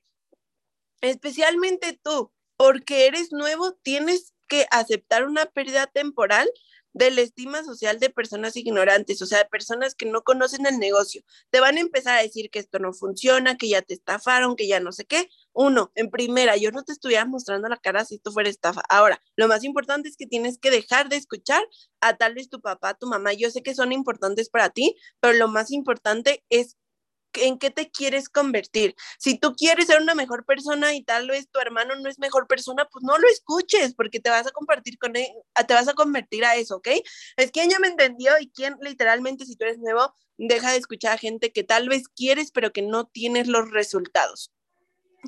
Especialmente 1.02 2.00
tú, 2.02 2.32
porque 2.56 3.06
eres 3.06 3.30
nuevo, 3.30 3.74
tienes 3.74 4.32
que 4.48 4.66
aceptar 4.70 5.26
una 5.26 5.44
pérdida 5.44 5.86
temporal 5.86 6.50
de 6.94 7.10
la 7.10 7.20
estima 7.20 7.62
social 7.64 8.00
de 8.00 8.08
personas 8.08 8.56
ignorantes, 8.56 9.20
o 9.20 9.26
sea, 9.26 9.38
de 9.38 9.44
personas 9.46 9.94
que 9.94 10.06
no 10.06 10.22
conocen 10.22 10.64
el 10.66 10.78
negocio. 10.78 11.22
Te 11.50 11.60
van 11.60 11.76
a 11.76 11.80
empezar 11.80 12.18
a 12.18 12.22
decir 12.22 12.50
que 12.50 12.60
esto 12.60 12.78
no 12.78 12.92
funciona, 12.92 13.56
que 13.56 13.68
ya 13.68 13.82
te 13.82 13.94
estafaron, 13.94 14.56
que 14.56 14.68
ya 14.68 14.80
no 14.80 14.92
sé 14.92 15.04
qué. 15.04 15.28
Uno, 15.52 15.92
en 15.94 16.10
primera, 16.10 16.56
yo 16.56 16.70
no 16.70 16.84
te 16.84 16.92
estuviera 16.92 17.26
mostrando 17.26 17.68
la 17.68 17.76
cara 17.76 18.04
si 18.04 18.16
esto 18.16 18.32
fuera 18.32 18.48
estafa. 18.48 18.82
Ahora, 18.88 19.20
lo 19.36 19.48
más 19.48 19.64
importante 19.64 20.08
es 20.08 20.16
que 20.16 20.26
tienes 20.26 20.58
que 20.58 20.70
dejar 20.70 21.08
de 21.08 21.16
escuchar 21.16 21.62
a 22.00 22.16
tal 22.16 22.34
vez 22.34 22.48
tu 22.48 22.60
papá, 22.60 22.94
tu 22.94 23.06
mamá. 23.06 23.32
Yo 23.32 23.50
sé 23.50 23.62
que 23.62 23.74
son 23.74 23.92
importantes 23.92 24.48
para 24.48 24.70
ti, 24.70 24.96
pero 25.20 25.34
lo 25.36 25.48
más 25.48 25.70
importante 25.72 26.44
es 26.48 26.76
en 27.36 27.58
qué 27.58 27.70
te 27.70 27.90
quieres 27.90 28.28
convertir. 28.28 28.94
Si 29.18 29.38
tú 29.38 29.54
quieres 29.54 29.86
ser 29.86 30.00
una 30.00 30.14
mejor 30.14 30.44
persona 30.44 30.94
y 30.94 31.02
tal 31.02 31.28
vez 31.28 31.48
tu 31.50 31.60
hermano 31.60 31.94
no 31.96 32.08
es 32.08 32.18
mejor 32.18 32.46
persona, 32.46 32.86
pues 32.90 33.04
no 33.04 33.18
lo 33.18 33.28
escuches 33.28 33.94
porque 33.94 34.20
te 34.20 34.30
vas 34.30 34.46
a 34.46 34.50
compartir 34.50 34.98
con 34.98 35.16
él, 35.16 35.26
te 35.66 35.74
vas 35.74 35.88
a 35.88 35.94
convertir 35.94 36.44
a 36.44 36.56
eso, 36.56 36.76
¿ok? 36.76 36.88
Es 37.36 37.50
quien 37.50 37.70
ya 37.70 37.78
me 37.78 37.88
entendió 37.88 38.32
y 38.40 38.50
quien 38.50 38.76
literalmente 38.80 39.46
si 39.46 39.56
tú 39.56 39.64
eres 39.64 39.78
nuevo, 39.78 40.14
deja 40.36 40.72
de 40.72 40.78
escuchar 40.78 41.12
a 41.14 41.18
gente 41.18 41.52
que 41.52 41.64
tal 41.64 41.88
vez 41.88 42.08
quieres 42.08 42.50
pero 42.52 42.72
que 42.72 42.82
no 42.82 43.06
tienes 43.06 43.48
los 43.48 43.70
resultados 43.70 44.50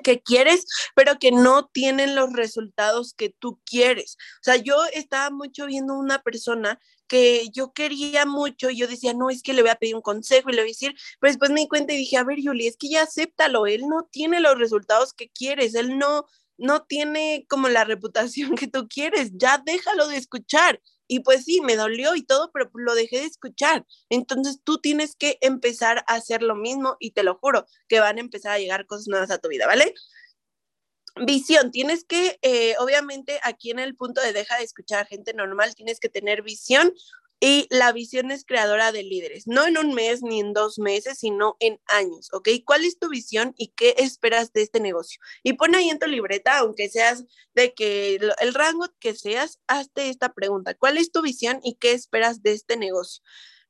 que 0.03 0.20
quieres, 0.20 0.66
pero 0.94 1.18
que 1.18 1.32
no 1.32 1.66
tienen 1.66 2.14
los 2.14 2.32
resultados 2.32 3.14
que 3.14 3.30
tú 3.30 3.61
quieres. 3.64 4.16
O 4.40 4.44
sea, 4.44 4.57
yo 4.57 4.76
estaba 4.92 5.30
mucho 5.30 5.66
viendo 5.66 5.94
una 5.94 6.22
persona 6.22 6.78
que 7.07 7.49
yo 7.53 7.72
quería 7.72 8.26
mucho 8.26 8.70
y 8.70 8.76
yo 8.76 8.88
decía, 8.88 9.14
no, 9.14 9.30
es 9.30 9.42
que 9.42 9.53
le 9.53 9.62
voy 9.62 9.70
a 9.70 9.76
pedir 9.76 9.94
un 9.94 10.03
consejo 10.03 10.51
y 10.51 10.55
le 10.55 10.62
voy 10.62 10.70
a 10.70 10.72
decir, 10.72 10.94
pero 11.20 11.30
después 11.30 11.51
me 11.51 11.61
di 11.61 11.68
cuenta 11.68 11.92
y 11.92 11.99
dije, 11.99 12.16
a 12.16 12.24
ver, 12.24 12.38
Yuli, 12.40 12.66
es 12.66 12.76
que 12.76 12.88
ya 12.88 13.03
acéptalo, 13.03 13.66
él 13.66 13.82
no 13.88 14.09
tiene 14.11 14.40
los 14.40 14.59
resultados 14.59 15.12
que 15.12 15.28
quieres, 15.28 15.74
él 15.74 15.99
no, 15.99 16.26
no 16.59 16.82
tiene 16.84 17.47
como 17.49 17.68
la 17.68 17.84
reputación 17.84 18.55
que 18.57 18.68
tú 18.68 18.88
quieres, 18.88 19.32
ya 19.34 19.62
déjalo 19.64 20.09
de 20.09 20.16
escuchar. 20.16 20.80
Y 21.09 21.20
pues 21.20 21.44
sí, 21.44 21.61
me 21.61 21.76
dolió 21.76 22.14
y 22.14 22.22
todo, 22.22 22.50
pero 22.52 22.70
lo 22.74 22.94
dejé 22.94 23.20
de 23.20 23.26
escuchar. 23.26 23.86
Entonces 24.11 24.61
tú 24.64 24.78
tienes 24.78 25.16
que 25.16 25.38
empezar 25.40 26.04
a 26.07 26.14
hacer 26.14 26.42
lo 26.42 26.54
mismo 26.54 26.96
y 27.00 27.12
te 27.12 27.22
lo 27.22 27.36
juro 27.36 27.66
que 27.88 28.00
van 28.00 28.18
a 28.18 28.20
empezar 28.20 28.52
a 28.52 28.59
llegar 28.59 28.86
cosas 28.86 29.09
nuevas 29.09 29.30
a 29.30 29.38
tu 29.38 29.48
vida, 29.48 29.66
¿vale? 29.66 29.94
Visión, 31.24 31.70
tienes 31.70 32.04
que, 32.04 32.38
eh, 32.42 32.74
obviamente, 32.78 33.40
aquí 33.42 33.70
en 33.70 33.78
el 33.78 33.96
punto 33.96 34.20
de 34.20 34.34
deja 34.34 34.59
de 34.59 34.64
escuchar 34.64 35.04
a 35.04 35.07
gente 35.07 35.32
normal, 35.32 35.74
tienes 35.74 35.98
que 35.98 36.11
tener 36.11 36.42
visión 36.42 36.92
y 37.41 37.66
la 37.70 37.93
visión 37.93 38.30
es 38.30 38.45
creadora 38.45 38.93
de 38.93 39.03
líderes, 39.03 39.47
no 39.47 39.66
en 39.66 39.76
un 39.76 39.93
mes 39.95 40.22
ni 40.22 40.41
en 40.41 40.53
dos 40.53 40.78
meses, 40.78 41.18
sino 41.18 41.57
en 41.61 41.80
años, 41.87 42.28
¿ok? 42.32 42.49
¿Cuál 42.64 42.84
es 42.84 42.99
tu 42.99 43.09
visión 43.09 43.55
y 43.59 43.68
qué 43.68 43.95
esperas 43.99 44.53
de 44.53 44.62
este 44.62 44.80
negocio? 44.80 45.20
Y 45.43 45.53
pon 45.55 45.74
ahí 45.74 45.91
en 45.91 45.99
tu 45.99 46.07
libreta, 46.07 46.59
aunque 46.59 46.89
seas 46.89 47.24
de 47.55 47.74
que 47.74 48.18
el 48.41 48.55
rango 48.55 48.87
que 49.01 49.14
seas, 49.14 49.61
hazte 49.66 50.09
esta 50.09 50.32
pregunta, 50.32 50.74
¿cuál 50.74 50.97
es 50.99 51.12
tu 51.12 51.22
visión 51.22 51.61
y 51.62 51.74
qué 51.74 51.93
esperas 51.93 52.43
de 52.43 52.53
este 52.53 52.76
negocio? 52.76 53.22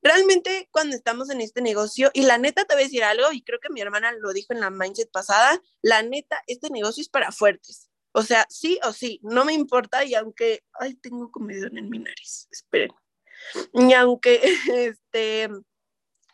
Realmente 0.03 0.69
cuando 0.71 0.95
estamos 0.95 1.31
en 1.31 1.41
este 1.41 1.63
negocio, 1.63 2.11
y 2.15 2.23
la 2.23 2.39
neta 2.39 2.65
te 2.65 2.75
voy 2.75 2.83
a 2.83 2.87
decir 2.87 3.03
algo, 3.03 3.33
y 3.33 3.43
creo 3.43 3.59
que 3.61 3.73
mi 3.73 3.81
hermana 3.81 4.13
lo 4.13 4.33
dijo 4.33 4.53
en 4.53 4.61
la 4.61 4.71
mindset 4.71 5.11
pasada, 5.11 5.61
la 5.83 6.03
neta, 6.03 6.41
este 6.47 6.71
negocio 6.71 7.01
es 7.01 7.09
para 7.09 7.33
fuertes. 7.33 7.91
O 8.13 8.23
sea, 8.23 8.47
sí 8.49 8.79
o 8.85 8.93
sí, 8.93 9.21
no 9.23 9.45
me 9.45 9.53
importa 9.53 10.05
y 10.05 10.15
aunque, 10.15 10.63
ay, 10.75 10.95
tengo 10.95 11.31
comedor 11.31 11.77
en 11.77 11.91
mi 11.91 11.99
nariz, 11.99 12.49
esperen. 12.51 12.93
Y 13.75 13.93
aunque, 13.93 14.41
este, 14.75 15.49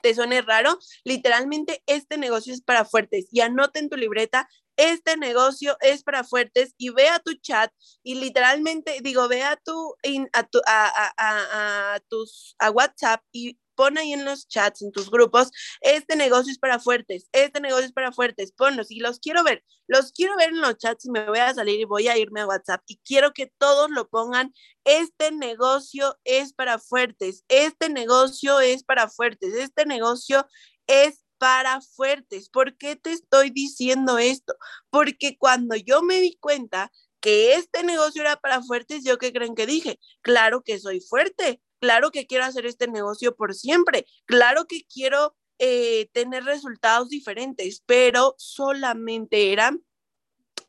te 0.03 0.15
suene 0.15 0.43
raro, 0.43 0.79
literalmente 1.05 1.83
este 1.87 2.19
negocio 2.19 2.53
es 2.53 2.63
para 2.63 2.85
fuertes. 2.85 3.27
Y 3.31 3.41
anota 3.41 3.79
en 3.79 3.89
tu 3.89 3.97
libreta 3.97 4.49
este 4.77 5.17
negocio 5.17 5.77
es 5.81 6.03
para 6.03 6.25
fuertes 6.25 6.75
y 6.79 6.91
ve 6.91 7.09
a 7.09 7.19
tu 7.19 7.35
chat 7.35 7.73
y 8.03 8.15
literalmente 8.17 8.99
digo, 9.03 9.29
ve 9.29 9.43
a 9.43 9.57
tu, 9.57 9.95
a, 10.67 10.87
a, 10.87 11.13
a, 11.17 11.95
a, 11.95 12.01
a 12.59 12.71
WhatsApp 12.71 13.23
y 13.33 13.59
pon 13.75 13.99
ahí 13.99 14.13
en 14.13 14.25
los 14.25 14.49
chats, 14.49 14.83
en 14.83 14.93
tus 14.93 15.11
grupos, 15.11 15.51
este 15.81 16.17
negocio 16.17 16.53
es 16.53 16.59
para 16.59 16.79
fuertes, 16.79 17.29
este 17.33 17.61
negocio 17.61 17.87
es 17.87 17.93
para 17.93 18.13
fuertes, 18.13 18.53
ponlos 18.53 18.91
y 18.91 19.01
los 19.01 19.19
quiero 19.19 19.43
ver, 19.45 19.65
los 19.87 20.13
quiero 20.13 20.37
ver 20.37 20.51
en 20.51 20.61
los 20.61 20.77
chats 20.79 21.05
y 21.05 21.11
me 21.11 21.27
voy 21.27 21.39
a 21.39 21.55
salir 21.55 21.81
y 21.81 21.85
voy 21.85 22.09
a 22.09 22.17
irme 22.17 22.41
a 22.41 22.47
WhatsApp 22.47 22.83
y 22.87 22.99
quiero 23.05 23.33
que 23.33 23.53
todos 23.59 23.91
lo 23.91 24.09
pongan, 24.09 24.53
este 24.85 25.33
negocio 25.33 26.19
es 26.25 26.53
para 26.53 26.79
fuertes, 26.79 27.45
este 27.49 27.89
negocio 27.89 28.61
es 28.61 28.85
para 28.85 29.09
fuertes, 29.09 29.55
este 29.55 29.87
negocio 29.87 30.47
es 30.87 31.25
para 31.39 31.81
fuertes. 31.81 32.49
¿Por 32.51 32.77
qué 32.77 32.95
te 32.95 33.11
estoy 33.11 33.51
diciendo 33.51 34.19
esto? 34.19 34.55
Porque 34.91 35.37
cuando 35.39 35.75
yo 35.75 36.01
me 36.03 36.21
di 36.21 36.37
cuenta 36.37 36.93
que 37.21 37.55
este 37.55 37.83
negocio 37.83 38.23
era 38.23 38.37
para 38.37 38.63
fuertes, 38.63 39.03
yo 39.05 39.19
qué 39.19 39.33
creen 39.33 39.55
que 39.55 39.67
dije, 39.67 39.99
claro 40.21 40.63
que 40.63 40.79
soy 40.79 41.01
fuerte, 41.01 41.61
claro 41.83 42.13
que 42.13 42.29
quiero 42.29 42.45
hacer 42.45 42.65
este 42.65 42.87
negocio 42.87 43.35
por 43.35 43.55
siempre, 43.55 44.07
claro 44.25 44.67
que 44.69 44.85
quiero 44.87 45.35
eh, 45.59 46.09
tener 46.13 46.45
resultados 46.45 47.09
diferentes, 47.09 47.83
pero 47.85 48.37
solamente 48.39 49.53
eran 49.53 49.85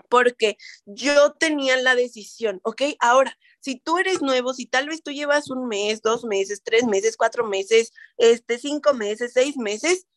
porque 0.09 0.57
yo 0.85 1.33
tenía 1.33 1.77
la 1.77 1.95
decisión, 1.95 2.59
¿ok? 2.63 2.81
Ahora, 2.99 3.37
si 3.59 3.79
tú 3.79 3.99
eres 3.99 4.23
nuevo, 4.23 4.55
si 4.55 4.65
tal 4.65 4.89
vez 4.89 5.03
tú 5.03 5.11
llevas 5.11 5.51
un 5.51 5.67
mes, 5.67 6.01
dos 6.01 6.25
meses, 6.25 6.63
tres 6.63 6.85
meses, 6.85 7.15
cuatro 7.15 7.47
meses, 7.47 7.91
este, 8.17 8.57
cinco 8.57 8.95
meses, 8.95 9.33
seis 9.33 9.55
meses, 9.55 10.07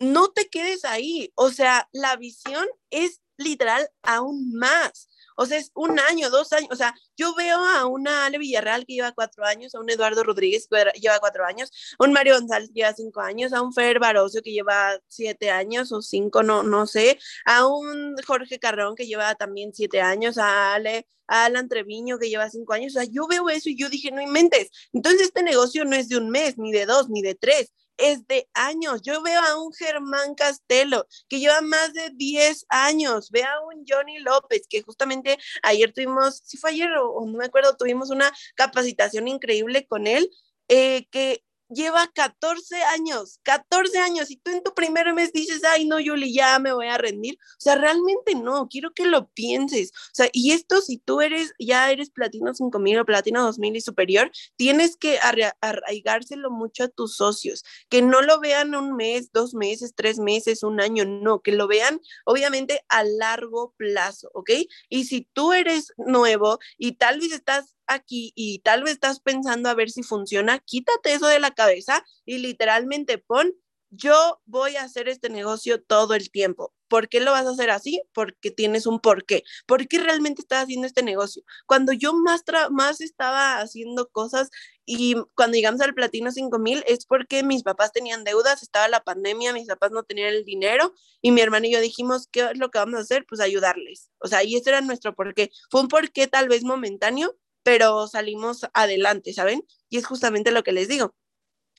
no 0.00 0.32
te 0.32 0.48
quedes 0.48 0.84
ahí. 0.84 1.32
O 1.36 1.50
sea, 1.50 1.88
la 1.92 2.16
visión 2.16 2.66
es 2.90 3.20
literal 3.36 3.88
aún 4.02 4.52
más. 4.54 5.08
O 5.40 5.46
sea, 5.46 5.56
es 5.58 5.70
un 5.74 6.00
año, 6.00 6.30
dos 6.30 6.52
años. 6.52 6.68
O 6.72 6.76
sea, 6.76 6.94
yo 7.16 7.32
veo 7.36 7.58
a 7.64 7.86
una 7.86 8.26
Ale 8.26 8.38
Villarreal 8.38 8.84
que 8.84 8.94
lleva 8.94 9.12
cuatro 9.12 9.44
años, 9.44 9.72
a 9.74 9.80
un 9.80 9.88
Eduardo 9.88 10.24
Rodríguez 10.24 10.66
que 10.68 11.00
lleva 11.00 11.20
cuatro 11.20 11.44
años, 11.46 11.70
a 11.96 12.04
un 12.04 12.12
Mario 12.12 12.34
González 12.34 12.70
que 12.70 12.80
lleva 12.80 12.92
cinco 12.92 13.20
años, 13.20 13.52
a 13.52 13.62
un 13.62 13.72
Fer 13.72 14.00
Barocio 14.00 14.42
que 14.42 14.50
lleva 14.50 14.98
siete 15.06 15.50
años 15.50 15.92
o 15.92 16.02
cinco, 16.02 16.42
no, 16.42 16.64
no 16.64 16.86
sé, 16.86 17.20
a 17.44 17.66
un 17.68 18.16
Jorge 18.26 18.58
Carrón 18.58 18.96
que 18.96 19.06
lleva 19.06 19.36
también 19.36 19.72
siete 19.72 20.00
años, 20.00 20.38
a 20.38 20.74
Ale, 20.74 21.06
a 21.28 21.44
Alan 21.44 21.68
Treviño 21.68 22.18
que 22.18 22.28
lleva 22.28 22.50
cinco 22.50 22.72
años. 22.72 22.96
O 22.96 23.00
sea, 23.00 23.08
yo 23.08 23.28
veo 23.28 23.48
eso 23.48 23.68
y 23.68 23.76
yo 23.76 23.88
dije, 23.88 24.10
no 24.10 24.20
inventes. 24.20 24.70
Entonces, 24.92 25.22
este 25.28 25.44
negocio 25.44 25.84
no 25.84 25.94
es 25.94 26.08
de 26.08 26.16
un 26.16 26.30
mes, 26.30 26.58
ni 26.58 26.72
de 26.72 26.84
dos, 26.84 27.08
ni 27.10 27.22
de 27.22 27.36
tres 27.36 27.72
es 27.98 28.26
de 28.26 28.48
años. 28.54 29.02
Yo 29.02 29.22
veo 29.22 29.40
a 29.40 29.60
un 29.60 29.72
Germán 29.72 30.34
Castelo 30.34 31.06
que 31.28 31.40
lleva 31.40 31.60
más 31.60 31.92
de 31.92 32.10
10 32.14 32.66
años. 32.70 33.30
Veo 33.30 33.46
a 33.46 33.66
un 33.66 33.84
Johnny 33.86 34.18
López 34.20 34.62
que 34.68 34.82
justamente 34.82 35.38
ayer 35.62 35.92
tuvimos, 35.92 36.40
si 36.44 36.56
fue 36.56 36.70
ayer 36.70 36.88
o, 36.98 37.26
no 37.26 37.38
me 37.38 37.46
acuerdo, 37.46 37.76
tuvimos 37.76 38.10
una 38.10 38.32
capacitación 38.54 39.28
increíble 39.28 39.86
con 39.86 40.06
él. 40.06 40.30
Eh, 40.70 41.06
que 41.10 41.42
lleva 41.68 42.10
14 42.14 42.82
años, 42.82 43.40
14 43.42 43.98
años, 43.98 44.30
y 44.30 44.36
tú 44.36 44.50
en 44.50 44.62
tu 44.62 44.74
primer 44.74 45.12
mes 45.14 45.32
dices, 45.32 45.62
ay, 45.64 45.86
no, 45.86 46.00
Yuli, 46.00 46.32
ya 46.32 46.58
me 46.58 46.72
voy 46.72 46.86
a 46.86 46.98
rendir. 46.98 47.38
O 47.40 47.60
sea, 47.60 47.76
realmente 47.76 48.34
no, 48.34 48.68
quiero 48.68 48.92
que 48.92 49.06
lo 49.06 49.28
pienses. 49.28 49.90
O 49.90 50.14
sea, 50.14 50.28
y 50.32 50.52
esto, 50.52 50.80
si 50.80 50.98
tú 50.98 51.20
eres, 51.20 51.52
ya 51.58 51.90
eres 51.90 52.10
platino 52.10 52.54
5000 52.54 53.00
o 53.00 53.04
platino 53.04 53.42
2000 53.42 53.76
y 53.76 53.80
superior, 53.80 54.30
tienes 54.56 54.96
que 54.96 55.18
arraigárselo 55.60 56.50
mucho 56.50 56.84
a 56.84 56.88
tus 56.88 57.16
socios, 57.16 57.64
que 57.88 58.02
no 58.02 58.22
lo 58.22 58.40
vean 58.40 58.74
un 58.74 58.96
mes, 58.96 59.32
dos 59.32 59.54
meses, 59.54 59.94
tres 59.94 60.18
meses, 60.18 60.62
un 60.62 60.80
año, 60.80 61.04
no, 61.04 61.40
que 61.40 61.52
lo 61.52 61.68
vean, 61.68 62.00
obviamente, 62.24 62.84
a 62.88 63.04
largo 63.04 63.74
plazo, 63.76 64.30
¿ok? 64.34 64.50
Y 64.88 65.04
si 65.04 65.28
tú 65.32 65.52
eres 65.52 65.92
nuevo 65.96 66.58
y 66.76 66.92
tal 66.92 67.20
vez 67.20 67.32
estás 67.32 67.77
aquí 67.88 68.32
y 68.34 68.60
tal 68.60 68.84
vez 68.84 68.94
estás 68.94 69.20
pensando 69.20 69.68
a 69.68 69.74
ver 69.74 69.90
si 69.90 70.02
funciona, 70.02 70.58
quítate 70.60 71.14
eso 71.14 71.26
de 71.26 71.40
la 71.40 71.52
cabeza 71.52 72.04
y 72.24 72.38
literalmente 72.38 73.18
pon, 73.18 73.54
yo 73.90 74.40
voy 74.44 74.76
a 74.76 74.82
hacer 74.82 75.08
este 75.08 75.30
negocio 75.30 75.82
todo 75.82 76.14
el 76.14 76.30
tiempo. 76.30 76.74
¿Por 76.88 77.08
qué 77.08 77.20
lo 77.20 77.32
vas 77.32 77.46
a 77.46 77.50
hacer 77.50 77.70
así? 77.70 78.02
Porque 78.12 78.50
tienes 78.50 78.86
un 78.86 79.00
porqué. 79.00 79.44
¿Por 79.66 79.86
qué 79.88 79.98
realmente 79.98 80.42
estás 80.42 80.64
haciendo 80.64 80.86
este 80.86 81.02
negocio? 81.02 81.42
Cuando 81.66 81.92
yo 81.92 82.14
más, 82.14 82.42
más 82.70 83.00
estaba 83.00 83.60
haciendo 83.60 84.08
cosas 84.08 84.50
y 84.86 85.16
cuando 85.34 85.56
llegamos 85.56 85.80
al 85.82 85.94
platino 85.94 86.32
5000 86.32 86.84
es 86.86 87.04
porque 87.06 87.42
mis 87.42 87.62
papás 87.62 87.92
tenían 87.92 88.24
deudas, 88.24 88.62
estaba 88.62 88.88
la 88.88 89.04
pandemia, 89.04 89.52
mis 89.52 89.68
papás 89.68 89.90
no 89.90 90.02
tenían 90.02 90.28
el 90.28 90.44
dinero 90.44 90.94
y 91.20 91.30
mi 91.30 91.40
hermano 91.42 91.66
y 91.66 91.72
yo 91.72 91.80
dijimos, 91.80 92.26
¿qué 92.30 92.50
es 92.52 92.58
lo 92.58 92.70
que 92.70 92.78
vamos 92.78 92.98
a 92.98 93.02
hacer? 93.02 93.26
Pues 93.28 93.40
ayudarles. 93.40 94.10
O 94.18 94.28
sea, 94.28 94.42
y 94.42 94.56
ese 94.56 94.70
era 94.70 94.80
nuestro 94.80 95.14
porqué. 95.14 95.50
Fue 95.70 95.82
un 95.82 95.88
porqué 95.88 96.26
tal 96.26 96.48
vez 96.48 96.64
momentáneo, 96.64 97.36
pero 97.62 98.06
salimos 98.08 98.66
adelante, 98.74 99.32
¿saben? 99.32 99.64
Y 99.88 99.98
es 99.98 100.06
justamente 100.06 100.50
lo 100.50 100.62
que 100.62 100.72
les 100.72 100.88
digo. 100.88 101.14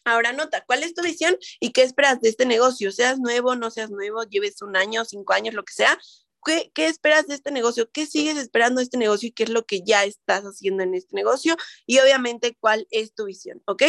Ahora 0.06 0.34
nota, 0.34 0.64
¿cuál 0.66 0.84
es 0.84 0.94
tu 0.94 1.04
visión 1.04 1.38
y 1.60 1.72
qué 1.72 1.84
esperas 1.84 2.22
de 2.22 2.30
este 2.30 2.46
negocio? 2.46 2.92
Seas 2.92 3.20
nuevo, 3.20 3.56
no 3.56 3.70
seas 3.70 3.92
nuevo, 3.92 4.24
lleves 4.24 4.62
un 4.62 4.76
año, 4.76 5.06
cinco 5.06 5.34
años, 5.34 5.54
lo 5.54 5.64
que 5.64 5.74
sea. 5.74 6.00
¿Qué, 6.46 6.72
¿Qué, 6.74 6.88
esperas 6.88 7.28
de 7.28 7.36
este 7.36 7.52
negocio? 7.52 7.92
¿Qué 7.92 8.06
sigues 8.06 8.38
esperando 8.38 8.80
de 8.80 8.86
este 8.86 8.98
negocio 8.98 9.28
y 9.28 9.32
qué 9.34 9.44
es 9.44 9.50
lo 9.50 9.66
que 9.66 9.82
ya 9.84 10.06
estás 10.06 10.44
haciendo 10.46 10.84
en 10.84 10.96
este 10.96 11.14
negocio? 11.16 11.58
Y 11.86 12.00
obviamente, 12.00 12.56
¿cuál 12.60 12.88
es 12.92 13.14
tu 13.14 13.26
visión? 13.26 13.62
¿Ok? 13.66 13.84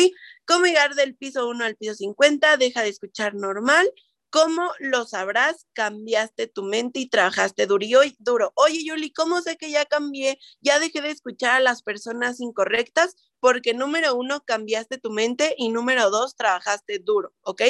¿Cómo 0.47 0.67
llegar 0.67 0.97
del 0.97 1.17
piso 1.17 1.49
1 1.49 1.65
al 1.65 1.77
piso 1.77 1.95
50? 1.95 2.57
Deja 2.57 2.83
de 2.83 2.89
escuchar 2.89 3.35
normal 3.35 3.89
¿Cómo 4.31 4.71
lo 4.79 5.07
sabrás? 5.07 5.67
Cambiaste 5.73 6.47
tu 6.47 6.63
mente 6.63 7.01
y 7.01 7.09
trabajaste 7.09 7.67
duro. 7.67 7.85
Y 7.85 7.95
hoy, 7.97 8.17
duro. 8.21 8.53
Oye, 8.55 8.85
Yuli, 8.85 9.13
¿cómo 9.13 9.41
sé 9.41 9.57
que 9.57 9.71
ya 9.71 9.85
cambié? 9.87 10.39
Ya 10.61 10.79
dejé 10.79 11.01
de 11.03 11.11
escuchar 11.11 11.57
a 11.57 11.61
las 11.61 11.83
personas 11.83 12.41
incorrectas 12.41 13.17
porque 13.41 13.75
número 13.75 14.15
uno, 14.15 14.43
cambiaste 14.45 14.99
tu 14.99 15.11
mente 15.11 15.55
y 15.59 15.71
número 15.71 16.11
dos, 16.11 16.37
trabajaste 16.37 16.99
duro, 16.99 17.33
¿ok? 17.43 17.63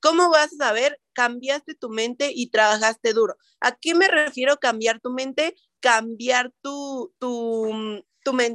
¿Cómo 0.00 0.30
vas 0.30 0.52
a 0.54 0.66
saber? 0.66 1.00
Cambiaste 1.12 1.74
tu 1.74 1.90
mente 1.90 2.30
y 2.34 2.50
trabajaste 2.50 3.12
duro. 3.12 3.36
¿A 3.60 3.76
qué 3.76 3.94
me 3.94 4.08
refiero 4.08 4.56
cambiar 4.58 5.00
tu 5.00 5.10
mente? 5.10 5.56
Cambiar 5.80 6.52
tu, 6.62 7.14
tu, 7.18 8.02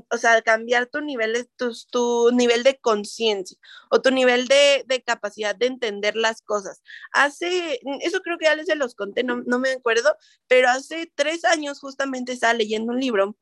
o 0.09 0.17
sea, 0.17 0.41
cambiar 0.41 0.88
tu 0.88 1.01
nivel 1.01 1.34
de, 1.34 1.47
tu, 1.89 2.32
nivel 2.32 2.63
de 2.63 2.78
conciencia 2.80 3.57
o 3.89 4.01
tu 4.01 4.11
nivel 4.11 4.47
de, 4.47 5.03
capacidad 5.05 5.55
de 5.55 5.67
entender 5.67 6.15
las 6.15 6.41
cosas. 6.41 6.82
Hace, 7.11 7.80
eso 8.01 8.22
creo 8.22 8.38
que 8.38 8.45
ya 8.45 8.55
les 8.55 8.67
se 8.67 8.76
los 8.76 8.95
conté, 8.95 9.24
no, 9.24 9.43
no 9.45 9.59
me 9.59 9.72
acuerdo, 9.72 10.15
pero 10.47 10.69
hace 10.69 11.11
tres 11.15 11.45
años 11.45 11.80
justamente 11.80 12.34
estaba 12.34 12.53
leyendo 12.53 12.91
un 12.93 12.99
libro 12.99 13.36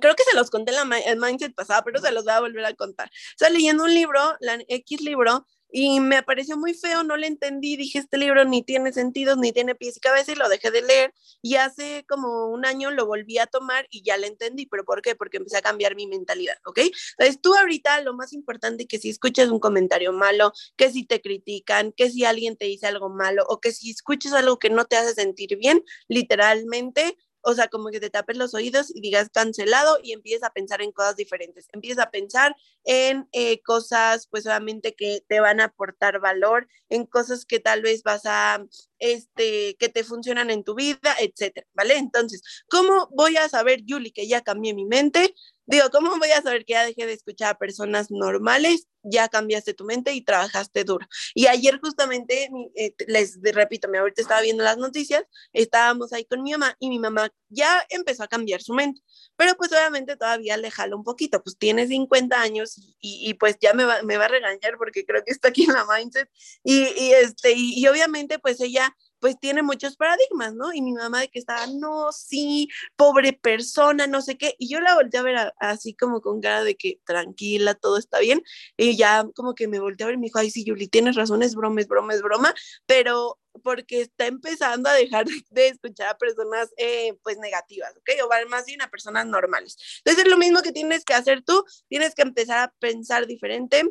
creo 0.00 0.14
que 0.14 0.24
se 0.24 0.36
los 0.36 0.50
conté 0.50 0.72
en 0.74 0.88
la, 0.88 0.98
el 0.98 1.18
mindset 1.18 1.54
pasado, 1.54 1.82
pero 1.84 2.00
se 2.00 2.12
los 2.12 2.24
voy 2.24 2.32
a 2.32 2.40
volver 2.40 2.64
a 2.64 2.74
contar. 2.74 3.10
Estaba 3.30 3.50
leyendo 3.50 3.84
un 3.84 3.94
libro, 3.94 4.20
la 4.40 4.58
X 4.68 5.00
libro, 5.00 5.46
y 5.76 5.98
me 5.98 6.22
pareció 6.22 6.56
muy 6.56 6.72
feo, 6.72 7.02
no 7.02 7.16
le 7.16 7.26
entendí, 7.26 7.76
dije, 7.76 7.98
este 7.98 8.16
libro 8.16 8.44
ni 8.44 8.62
tiene 8.62 8.92
sentido, 8.92 9.34
ni 9.34 9.50
tiene 9.50 9.74
pies 9.74 9.96
y 9.96 10.00
cabeza 10.00 10.30
y 10.30 10.36
lo 10.36 10.48
dejé 10.48 10.70
de 10.70 10.82
leer 10.82 11.12
y 11.42 11.56
hace 11.56 12.04
como 12.08 12.46
un 12.46 12.64
año 12.64 12.92
lo 12.92 13.06
volví 13.06 13.38
a 13.38 13.46
tomar 13.48 13.88
y 13.90 14.04
ya 14.04 14.16
le 14.16 14.28
entendí, 14.28 14.66
pero 14.66 14.84
¿por 14.84 15.02
qué? 15.02 15.16
Porque 15.16 15.38
empecé 15.38 15.56
a 15.56 15.62
cambiar 15.62 15.96
mi 15.96 16.06
mentalidad, 16.06 16.56
¿ok? 16.64 16.78
Entonces 17.18 17.40
tú 17.42 17.56
ahorita 17.56 18.00
lo 18.02 18.14
más 18.14 18.32
importante 18.32 18.86
que 18.86 19.00
si 19.00 19.10
escuchas 19.10 19.48
un 19.48 19.58
comentario 19.58 20.12
malo, 20.12 20.52
que 20.76 20.92
si 20.92 21.04
te 21.04 21.20
critican, 21.20 21.90
que 21.90 22.08
si 22.08 22.24
alguien 22.24 22.56
te 22.56 22.66
dice 22.66 22.86
algo 22.86 23.08
malo 23.08 23.44
o 23.48 23.60
que 23.60 23.72
si 23.72 23.90
escuchas 23.90 24.32
algo 24.32 24.60
que 24.60 24.70
no 24.70 24.84
te 24.84 24.96
hace 24.96 25.12
sentir 25.14 25.56
bien, 25.56 25.82
literalmente 26.06 27.16
o 27.44 27.54
sea, 27.54 27.68
como 27.68 27.90
que 27.90 28.00
te 28.00 28.10
tapes 28.10 28.36
los 28.36 28.54
oídos 28.54 28.90
y 28.94 29.00
digas 29.00 29.28
cancelado 29.32 29.98
y 30.02 30.12
empieces 30.12 30.42
a 30.42 30.50
pensar 30.50 30.82
en 30.82 30.92
cosas 30.92 31.16
diferentes. 31.16 31.68
Empiezas 31.72 32.06
a 32.06 32.10
pensar 32.10 32.56
en 32.84 33.28
eh, 33.32 33.60
cosas, 33.62 34.26
pues 34.28 34.46
obviamente 34.46 34.94
que 34.94 35.22
te 35.28 35.40
van 35.40 35.60
a 35.60 35.64
aportar 35.64 36.20
valor, 36.20 36.68
en 36.88 37.06
cosas 37.06 37.44
que 37.44 37.60
tal 37.60 37.82
vez 37.82 38.02
vas 38.02 38.22
a, 38.24 38.64
este, 38.98 39.76
que 39.78 39.88
te 39.88 40.04
funcionan 40.04 40.50
en 40.50 40.64
tu 40.64 40.74
vida, 40.74 41.14
etcétera, 41.20 41.66
¿vale? 41.74 41.96
Entonces, 41.96 42.42
¿cómo 42.68 43.08
voy 43.12 43.36
a 43.36 43.48
saber, 43.48 43.82
Yuli, 43.84 44.12
que 44.12 44.26
ya 44.26 44.42
cambié 44.42 44.74
mi 44.74 44.84
mente? 44.84 45.34
Digo, 45.66 45.88
¿cómo 45.90 46.18
voy 46.18 46.30
a 46.30 46.42
saber 46.42 46.64
que 46.64 46.74
ya 46.74 46.84
dejé 46.84 47.06
de 47.06 47.14
escuchar 47.14 47.50
a 47.50 47.58
personas 47.58 48.10
normales? 48.10 48.86
Ya 49.02 49.28
cambiaste 49.28 49.72
tu 49.72 49.84
mente 49.84 50.12
y 50.12 50.22
trabajaste 50.22 50.84
duro. 50.84 51.06
Y 51.34 51.46
ayer 51.46 51.80
justamente, 51.80 52.50
eh, 52.76 52.94
les 53.06 53.38
repito, 53.42 53.88
mi 53.88 53.98
ahorita 53.98 54.20
estaba 54.20 54.42
viendo 54.42 54.62
las 54.62 54.76
noticias, 54.76 55.24
estábamos 55.52 56.12
ahí 56.12 56.24
con 56.26 56.42
mi 56.42 56.52
mamá 56.52 56.76
y 56.80 56.90
mi 56.90 56.98
mamá 56.98 57.30
ya 57.48 57.84
empezó 57.88 58.24
a 58.24 58.28
cambiar 58.28 58.60
su 58.60 58.74
mente, 58.74 59.00
pero 59.36 59.54
pues 59.56 59.72
obviamente 59.72 60.16
todavía 60.16 60.56
le 60.56 60.70
jala 60.70 60.96
un 60.96 61.04
poquito, 61.04 61.42
pues 61.42 61.56
tiene 61.56 61.86
50 61.86 62.40
años 62.40 62.76
y, 63.00 63.28
y 63.28 63.34
pues 63.34 63.56
ya 63.60 63.72
me 63.74 63.84
va, 63.84 64.02
me 64.02 64.16
va, 64.16 64.26
a 64.26 64.28
regañar 64.28 64.76
porque 64.76 65.04
creo 65.06 65.22
que 65.24 65.32
está 65.32 65.48
aquí 65.48 65.64
en 65.64 65.72
la 65.72 65.86
mindset 65.86 66.28
y, 66.62 66.88
y 66.98 67.12
este, 67.12 67.52
y 67.56 67.86
obviamente 67.86 68.38
pues 68.38 68.60
ella 68.60 68.94
pues 69.24 69.40
tiene 69.40 69.62
muchos 69.62 69.96
paradigmas, 69.96 70.54
¿no? 70.54 70.74
Y 70.74 70.82
mi 70.82 70.92
mamá 70.92 71.20
de 71.20 71.28
que 71.28 71.38
estaba, 71.38 71.66
no, 71.66 72.12
sí, 72.12 72.68
pobre 72.94 73.32
persona, 73.32 74.06
no 74.06 74.20
sé 74.20 74.36
qué. 74.36 74.54
Y 74.58 74.68
yo 74.68 74.82
la 74.82 74.94
volteé 74.96 75.18
a 75.18 75.22
ver 75.22 75.52
así 75.60 75.94
como 75.94 76.20
con 76.20 76.42
cara 76.42 76.62
de 76.62 76.76
que 76.76 77.00
tranquila, 77.06 77.72
todo 77.72 77.96
está 77.96 78.18
bien. 78.18 78.42
Y 78.76 78.98
ya 78.98 79.26
como 79.34 79.54
que 79.54 79.66
me 79.66 79.80
volteé 79.80 80.04
a 80.04 80.08
ver 80.08 80.16
y 80.16 80.18
me 80.18 80.26
dijo, 80.26 80.40
ay, 80.40 80.50
sí, 80.50 80.62
Yuli, 80.62 80.88
tienes 80.88 81.16
razón, 81.16 81.42
es 81.42 81.54
broma, 81.54 81.80
es 81.80 81.88
broma, 81.88 82.12
es 82.12 82.20
broma, 82.20 82.54
pero 82.84 83.40
porque 83.62 84.02
está 84.02 84.26
empezando 84.26 84.90
a 84.90 84.92
dejar 84.92 85.24
de 85.50 85.68
escuchar 85.68 86.08
a 86.08 86.18
personas 86.18 86.74
eh, 86.76 87.14
pues 87.22 87.38
negativas, 87.38 87.96
¿ok? 87.96 88.10
O 88.26 88.48
más 88.50 88.66
bien 88.66 88.82
a 88.82 88.90
personas 88.90 89.24
normales. 89.24 89.78
Entonces 90.04 90.24
es 90.26 90.30
lo 90.30 90.36
mismo 90.36 90.60
que 90.60 90.72
tienes 90.72 91.02
que 91.02 91.14
hacer 91.14 91.42
tú, 91.42 91.64
tienes 91.88 92.14
que 92.14 92.20
empezar 92.20 92.58
a 92.58 92.74
pensar 92.78 93.26
diferente, 93.26 93.84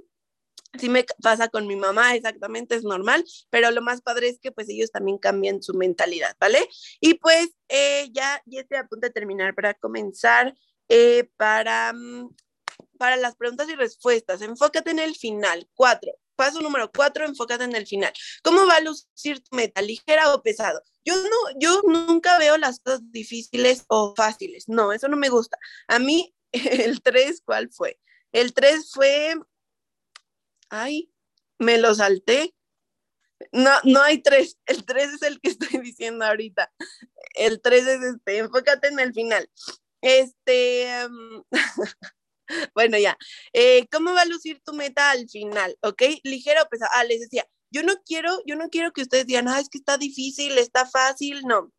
Sí 0.79 0.89
me 0.89 1.05
pasa 1.21 1.49
con 1.49 1.67
mi 1.67 1.75
mamá, 1.75 2.15
exactamente, 2.15 2.75
es 2.75 2.83
normal, 2.83 3.23
pero 3.51 3.69
lo 3.69 3.81
más 3.83 4.01
padre 4.01 4.29
es 4.29 4.39
que 4.39 4.51
pues 4.51 4.67
ellos 4.69 4.89
también 4.91 5.19
cambian 5.19 5.61
su 5.61 5.75
mentalidad, 5.75 6.35
¿vale? 6.39 6.67
Y 6.99 7.13
pues 7.15 7.49
eh, 7.69 8.09
ya, 8.11 8.41
ya 8.47 8.61
estoy 8.61 8.79
a 8.79 8.87
punto 8.87 9.05
de 9.05 9.13
terminar 9.13 9.53
para 9.53 9.75
comenzar 9.75 10.55
eh, 10.89 11.29
para, 11.37 11.93
mm, 11.93 12.35
para 12.97 13.17
las 13.17 13.35
preguntas 13.35 13.69
y 13.69 13.75
respuestas. 13.75 14.41
Enfócate 14.41 14.91
en 14.91 14.99
el 14.99 15.15
final. 15.15 15.67
Cuatro. 15.73 16.11
Paso 16.35 16.61
número 16.61 16.91
cuatro, 16.91 17.25
enfócate 17.25 17.63
en 17.63 17.75
el 17.75 17.85
final. 17.85 18.11
¿Cómo 18.43 18.65
va 18.65 18.77
a 18.77 18.81
lucir 18.81 19.43
tu 19.43 19.55
meta? 19.55 19.81
¿Ligera 19.81 20.33
o 20.33 20.41
pesado? 20.41 20.81
Yo 21.05 21.15
no, 21.15 21.59
yo 21.59 21.81
nunca 21.85 22.39
veo 22.39 22.57
las 22.57 22.79
cosas 22.79 23.01
difíciles 23.11 23.85
o 23.87 24.13
fáciles. 24.15 24.67
No, 24.67 24.91
eso 24.91 25.07
no 25.07 25.17
me 25.17 25.29
gusta. 25.29 25.57
A 25.87 25.99
mí, 25.99 26.35
el 26.51 27.01
tres, 27.01 27.41
¿cuál 27.45 27.69
fue? 27.71 27.99
El 28.31 28.53
tres 28.53 28.91
fue 28.91 29.35
ay, 30.73 31.11
me 31.59 31.77
lo 31.77 31.93
salté. 31.93 32.53
No, 33.51 33.71
no 33.83 34.01
hay 34.01 34.21
tres, 34.21 34.57
el 34.65 34.85
tres 34.85 35.13
es 35.13 35.21
el 35.21 35.39
que 35.39 35.49
estoy 35.49 35.79
diciendo 35.79 36.25
ahorita. 36.25 36.71
El 37.35 37.61
tres 37.61 37.85
es 37.87 38.01
este, 38.01 38.39
enfócate 38.39 38.87
en 38.87 38.99
el 38.99 39.13
final. 39.13 39.49
Este, 40.01 40.89
em, 40.89 41.43
bueno, 42.75 42.97
ya. 42.97 43.17
Eh, 43.53 43.87
¿Cómo 43.91 44.13
va 44.13 44.21
a 44.21 44.25
lucir 44.25 44.61
tu 44.65 44.73
meta 44.73 45.11
al 45.11 45.29
final? 45.29 45.77
¿Ok? 45.81 46.01
Ligero 46.23 46.63
o 46.63 46.69
pesado. 46.69 46.91
Ah, 46.95 47.03
les 47.03 47.21
decía, 47.21 47.45
yo 47.71 47.83
no 47.83 47.95
quiero, 48.05 48.41
yo 48.45 48.55
no 48.55 48.69
quiero 48.69 48.91
que 48.93 49.01
ustedes 49.03 49.27
digan, 49.27 49.47
ah, 49.47 49.59
es 49.59 49.69
que 49.69 49.77
está 49.77 49.97
difícil, 49.97 50.57
está 50.57 50.85
fácil. 50.87 51.41
No, 51.43 51.71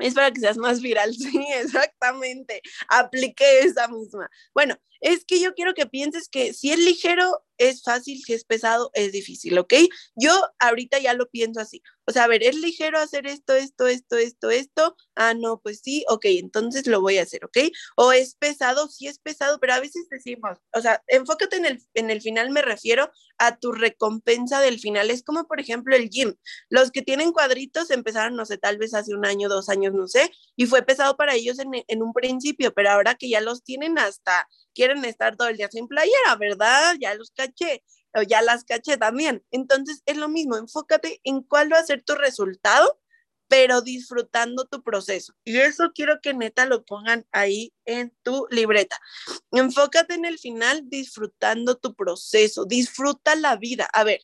es 0.00 0.14
para 0.14 0.30
que 0.30 0.40
seas 0.40 0.56
más 0.56 0.80
viral, 0.80 1.14
sí, 1.14 1.46
exactamente. 1.54 2.62
Apliqué 2.88 3.60
esa 3.60 3.88
misma. 3.88 4.28
Bueno, 4.54 4.76
es 5.00 5.24
que 5.24 5.40
yo 5.40 5.54
quiero 5.54 5.74
que 5.74 5.86
pienses 5.86 6.28
que 6.28 6.54
si 6.54 6.72
es 6.72 6.78
ligero, 6.78 7.42
es 7.60 7.82
fácil, 7.82 8.22
si 8.22 8.32
es 8.32 8.44
pesado, 8.44 8.90
es 8.94 9.12
difícil, 9.12 9.58
¿ok? 9.58 9.74
Yo 10.14 10.32
ahorita 10.58 10.98
ya 10.98 11.12
lo 11.12 11.28
pienso 11.28 11.60
así. 11.60 11.82
O 12.06 12.12
sea, 12.12 12.24
a 12.24 12.26
ver, 12.26 12.42
es 12.42 12.56
ligero 12.56 12.98
hacer 12.98 13.26
esto, 13.26 13.52
esto, 13.54 13.86
esto, 13.86 14.16
esto, 14.16 14.50
esto. 14.50 14.96
Ah, 15.14 15.34
no, 15.34 15.60
pues 15.60 15.80
sí, 15.84 16.04
ok, 16.08 16.24
entonces 16.24 16.86
lo 16.86 17.02
voy 17.02 17.18
a 17.18 17.22
hacer, 17.22 17.44
¿ok? 17.44 17.58
O 17.96 18.12
es 18.12 18.34
pesado, 18.34 18.88
sí 18.88 19.08
es 19.08 19.18
pesado, 19.18 19.60
pero 19.60 19.74
a 19.74 19.80
veces 19.80 20.08
decimos, 20.10 20.58
o 20.74 20.80
sea, 20.80 21.02
enfócate 21.06 21.56
en 21.56 21.66
el, 21.66 21.82
en 21.94 22.10
el 22.10 22.22
final, 22.22 22.50
me 22.50 22.62
refiero 22.62 23.10
a 23.36 23.58
tu 23.58 23.72
recompensa 23.72 24.60
del 24.60 24.80
final. 24.80 25.10
Es 25.10 25.22
como, 25.22 25.46
por 25.46 25.60
ejemplo, 25.60 25.94
el 25.94 26.08
gym. 26.08 26.34
Los 26.70 26.90
que 26.90 27.02
tienen 27.02 27.32
cuadritos 27.32 27.90
empezaron, 27.90 28.36
no 28.36 28.46
sé, 28.46 28.56
tal 28.56 28.78
vez 28.78 28.94
hace 28.94 29.14
un 29.14 29.26
año, 29.26 29.50
dos 29.50 29.68
años, 29.68 29.92
no 29.92 30.08
sé, 30.08 30.30
y 30.56 30.66
fue 30.66 30.82
pesado 30.82 31.16
para 31.16 31.34
ellos 31.34 31.58
en, 31.58 31.70
en 31.86 32.02
un 32.02 32.14
principio, 32.14 32.72
pero 32.72 32.90
ahora 32.90 33.14
que 33.14 33.28
ya 33.28 33.40
los 33.42 33.62
tienen 33.62 33.98
hasta 33.98 34.48
quieren 34.74 35.04
estar 35.04 35.36
todo 35.36 35.48
el 35.48 35.56
día 35.56 35.68
sin 35.70 35.88
playera, 35.88 36.36
¿verdad? 36.38 36.96
Ya 37.00 37.14
los 37.14 37.30
caché, 37.30 37.84
o 38.14 38.22
ya 38.22 38.42
las 38.42 38.64
caché 38.64 38.96
también. 38.96 39.44
Entonces 39.50 40.02
es 40.06 40.16
lo 40.16 40.28
mismo, 40.28 40.56
enfócate 40.56 41.20
en 41.24 41.42
cuál 41.42 41.72
va 41.72 41.78
a 41.78 41.84
ser 41.84 42.02
tu 42.02 42.14
resultado, 42.14 43.00
pero 43.48 43.82
disfrutando 43.82 44.66
tu 44.66 44.82
proceso. 44.82 45.34
Y 45.44 45.58
eso 45.58 45.90
quiero 45.92 46.20
que 46.20 46.34
neta 46.34 46.66
lo 46.66 46.84
pongan 46.84 47.26
ahí 47.32 47.72
en 47.84 48.14
tu 48.22 48.46
libreta. 48.50 49.00
Enfócate 49.50 50.14
en 50.14 50.24
el 50.24 50.38
final 50.38 50.82
disfrutando 50.88 51.76
tu 51.76 51.94
proceso, 51.96 52.64
disfruta 52.64 53.34
la 53.34 53.56
vida. 53.56 53.88
A 53.92 54.04
ver, 54.04 54.20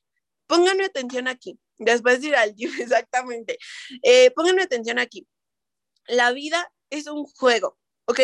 pónganme 0.47 0.84
atención 0.84 1.26
aquí. 1.26 1.59
Después 1.78 2.20
de 2.20 2.28
ir 2.28 2.36
al 2.36 2.55
gym, 2.55 2.70
exactamente. 2.80 3.59
Eh, 4.03 4.30
pónganme 4.30 4.62
atención 4.62 4.99
aquí. 4.99 5.26
La 6.07 6.32
vida 6.32 6.72
es 6.90 7.09
un 7.09 7.24
juego, 7.24 7.78
¿ok? 8.07 8.20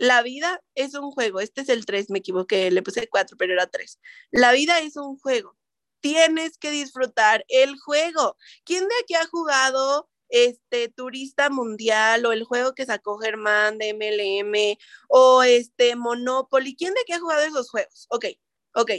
La 0.00 0.22
vida 0.22 0.62
es 0.74 0.94
un 0.94 1.10
juego. 1.10 1.40
Este 1.40 1.60
es 1.60 1.68
el 1.68 1.84
3, 1.84 2.08
me 2.08 2.20
equivoqué, 2.20 2.70
le 2.70 2.82
puse 2.82 3.06
4, 3.06 3.36
pero 3.36 3.52
era 3.52 3.66
3. 3.66 4.00
La 4.30 4.50
vida 4.50 4.78
es 4.78 4.96
un 4.96 5.18
juego. 5.18 5.58
Tienes 6.00 6.56
que 6.56 6.70
disfrutar 6.70 7.44
el 7.48 7.78
juego. 7.78 8.38
¿Quién 8.64 8.88
de 8.88 8.94
aquí 9.02 9.12
ha 9.12 9.26
jugado 9.26 10.08
este 10.30 10.88
turista 10.88 11.50
mundial 11.50 12.24
o 12.24 12.32
el 12.32 12.44
juego 12.44 12.74
que 12.74 12.86
sacó 12.86 13.18
Germán 13.18 13.76
de 13.76 13.92
MLM 13.92 14.78
o 15.10 15.42
este 15.42 15.96
Monopoly? 15.96 16.76
¿Quién 16.76 16.94
de 16.94 17.02
aquí 17.02 17.12
ha 17.12 17.20
jugado 17.20 17.42
esos 17.42 17.68
juegos? 17.68 18.06
Ok, 18.08 18.24
ok. 18.72 18.92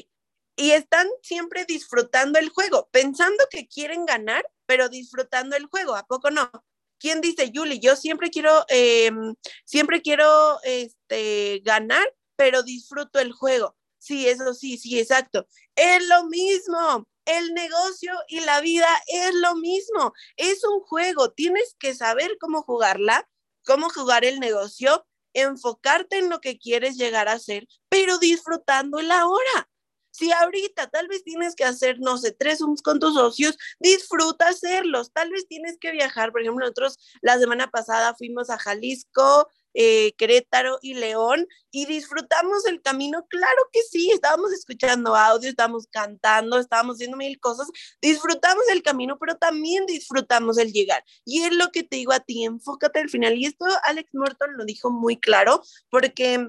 Y 0.55 0.71
están 0.73 1.07
siempre 1.23 1.65
disfrutando 1.65 2.37
el 2.37 2.49
juego, 2.49 2.89
pensando 2.91 3.43
que 3.49 3.67
quieren 3.67 4.05
ganar, 4.05 4.47
pero 4.67 4.87
disfrutando 4.87 5.55
el 5.55 5.65
juego. 5.65 5.95
¿A 5.95 6.05
poco 6.05 6.29
no? 6.29 6.51
¿Quién 7.01 7.19
dice, 7.19 7.49
Yuli? 7.49 7.79
Yo 7.79 7.95
siempre 7.95 8.29
quiero, 8.29 8.63
em, 8.69 9.33
siempre 9.65 10.03
quiero 10.03 10.61
este, 10.61 11.59
ganar, 11.65 12.07
pero 12.35 12.61
disfruto 12.61 13.19
el 13.19 13.31
juego. 13.31 13.75
Sí, 13.97 14.27
eso 14.27 14.53
sí, 14.53 14.77
sí, 14.77 14.99
exacto. 14.99 15.47
Es 15.75 16.07
lo 16.07 16.25
mismo. 16.27 17.07
El 17.25 17.55
negocio 17.55 18.13
y 18.27 18.41
la 18.41 18.61
vida 18.61 18.87
es 19.07 19.33
lo 19.33 19.55
mismo. 19.55 20.13
Es 20.37 20.63
un 20.63 20.81
juego. 20.81 21.31
Tienes 21.31 21.75
que 21.79 21.95
saber 21.95 22.37
cómo 22.39 22.61
jugarla, 22.61 23.27
cómo 23.65 23.89
jugar 23.89 24.23
el 24.23 24.39
negocio, 24.39 25.07
enfocarte 25.33 26.19
en 26.19 26.29
lo 26.29 26.39
que 26.39 26.59
quieres 26.59 26.97
llegar 26.97 27.29
a 27.29 27.39
ser, 27.39 27.67
pero 27.89 28.19
disfrutando 28.19 29.01
la 29.01 29.27
hora. 29.27 29.70
Si 30.12 30.32
ahorita 30.32 30.88
tal 30.89 31.07
vez 31.07 31.24
tienes 31.24 31.55
que 31.55 31.64
hacer, 31.64 31.99
no 31.99 32.18
sé, 32.18 32.32
tres 32.32 32.59
Zooms 32.59 32.82
con 32.82 32.99
tus 32.99 33.14
socios, 33.14 33.57
disfruta 33.80 34.49
hacerlos. 34.49 35.12
Tal 35.12 35.32
vez 35.32 35.47
tienes 35.47 35.78
que 35.80 35.91
viajar. 35.91 36.32
Por 36.32 36.41
ejemplo, 36.41 36.66
nosotros 36.66 36.97
la 37.22 37.38
semana 37.39 37.70
pasada 37.72 38.16
fuimos 38.16 38.49
a 38.49 38.57
Jalisco, 38.57 39.49
eh, 39.74 40.14
Querétaro 40.18 40.80
y 40.82 40.95
León 40.95 41.47
y 41.72 41.86
disfrutamos 41.86 42.66
el 42.66 42.82
camino. 42.82 43.26
Claro 43.30 43.70
que 43.72 43.82
sí, 43.84 44.12
estábamos 44.12 44.51
escuchando 44.51 45.16
audio, 45.16 45.49
estábamos 45.49 45.88
cantando, 45.88 46.59
estábamos 46.59 46.95
haciendo 46.95 47.18
mil 47.18 47.39
cosas. 47.39 47.70
Disfrutamos 48.01 48.64
el 48.72 48.84
camino, 48.84 49.18
pero 49.20 49.38
también 49.38 49.86
disfrutamos 49.86 50.57
el 50.57 50.74
llegar. 50.74 51.03
Y 51.26 51.43
es 51.43 51.53
lo 51.53 51.72
que 51.72 51.84
te 51.84 51.97
digo 51.97 52.12
a 52.12 52.20
ti, 52.20 52.43
enfócate 52.43 52.99
al 52.99 53.09
final. 53.09 53.36
Y 53.36 53.45
esto 53.45 53.66
Alex 53.84 54.09
Morton 54.14 54.57
lo 54.57 54.66
dijo 54.66 54.91
muy 54.91 55.20
claro 55.20 55.62
porque 55.89 56.47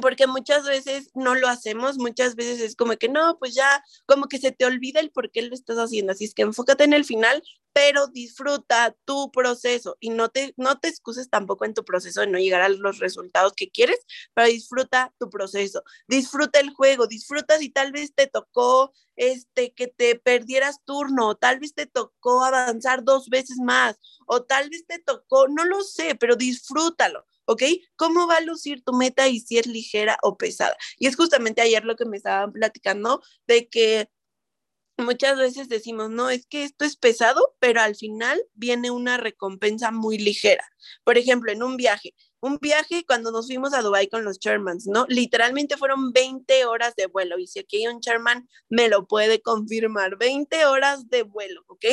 porque 0.00 0.26
muchas 0.26 0.64
veces 0.64 1.10
no 1.14 1.34
lo 1.34 1.48
hacemos, 1.48 1.98
muchas 1.98 2.34
veces 2.34 2.60
es 2.60 2.76
como 2.76 2.96
que 2.96 3.08
no, 3.08 3.38
pues 3.38 3.54
ya, 3.54 3.84
como 4.06 4.26
que 4.26 4.38
se 4.38 4.52
te 4.52 4.64
olvida 4.64 5.00
el 5.00 5.10
por 5.10 5.30
qué 5.30 5.42
lo 5.42 5.54
estás 5.54 5.76
haciendo, 5.76 6.12
así 6.12 6.24
es 6.24 6.34
que 6.34 6.42
enfócate 6.42 6.84
en 6.84 6.92
el 6.92 7.04
final, 7.04 7.42
pero 7.72 8.06
disfruta 8.06 8.96
tu 9.04 9.30
proceso 9.32 9.96
y 10.00 10.10
no 10.10 10.28
te, 10.28 10.54
no 10.56 10.78
te 10.78 10.88
excuses 10.88 11.28
tampoco 11.28 11.64
en 11.64 11.74
tu 11.74 11.84
proceso 11.84 12.20
de 12.20 12.28
no 12.28 12.38
llegar 12.38 12.62
a 12.62 12.68
los 12.68 12.98
resultados 12.98 13.52
que 13.56 13.70
quieres, 13.70 13.98
pero 14.32 14.48
disfruta 14.48 15.12
tu 15.18 15.28
proceso, 15.30 15.82
disfruta 16.08 16.60
el 16.60 16.70
juego, 16.70 17.06
disfruta 17.06 17.58
si 17.58 17.70
tal 17.70 17.92
vez 17.92 18.14
te 18.14 18.26
tocó 18.26 18.92
este, 19.16 19.74
que 19.74 19.88
te 19.88 20.16
perdieras 20.16 20.78
turno, 20.84 21.36
tal 21.36 21.58
vez 21.58 21.74
te 21.74 21.86
tocó 21.86 22.44
avanzar 22.44 23.04
dos 23.04 23.28
veces 23.28 23.58
más, 23.58 23.98
o 24.26 24.42
tal 24.42 24.70
vez 24.70 24.86
te 24.86 24.98
tocó, 24.98 25.48
no 25.48 25.64
lo 25.64 25.82
sé, 25.82 26.14
pero 26.14 26.36
disfrútalo 26.36 27.26
¿ok? 27.46 27.62
¿Cómo 27.96 28.26
va 28.26 28.36
a 28.36 28.40
lucir 28.40 28.82
tu 28.84 28.92
meta 28.92 29.28
y 29.28 29.40
si 29.40 29.58
es 29.58 29.66
ligera 29.66 30.18
o 30.22 30.36
pesada? 30.36 30.76
Y 30.98 31.06
es 31.06 31.16
justamente 31.16 31.60
ayer 31.62 31.84
lo 31.84 31.96
que 31.96 32.04
me 32.04 32.16
estaban 32.16 32.52
platicando 32.52 33.22
de 33.46 33.68
que 33.68 34.08
muchas 34.96 35.36
veces 35.38 35.68
decimos, 35.68 36.10
no, 36.10 36.30
es 36.30 36.46
que 36.46 36.64
esto 36.64 36.84
es 36.84 36.96
pesado, 36.96 37.54
pero 37.58 37.80
al 37.80 37.96
final 37.96 38.40
viene 38.54 38.90
una 38.90 39.16
recompensa 39.16 39.90
muy 39.90 40.18
ligera. 40.18 40.64
Por 41.04 41.18
ejemplo, 41.18 41.50
en 41.50 41.62
un 41.62 41.76
viaje, 41.76 42.14
un 42.40 42.58
viaje 42.60 43.04
cuando 43.06 43.32
nos 43.32 43.46
fuimos 43.46 43.74
a 43.74 43.82
Dubai 43.82 44.08
con 44.08 44.24
los 44.24 44.38
Shermans, 44.38 44.86
¿no? 44.86 45.06
Literalmente 45.08 45.76
fueron 45.76 46.12
20 46.12 46.66
horas 46.66 46.94
de 46.94 47.06
vuelo 47.06 47.38
y 47.38 47.46
si 47.46 47.60
aquí 47.60 47.78
hay 47.78 47.92
un 47.92 48.00
Sherman, 48.00 48.48
me 48.68 48.88
lo 48.88 49.06
puede 49.06 49.40
confirmar, 49.40 50.16
20 50.16 50.66
horas 50.66 51.08
de 51.08 51.22
vuelo, 51.22 51.64
¿ok? 51.66 51.84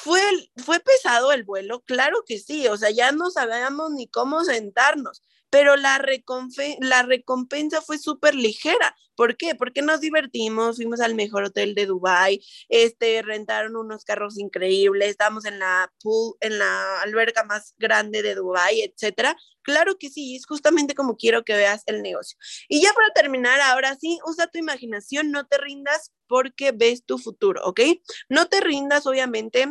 ¿Fue, 0.00 0.20
¿Fue 0.56 0.78
pesado 0.78 1.32
el 1.32 1.42
vuelo? 1.42 1.80
Claro 1.80 2.22
que 2.24 2.38
sí, 2.38 2.68
o 2.68 2.76
sea, 2.76 2.90
ya 2.90 3.10
no 3.10 3.30
sabíamos 3.30 3.90
ni 3.90 4.06
cómo 4.06 4.44
sentarnos, 4.44 5.24
pero 5.50 5.74
la, 5.76 5.98
recompensa 5.98 7.82
fue 7.82 7.98
súper 7.98 8.36
ligera. 8.36 8.94
¿Por 9.16 9.36
qué? 9.36 9.56
Porque 9.56 9.82
nos 9.82 10.00
divertimos, 10.00 10.76
fuimos 10.76 11.00
al 11.00 11.16
mejor 11.16 11.42
hotel 11.42 11.74
de 11.74 11.86
Dubai, 11.86 12.40
este, 12.68 13.22
rentaron 13.22 13.74
unos 13.74 14.04
carros 14.04 14.38
increíbles, 14.38 15.10
estábamos 15.10 15.44
en 15.46 15.58
la 15.58 15.92
pool, 16.00 16.36
en 16.40 16.60
la 16.60 17.00
alberca 17.02 17.42
más 17.42 17.74
grande 17.78 18.22
de 18.22 18.36
Dubai, 18.36 18.82
etcétera. 18.82 19.36
Claro 19.62 19.98
que 19.98 20.10
sí, 20.10 20.36
es 20.36 20.46
justamente 20.46 20.94
como 20.94 21.16
quiero 21.16 21.42
que 21.42 21.56
veas 21.56 21.82
el 21.86 22.02
negocio. 22.02 22.38
Y 22.68 22.80
ya 22.82 22.92
para 22.92 23.12
terminar, 23.12 23.60
ahora 23.60 23.96
sí, 23.96 24.20
usa 24.24 24.46
tu 24.46 24.58
imaginación, 24.58 25.32
no 25.32 25.44
te 25.48 25.58
rindas 25.58 26.12
porque 26.28 26.70
ves 26.70 27.04
tu 27.04 27.18
futuro, 27.18 27.62
¿ok? 27.64 27.80
No 28.28 28.46
te 28.46 28.60
rindas, 28.60 29.06
obviamente 29.06 29.66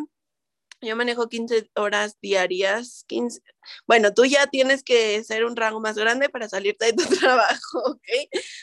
yo 0.82 0.96
manejo 0.96 1.28
15 1.28 1.70
horas 1.76 2.18
diarias, 2.22 3.04
15. 3.08 3.42
Bueno, 3.88 4.14
tú 4.14 4.26
ya 4.26 4.48
tienes 4.48 4.84
que 4.84 5.24
ser 5.24 5.46
un 5.46 5.56
rango 5.56 5.80
más 5.80 5.98
grande 5.98 6.30
para 6.30 6.50
salirte 6.50 6.86
de 6.88 6.94
tu 6.94 7.04
trabajo, 7.20 7.80
¿ok? 7.86 8.02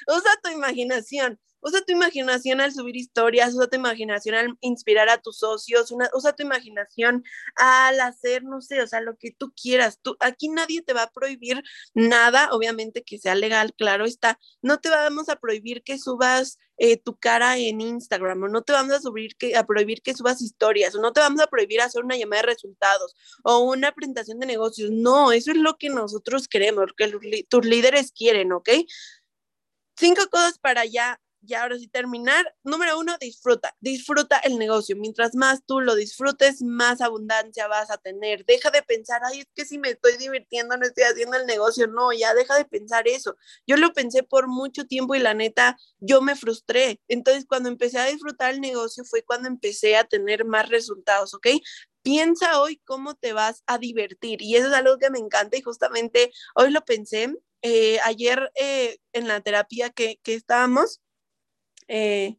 Usa 0.09 0.31
tu 0.43 0.51
imaginación. 0.51 1.39
Usa 1.67 1.81
tu 1.81 1.93
imaginación 1.93 2.61
al 2.61 2.75
subir 2.75 2.95
historias, 2.95 3.55
usa 3.55 3.69
tu 3.69 3.77
imaginación 3.77 4.35
al 4.35 4.59
inspirar 4.61 5.09
a 5.09 5.17
tus 5.17 5.39
socios, 5.39 5.91
usa 6.13 6.35
tu 6.35 6.43
imaginación 6.43 7.25
al 7.57 8.01
hacer, 8.01 8.45
no 8.45 8.61
sé, 8.61 8.83
o 8.83 8.87
sea, 8.87 9.01
lo 9.01 9.17
que 9.17 9.31
tú 9.31 9.51
quieras. 9.55 9.99
Aquí 10.21 10.51
nadie 10.51 10.83
te 10.83 10.93
va 10.93 11.05
a 11.05 11.11
prohibir 11.11 11.63
nada, 11.95 12.51
obviamente 12.53 13.03
que 13.03 13.19
sea 13.19 13.35
legal, 13.35 13.73
claro 13.79 14.05
está. 14.05 14.39
No 14.61 14.79
te 14.79 14.91
vamos 14.91 15.31
a 15.31 15.37
prohibir 15.37 15.83
que 15.83 15.97
subas 15.99 16.59
eh, 16.77 16.99
tu 16.99 17.17
cara 17.17 17.57
en 17.57 17.81
Instagram, 17.81 18.43
o 18.43 18.49
no 18.49 18.61
te 18.63 18.75
vamos 18.75 18.93
a, 18.93 19.01
subir 19.01 19.35
que, 19.37 19.57
a 19.57 19.65
prohibir 19.65 20.03
que 20.03 20.13
subas 20.13 20.43
historias, 20.43 20.95
o 20.95 21.01
no 21.01 21.15
te 21.15 21.21
vamos 21.21 21.41
a 21.41 21.47
prohibir 21.47 21.81
hacer 21.81 22.05
una 22.05 22.19
llamada 22.19 22.43
de 22.43 22.49
resultados 22.49 23.15
o 23.43 23.61
una 23.61 23.93
presentación 23.93 24.39
de 24.39 24.47
negocios. 24.47 24.91
No, 24.91 25.33
eso 25.33 25.51
es 25.51 25.57
lo 25.57 25.79
que 25.79 25.89
nosotros 25.89 26.47
queremos, 26.47 26.87
lo 26.99 27.21
que 27.21 27.47
tus 27.49 27.65
líderes 27.65 28.13
quieren, 28.13 28.53
¿ok? 28.53 28.69
Cinco 29.97 30.29
cosas 30.31 30.59
para 30.59 30.85
ya 30.85 31.21
y 31.47 31.55
ahora 31.55 31.79
sí 31.79 31.89
terminar, 31.89 32.55
número 32.63 32.99
uno, 32.99 33.17
disfruta, 33.21 33.75
disfruta 33.81 34.39
el 34.39 34.59
negocio. 34.59 34.97
Mientras 34.97 35.35
más 35.35 35.65
tú 35.67 35.81
lo 35.81 35.95
disfrutes, 35.95 36.63
más 36.63 37.01
abundancia 37.01 37.69
vas 37.69 37.91
a 37.91 37.99
tener. 37.99 38.45
Deja 38.47 38.71
de 38.71 38.83
pensar, 38.83 39.23
ay, 39.25 39.41
es 39.41 39.47
que 39.55 39.65
si 39.65 39.79
me 39.79 39.91
estoy 39.91 40.17
divirtiendo, 40.17 40.77
no 40.77 40.87
estoy 40.87 41.05
haciendo 41.05 41.37
el 41.37 41.47
negocio. 41.47 41.87
No, 41.87 42.13
ya 42.13 42.35
deja 42.35 42.57
de 42.57 42.65
pensar 42.65 43.09
eso. 43.09 43.37
Yo 43.67 43.77
lo 43.77 43.93
pensé 43.93 44.23
por 44.23 44.49
mucho 44.49 44.87
tiempo 44.87 45.15
y 45.15 45.19
la 45.21 45.35
neta, 45.35 45.77
yo 46.01 46.23
me 46.23 46.37
frustré. 46.37 47.01
Entonces, 47.09 47.47
cuando 47.47 47.69
empecé 47.69 47.99
a 47.99 48.07
disfrutar 48.07 48.55
el 48.55 48.61
negocio 48.61 49.05
fue 49.05 49.23
cuando 49.23 49.49
empecé 49.49 49.97
a 49.97 50.05
tener 50.05 50.45
más 50.45 50.69
resultados, 50.69 51.35
¿ok? 51.35 51.49
Piensa 52.03 52.61
hoy 52.61 52.83
cómo 52.85 53.15
te 53.15 53.33
vas 53.33 53.63
a 53.67 53.79
divertir 53.79 54.43
y 54.43 54.57
eso 54.57 54.69
es 54.69 54.75
algo 54.75 54.99
que 54.99 55.11
me 55.11 55.19
encanta 55.19 55.57
y 55.57 55.63
justamente 55.63 56.33
hoy 56.55 56.71
lo 56.71 56.85
pensé. 56.85 57.35
Eh, 57.63 57.99
ayer 58.05 58.53
eh, 58.57 58.99
en 59.15 59.27
la 59.27 59.41
terapia 59.41 59.89
que, 59.89 60.21
que 60.23 60.35
estábamos, 60.35 61.01
eh, 61.89 62.37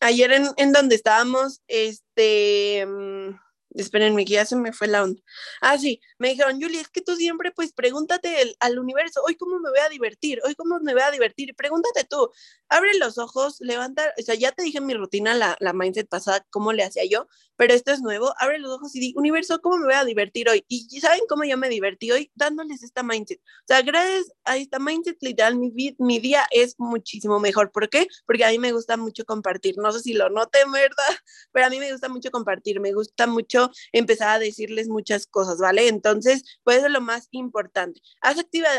ayer 0.00 0.32
en, 0.32 0.48
en, 0.56 0.72
donde 0.72 0.94
estábamos, 0.94 1.62
este, 1.68 2.86
mm, 2.86 3.45
espérenme 3.76 4.24
que 4.24 4.34
ya 4.34 4.44
se 4.44 4.56
me 4.56 4.72
fue 4.72 4.88
la 4.88 5.02
onda. 5.04 5.20
Ah, 5.60 5.78
sí, 5.78 6.00
me 6.18 6.30
dijeron, 6.30 6.60
Julie, 6.60 6.80
es 6.80 6.88
que 6.88 7.02
tú 7.02 7.16
siempre 7.16 7.52
pues 7.52 7.72
pregúntate 7.72 8.56
al 8.60 8.78
universo, 8.78 9.22
hoy 9.26 9.36
cómo 9.36 9.58
me 9.58 9.70
voy 9.70 9.80
a 9.80 9.88
divertir, 9.88 10.40
hoy 10.44 10.54
cómo 10.54 10.78
me 10.80 10.92
voy 10.92 11.02
a 11.02 11.10
divertir, 11.10 11.54
pregúntate 11.54 12.04
tú, 12.04 12.30
abre 12.68 12.96
los 12.98 13.18
ojos, 13.18 13.56
levanta, 13.60 14.12
o 14.18 14.22
sea, 14.22 14.34
ya 14.34 14.52
te 14.52 14.62
dije 14.62 14.78
en 14.78 14.86
mi 14.86 14.94
rutina, 14.94 15.34
la, 15.34 15.56
la 15.60 15.72
mindset 15.72 16.08
pasada, 16.08 16.44
cómo 16.50 16.72
le 16.72 16.84
hacía 16.84 17.04
yo, 17.04 17.26
pero 17.56 17.74
esto 17.74 17.90
es 17.90 18.00
nuevo, 18.00 18.34
abre 18.38 18.58
los 18.58 18.72
ojos 18.72 18.94
y 18.94 19.00
di, 19.00 19.14
universo, 19.16 19.60
¿cómo 19.60 19.78
me 19.78 19.86
voy 19.86 19.94
a 19.94 20.04
divertir 20.04 20.48
hoy? 20.48 20.64
Y 20.68 21.00
¿saben 21.00 21.22
cómo 21.28 21.44
yo 21.44 21.56
me 21.56 21.68
divertí 21.68 22.10
hoy? 22.10 22.30
Dándoles 22.34 22.82
esta 22.82 23.02
mindset. 23.02 23.40
O 23.40 23.66
sea, 23.66 23.82
gracias 23.82 24.32
a 24.44 24.56
esta 24.56 24.78
mindset, 24.78 25.16
literal, 25.22 25.56
mi, 25.56 25.72
mi 25.98 26.18
día 26.18 26.46
es 26.50 26.74
muchísimo 26.78 27.40
mejor. 27.40 27.72
¿Por 27.72 27.88
qué? 27.88 28.06
Porque 28.26 28.44
a 28.44 28.50
mí 28.50 28.58
me 28.58 28.72
gusta 28.72 28.96
mucho 28.96 29.24
compartir. 29.24 29.76
No 29.78 29.90
sé 29.92 30.00
si 30.00 30.12
lo 30.12 30.28
noten, 30.28 30.70
¿verdad? 30.70 30.96
Pero 31.52 31.66
a 31.66 31.70
mí 31.70 31.78
me 31.78 31.90
gusta 31.90 32.08
mucho 32.08 32.30
compartir, 32.30 32.80
me 32.80 32.92
gusta 32.92 33.26
mucho 33.26 33.65
empezar 33.92 34.28
a 34.28 34.38
decirles 34.38 34.88
muchas 34.88 35.26
cosas, 35.26 35.58
¿vale? 35.58 35.88
Entonces, 35.88 36.42
pues 36.64 36.84
es 36.84 36.90
lo 36.90 37.00
más 37.00 37.28
importante. 37.30 38.00
Haz 38.20 38.36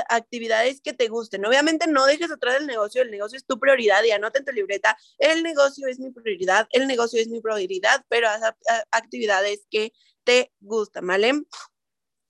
actividades 0.09 0.81
que 0.81 0.93
te 0.93 1.07
gusten. 1.07 1.45
Obviamente 1.45 1.88
no 1.88 2.05
dejes 2.05 2.31
atrás 2.31 2.57
el 2.59 2.67
negocio, 2.67 3.01
el 3.01 3.11
negocio 3.11 3.38
es 3.38 3.45
tu 3.45 3.59
prioridad 3.59 4.03
y 4.03 4.11
anota 4.11 4.39
en 4.39 4.45
tu 4.45 4.51
libreta, 4.51 4.97
el 5.17 5.43
negocio 5.43 5.88
es 5.88 5.99
mi 5.99 6.11
prioridad, 6.11 6.67
el 6.71 6.88
negocio 6.88 7.21
es 7.21 7.27
mi 7.27 7.41
prioridad, 7.41 8.03
pero 8.09 8.27
haz 8.29 8.41
actividades 8.91 9.65
que 9.69 9.93
te 10.23 10.51
gustan, 10.59 11.07
¿vale? 11.07 11.33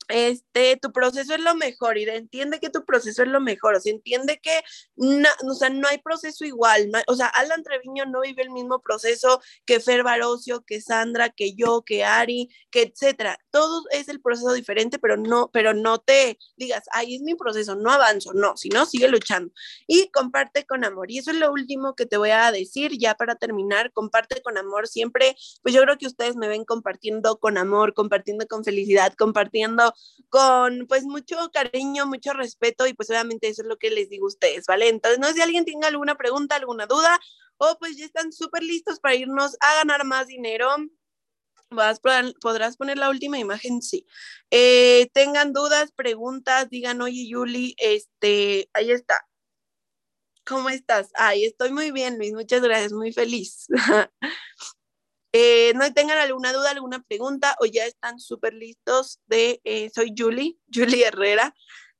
Este, 0.07 0.77
tu 0.77 0.91
proceso 0.91 1.33
es 1.33 1.41
lo 1.41 1.55
mejor 1.55 1.97
y 1.97 2.03
entiende 2.03 2.59
que 2.59 2.69
tu 2.69 2.85
proceso 2.85 3.23
es 3.23 3.29
lo 3.29 3.41
mejor, 3.41 3.75
o 3.75 3.79
sea, 3.79 3.91
entiende 3.91 4.39
que 4.41 4.61
no, 4.95 5.29
o 5.49 5.53
sea, 5.53 5.69
no 5.69 5.87
hay 5.87 5.97
proceso 5.97 6.45
igual, 6.45 6.89
o 7.07 7.15
sea, 7.15 7.27
Alan 7.27 7.63
Treviño 7.63 8.05
no 8.05 8.21
vive 8.21 8.43
el 8.43 8.51
mismo 8.51 8.81
proceso 8.81 9.41
que 9.65 9.79
Fer 9.79 10.03
Barocio, 10.03 10.63
que 10.65 10.81
Sandra, 10.81 11.29
que 11.29 11.53
yo, 11.53 11.83
que 11.83 12.03
Ari, 12.03 12.49
que 12.71 12.83
etcétera, 12.83 13.37
todo 13.51 13.83
es 13.91 14.09
el 14.09 14.21
proceso 14.21 14.53
diferente, 14.53 14.99
pero 14.99 15.17
no, 15.17 15.49
pero 15.51 15.73
no 15.73 15.99
te 15.99 16.37
digas, 16.55 16.83
ahí 16.91 17.15
es 17.15 17.21
mi 17.21 17.35
proceso, 17.35 17.75
no 17.75 17.91
avanzo, 17.91 18.33
no, 18.33 18.55
sino 18.57 18.85
sigue 18.85 19.07
luchando. 19.07 19.51
Y 19.87 20.09
comparte 20.11 20.65
con 20.65 20.83
amor, 20.85 21.11
y 21.11 21.19
eso 21.19 21.31
es 21.31 21.37
lo 21.37 21.51
último 21.51 21.95
que 21.95 22.05
te 22.05 22.17
voy 22.17 22.31
a 22.31 22.51
decir 22.51 22.97
ya 22.97 23.15
para 23.15 23.35
terminar, 23.35 23.91
comparte 23.91 24.41
con 24.41 24.57
amor 24.57 24.87
siempre, 24.87 25.35
pues 25.61 25.73
yo 25.73 25.81
creo 25.81 25.97
que 25.97 26.07
ustedes 26.07 26.35
me 26.35 26.47
ven 26.47 26.65
compartiendo 26.65 27.39
con 27.39 27.57
amor, 27.57 27.93
compartiendo 27.93 28.47
con 28.47 28.63
felicidad, 28.63 29.13
compartiendo 29.13 29.93
con 30.29 30.87
pues 30.87 31.03
mucho 31.03 31.37
cariño, 31.51 32.05
mucho 32.05 32.33
respeto 32.33 32.87
y 32.87 32.93
pues 32.93 33.09
obviamente 33.09 33.47
eso 33.47 33.61
es 33.61 33.67
lo 33.67 33.77
que 33.77 33.91
les 33.91 34.09
digo 34.09 34.25
a 34.25 34.29
ustedes, 34.29 34.65
¿vale? 34.67 34.89
Entonces, 34.89 35.19
no 35.19 35.27
sé 35.27 35.35
si 35.35 35.41
alguien 35.41 35.65
tenga 35.65 35.87
alguna 35.87 36.15
pregunta, 36.15 36.55
alguna 36.55 36.85
duda 36.85 37.19
o 37.57 37.77
pues 37.79 37.97
ya 37.97 38.05
están 38.05 38.31
súper 38.31 38.63
listos 38.63 38.99
para 38.99 39.15
irnos 39.15 39.57
a 39.59 39.75
ganar 39.75 40.05
más 40.05 40.27
dinero. 40.27 40.69
¿Podrás 41.69 42.77
poner 42.77 42.97
la 42.97 43.09
última 43.09 43.39
imagen? 43.39 43.81
Sí. 43.81 44.05
Eh, 44.51 45.09
tengan 45.13 45.51
dudas, 45.51 45.91
preguntas, 45.91 46.69
digan, 46.69 47.01
oye, 47.01 47.27
Yuli, 47.27 47.75
este, 47.77 48.69
ahí 48.73 48.91
está. 48.91 49.27
¿Cómo 50.45 50.69
estás? 50.69 51.09
Ay, 51.15 51.43
estoy 51.43 51.73
muy 51.73 51.91
bien, 51.91 52.17
Luis, 52.17 52.31
muchas 52.31 52.61
gracias, 52.61 52.93
muy 52.93 53.11
feliz. 53.11 53.67
Eh, 55.34 55.73
no 55.75 55.91
tengan 55.93 56.17
alguna 56.17 56.53
duda, 56.53 56.71
alguna 56.71 57.03
pregunta 57.03 57.55
o 57.59 57.65
ya 57.65 57.86
están 57.86 58.19
súper 58.19 58.53
listos 58.53 59.19
de, 59.28 59.61
eh, 59.63 59.89
soy 59.93 60.13
Julie, 60.17 60.57
Julie 60.73 61.05
Herrera. 61.05 61.53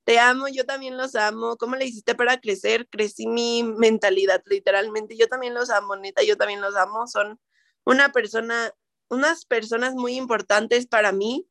Te 0.06 0.20
amo, 0.20 0.48
yo 0.48 0.66
también 0.66 0.96
los 0.98 1.16
amo. 1.16 1.58
¿Cómo 1.58 1.76
le 1.76 1.86
hiciste 1.86 2.16
para 2.16 2.40
crecer? 2.40 2.88
Crecí 2.90 3.28
mi 3.28 3.64
mentalidad, 3.64 4.42
literalmente. 4.46 5.18
Yo 5.18 5.28
también 5.28 5.54
los 5.54 5.70
amo, 5.70 5.98
neta, 5.98 6.24
yo 6.24 6.38
también 6.38 6.62
los 6.62 6.76
amo. 6.78 7.08
Son 7.08 7.40
una 7.84 8.14
persona, 8.14 8.72
unas 9.10 9.46
personas 9.46 9.96
muy 9.96 10.16
importantes 10.16 10.88
para 10.88 11.12
mí, 11.12 11.50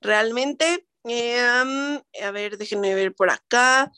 realmente. 0.00 0.86
Eh, 1.04 1.38
a 1.38 2.30
ver, 2.30 2.56
déjenme 2.56 2.94
ver 2.94 3.14
por 3.14 3.28
acá. 3.28 3.92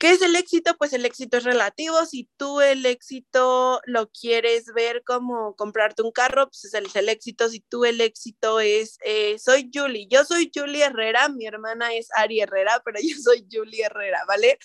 ¿Qué 0.00 0.12
es 0.12 0.22
el 0.22 0.34
éxito? 0.34 0.76
Pues 0.78 0.94
el 0.94 1.04
éxito 1.04 1.36
es 1.36 1.44
relativo. 1.44 2.06
Si 2.06 2.26
tú 2.38 2.62
el 2.62 2.86
éxito 2.86 3.82
lo 3.84 4.08
quieres 4.10 4.64
ver 4.74 5.02
como 5.04 5.54
comprarte 5.56 6.00
un 6.02 6.10
carro, 6.10 6.46
pues 6.48 6.64
es 6.64 6.72
el, 6.72 7.08
éxito. 7.10 7.50
Si 7.50 7.60
tú 7.60 7.84
el 7.84 8.00
éxito 8.00 8.60
es, 8.60 8.96
eh, 9.04 9.38
soy 9.38 9.70
Julie, 9.72 10.08
yo 10.10 10.24
soy 10.24 10.50
Julie 10.54 10.84
Herrera, 10.84 11.28
mi 11.28 11.46
hermana 11.46 11.94
es 11.94 12.08
Ari 12.16 12.40
Herrera, 12.40 12.80
pero 12.82 12.98
yo 13.02 13.14
soy 13.22 13.46
Julie 13.52 13.84
Herrera, 13.84 14.24
¿vale? 14.26 14.58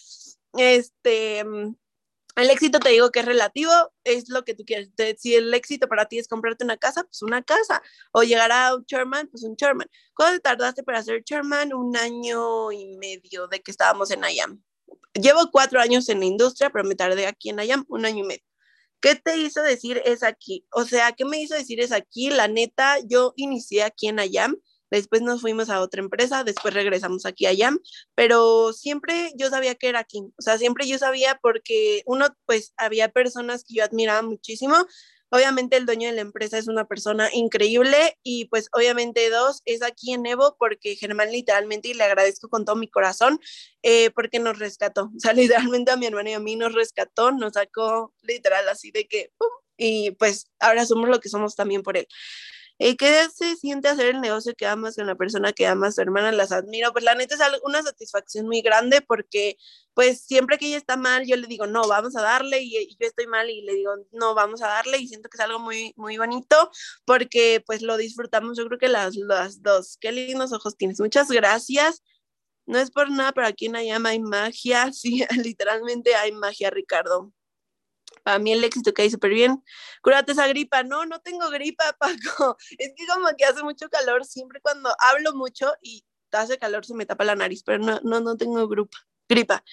Este, 0.54 1.44
mm, 1.44 1.76
el 2.38 2.50
éxito 2.50 2.80
te 2.80 2.90
digo 2.92 3.12
que 3.12 3.20
es 3.20 3.26
relativo, 3.26 3.72
es 4.06 4.30
lo 4.30 4.46
que 4.46 4.56
tú 4.56 4.64
quieres. 4.66 4.90
Si 5.20 5.36
el 5.36 5.54
éxito 5.54 5.90
para 5.90 6.06
ti 6.06 6.18
es 6.18 6.30
comprarte 6.30 6.64
una 6.64 6.78
casa, 6.78 7.04
pues 7.04 7.22
una 7.24 7.44
casa. 7.44 7.82
O 8.14 8.24
llegar 8.24 8.54
a 8.54 8.76
un 8.76 8.86
chairman, 8.86 9.28
pues 9.28 9.44
un 9.44 9.58
chairman. 9.58 9.90
¿Cuánto 10.16 10.40
tardaste 10.42 10.84
para 10.84 11.04
ser 11.04 11.26
chairman? 11.26 11.74
Un 11.74 11.98
año 11.98 12.72
y 12.72 12.96
medio 12.98 13.48
de 13.50 13.62
que 13.62 13.72
estábamos 13.72 14.12
en 14.12 14.24
IAM 14.24 14.64
llevo 15.16 15.50
cuatro 15.52 15.80
años 15.80 16.10
en 16.10 16.20
la 16.20 16.26
industria, 16.26 16.70
pero 16.70 16.84
me 16.84 16.96
tardé 16.96 17.28
aquí 17.28 17.50
en 17.50 17.60
IAM 17.60 17.86
un 17.88 18.06
año 18.06 18.24
y 18.24 18.28
medio. 18.28 18.44
¿Qué 19.02 19.16
te 19.16 19.38
hizo 19.38 19.62
decir 19.62 20.02
es 20.06 20.24
aquí? 20.24 20.66
O 20.72 20.84
sea, 20.84 21.12
¿qué 21.12 21.26
me 21.26 21.40
hizo 21.42 21.54
decir 21.56 21.80
es 21.80 21.92
aquí? 21.92 22.30
La 22.30 22.48
neta, 22.48 22.98
yo 23.08 23.34
inicié 23.36 23.84
aquí 23.84 24.08
en 24.08 24.20
IAM, 24.20 24.58
después 24.90 25.22
nos 25.22 25.42
fuimos 25.42 25.70
a 25.70 25.82
otra 25.82 26.02
empresa, 26.02 26.44
después 26.44 26.74
regresamos 26.74 27.26
aquí 27.26 27.46
a 27.46 27.54
IAM, 27.54 27.80
pero 28.16 28.74
siempre 28.74 29.32
yo 29.38 29.50
sabía 29.50 29.76
que 29.76 29.90
era 29.90 30.00
aquí, 30.00 30.20
o 30.20 30.42
sea, 30.42 30.58
siempre 30.58 30.88
yo 30.88 30.98
sabía 30.98 31.40
porque 31.42 32.04
uno, 32.06 32.28
pues 32.46 32.74
había 32.78 33.10
personas 33.10 33.64
que 33.64 33.76
yo 33.76 33.84
admiraba 33.84 34.22
muchísimo 34.22 34.76
Obviamente 35.30 35.76
el 35.76 35.86
dueño 35.86 36.08
de 36.10 36.16
la 36.16 36.22
empresa 36.22 36.58
es 36.58 36.68
una 36.68 36.86
persona 36.86 37.30
increíble 37.34 38.18
y 38.24 38.46
pues 38.46 38.70
obviamente 38.74 39.30
dos 39.30 39.62
es 39.66 39.82
aquí 39.82 40.14
en 40.14 40.26
Evo 40.26 40.56
porque 40.60 40.96
Germán 40.96 41.32
literalmente 41.32 41.90
y 41.90 41.94
le 41.94 42.04
agradezco 42.04 42.48
con 42.48 42.64
todo 42.64 42.76
mi 42.76 42.88
corazón 42.88 43.40
eh, 43.84 44.12
porque 44.12 44.40
nos 44.40 44.60
rescató, 44.60 45.12
o 45.16 45.20
sea, 45.20 45.34
literalmente 45.74 45.92
a 45.92 45.98
mi 45.98 46.06
hermano 46.06 46.30
y 46.30 46.34
a 46.34 46.40
mí 46.40 46.56
nos 46.56 46.74
rescató, 46.74 47.32
nos 47.32 47.54
sacó 47.54 48.14
literal 48.22 48.68
así 48.70 48.92
de 48.92 49.08
que, 49.08 49.32
y 49.78 50.12
pues 50.12 50.52
ahora 50.60 50.86
somos 50.86 51.10
lo 51.10 51.20
que 51.20 51.30
somos 51.30 51.56
también 51.56 51.84
por 51.84 51.98
él. 51.98 52.08
Eh, 52.78 52.98
¿Qué 52.98 53.28
se 53.34 53.56
siente 53.56 53.88
hacer 53.88 54.08
el 54.08 54.22
negocio 54.22 54.54
que 54.54 54.66
amas 54.66 54.96
con 54.96 55.08
la 55.08 55.16
persona 55.16 55.54
que 55.54 55.66
amas? 55.66 55.96
Tu 55.96 56.02
hermana 56.02 56.32
las 56.34 56.52
admiro. 56.52 56.92
Pues 56.92 57.06
la 57.06 57.16
neta 57.16 57.36
es 57.36 57.42
una 57.64 57.82
satisfacción 57.82 58.48
muy 58.48 58.62
grande 58.62 59.02
porque 59.02 59.58
pues 59.94 60.26
siempre 60.26 60.58
que 60.58 60.68
ella 60.68 60.78
está 60.78 60.98
mal, 60.98 61.26
yo 61.26 61.38
le 61.38 61.48
digo, 61.48 61.68
no, 61.68 61.88
vamos 61.88 62.18
a 62.18 62.22
darle 62.22 62.62
y, 62.62 62.98
yo 63.00 63.08
estoy 63.08 63.28
mal 63.28 63.50
y 63.50 63.62
le 63.62 63.76
digo, 63.76 63.92
no, 64.12 64.36
vamos 64.36 64.62
a 64.62 64.68
darle 64.68 64.98
y 64.98 65.08
siento 65.08 65.30
que 65.30 65.38
es 65.38 65.44
algo 65.44 65.60
muy, 65.60 65.94
muy 65.96 66.18
bonito 66.18 66.70
porque 67.06 67.64
pues 67.66 67.82
lo 67.82 67.96
disfrutamos, 67.98 68.58
yo 68.58 68.66
creo 68.68 68.80
que 68.80 68.90
las, 68.90 69.16
las 69.16 69.62
dos. 69.62 69.98
Qué 70.02 70.12
lindos 70.12 70.52
ojos 70.54 70.76
tienes. 70.78 71.00
Muchas 71.00 71.30
gracias. 71.30 72.04
No 72.66 72.80
es 72.80 72.92
por 72.92 73.12
nada, 73.12 73.32
pero 73.32 73.48
aquí 73.48 73.68
en 73.68 73.76
Ayama 73.76 74.10
hay 74.10 74.20
magia, 74.20 74.92
sí, 74.94 75.24
literalmente 75.44 76.16
hay 76.16 76.32
magia, 76.34 76.70
Ricardo. 76.72 77.32
Para 78.24 78.40
mí 78.40 78.52
el 78.52 78.64
éxito 78.64 78.94
cae 78.94 79.10
súper 79.10 79.32
bien. 79.32 79.64
Cúrate 80.02 80.32
esa 80.32 80.48
gripa. 80.48 80.84
No, 80.84 81.06
no 81.06 81.20
tengo 81.20 81.50
gripa, 81.50 81.84
Paco. 82.00 82.58
Es 82.78 82.94
que 82.96 83.06
como 83.08 83.28
que 83.38 83.46
hace 83.46 83.64
mucho 83.64 83.90
calor, 83.90 84.26
siempre 84.26 84.60
cuando 84.62 84.94
hablo 85.00 85.34
mucho 85.34 85.74
y 85.82 86.06
hace 86.32 86.58
calor 86.58 86.86
se 86.86 86.94
me 86.94 87.06
tapa 87.06 87.24
la 87.24 87.36
nariz, 87.36 87.64
pero 87.64 87.80
no, 87.80 88.00
no, 88.04 88.20
no 88.20 88.38
tengo 88.38 88.68
grupa, 88.68 88.98
gripa. 89.28 89.64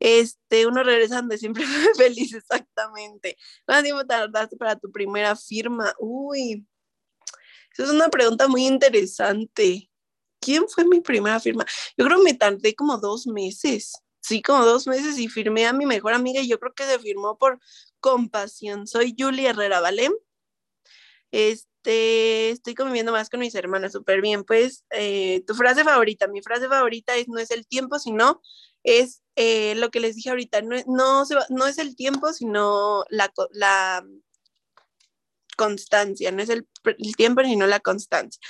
Este, 0.00 0.66
uno 0.66 0.82
regresa 0.82 1.16
donde 1.16 1.38
siempre 1.38 1.64
feliz, 1.96 2.32
exactamente. 2.34 3.36
¿Cuánto 3.66 3.84
tiempo 3.84 4.06
tardaste 4.06 4.56
para 4.56 4.76
tu 4.76 4.90
primera 4.90 5.36
firma? 5.36 5.94
Uy, 5.98 6.66
esa 7.72 7.84
es 7.84 7.90
una 7.90 8.08
pregunta 8.08 8.48
muy 8.48 8.66
interesante. 8.66 9.90
¿Quién 10.40 10.68
fue 10.68 10.84
mi 10.84 11.00
primera 11.00 11.40
firma? 11.40 11.64
Yo 11.96 12.04
creo 12.04 12.18
que 12.18 12.24
me 12.24 12.34
tardé 12.34 12.74
como 12.74 12.98
dos 12.98 13.26
meses. 13.26 13.92
Sí, 14.28 14.42
como 14.42 14.62
dos 14.66 14.86
meses 14.86 15.18
y 15.18 15.28
firmé 15.28 15.66
a 15.66 15.72
mi 15.72 15.86
mejor 15.86 16.12
amiga 16.12 16.42
y 16.42 16.48
yo 16.48 16.60
creo 16.60 16.74
que 16.74 16.84
se 16.84 16.98
firmó 16.98 17.38
por 17.38 17.58
compasión. 17.98 18.86
Soy 18.86 19.14
Julie 19.18 19.48
Herrera, 19.48 19.80
¿vale? 19.80 20.10
Este, 21.30 22.50
estoy 22.50 22.74
conviviendo 22.74 23.10
más 23.10 23.30
con 23.30 23.40
mis 23.40 23.54
hermanas, 23.54 23.92
súper 23.92 24.20
bien. 24.20 24.44
Pues, 24.44 24.84
eh, 24.90 25.42
tu 25.46 25.54
frase 25.54 25.82
favorita, 25.82 26.28
mi 26.28 26.42
frase 26.42 26.68
favorita 26.68 27.16
es 27.16 27.26
no 27.28 27.38
es 27.38 27.50
el 27.50 27.66
tiempo, 27.66 27.98
sino 27.98 28.42
es 28.82 29.22
eh, 29.34 29.74
lo 29.76 29.90
que 29.90 30.00
les 30.00 30.14
dije 30.16 30.28
ahorita, 30.28 30.60
no, 30.60 30.76
no, 30.86 31.24
no 31.48 31.66
es 31.66 31.78
el 31.78 31.96
tiempo, 31.96 32.30
sino 32.34 33.04
la, 33.08 33.32
la 33.52 34.06
constancia, 35.56 36.32
no 36.32 36.42
es 36.42 36.50
el, 36.50 36.68
el 36.84 37.16
tiempo, 37.16 37.42
sino 37.44 37.66
la 37.66 37.80
constancia. 37.80 38.42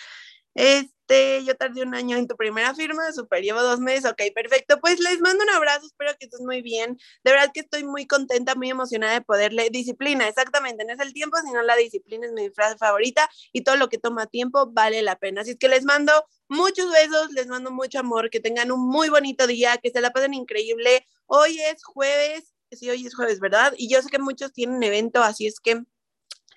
Yo 1.09 1.56
tardé 1.56 1.82
un 1.82 1.94
año 1.94 2.18
en 2.18 2.26
tu 2.28 2.36
primera 2.36 2.74
firma, 2.74 3.11
super, 3.12 3.42
llevo 3.42 3.62
dos 3.62 3.80
meses, 3.80 4.04
ok, 4.11 4.20
perfecto. 4.34 4.78
Pues 4.80 5.00
les 5.00 5.20
mando 5.20 5.42
un 5.42 5.50
abrazo, 5.50 5.86
espero 5.86 6.12
que 6.18 6.26
estés 6.26 6.40
muy 6.40 6.61
bien. 6.61 6.98
De 7.24 7.32
verdad 7.32 7.50
que 7.52 7.61
estoy 7.61 7.84
muy 7.84 8.06
contenta, 8.06 8.54
muy 8.54 8.68
emocionada 8.70 9.14
de 9.14 9.22
poderle. 9.22 9.70
Disciplina, 9.70 10.28
exactamente, 10.28 10.84
no 10.84 10.92
es 10.92 11.00
el 11.00 11.14
tiempo, 11.14 11.38
sino 11.44 11.62
la 11.62 11.76
disciplina 11.76 12.26
es 12.26 12.32
mi 12.32 12.50
frase 12.50 12.76
favorita 12.76 13.28
y 13.52 13.62
todo 13.62 13.76
lo 13.76 13.88
que 13.88 13.96
toma 13.98 14.26
tiempo 14.26 14.70
vale 14.70 15.00
la 15.02 15.16
pena. 15.16 15.40
Así 15.40 15.52
es 15.52 15.56
que 15.59 15.68
les 15.68 15.84
mando 15.84 16.12
muchos 16.48 16.92
besos, 16.92 17.32
les 17.32 17.46
mando 17.46 17.70
mucho 17.70 18.00
amor, 18.00 18.28
que 18.28 18.40
tengan 18.40 18.70
un 18.70 18.86
muy 18.86 19.09
bonito 19.09 19.46
día, 19.46 19.78
que 19.78 19.90
se 19.90 20.00
la 20.00 20.11
pasen 20.11 20.34
increíble. 20.34 21.06
Hoy 21.26 21.59
es 21.61 21.84
jueves, 21.84 22.52
sí, 22.70 22.90
hoy 22.90 23.06
es 23.06 23.14
jueves, 23.14 23.40
¿verdad? 23.40 23.72
Y 23.78 23.88
yo 23.88 24.02
sé 24.02 24.09
que 24.11 24.18
muchos 24.18 24.52
tienen 24.52 24.82
evento, 24.82 25.22
así 25.22 25.46
es 25.46 25.59
que 25.61 25.82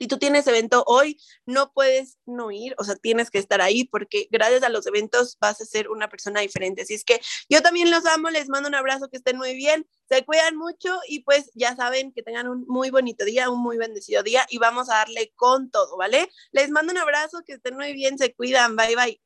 si 0.02 0.08
tú 0.08 0.18
tienes 0.18 0.48
evento 0.48 0.84
hoy, 0.88 1.22
no 1.46 1.74
puedes 1.74 2.18
no 2.26 2.50
ir, 2.50 2.74
o 2.80 2.84
sea, 2.84 2.96
tienes 2.96 3.30
que 3.30 3.38
estar 3.38 3.62
ahí 3.62 3.84
porque 3.84 4.28
gracias 4.32 4.64
a 4.64 4.70
los 4.70 4.88
eventos 4.88 5.38
vas 5.40 5.62
a 5.62 5.66
ser 5.66 5.90
una 5.90 6.10
persona 6.10 6.42
diferente. 6.42 6.82
Así 6.82 6.96
es 6.96 7.04
que 7.06 7.22
yo 7.50 7.62
también 7.62 7.92
los 7.92 8.08
amo, 8.08 8.32
les 8.32 8.50
mando 8.50 8.68
un 8.68 8.74
abrazo, 8.74 9.10
que 9.10 9.18
estén 9.18 9.38
muy 9.38 9.54
bien, 9.54 9.88
se 10.10 10.26
cuidan 10.26 10.58
mucho 10.58 10.98
y 11.08 11.20
pues 11.20 11.52
ya 11.54 11.76
saben 11.76 12.12
que 12.14 12.24
tengan 12.24 12.48
un 12.48 12.66
muy 12.68 12.90
bonito 12.90 13.26
día, 13.26 13.52
un 13.52 13.62
muy 13.62 13.78
bendecido 13.78 14.24
día 14.24 14.44
y 14.50 14.58
vamos 14.58 14.90
a 14.90 14.96
darle 14.96 15.34
con 15.36 15.70
todo, 15.70 15.96
¿vale? 15.98 16.32
Les 16.52 16.72
mando 16.72 16.92
un 16.92 16.98
abrazo, 16.98 17.44
que 17.46 17.54
estén 17.54 17.76
muy 17.76 17.94
bien, 17.94 18.18
se 18.18 18.34
cuidan, 18.34 18.76
bye 18.76 18.96
bye. 18.96 19.22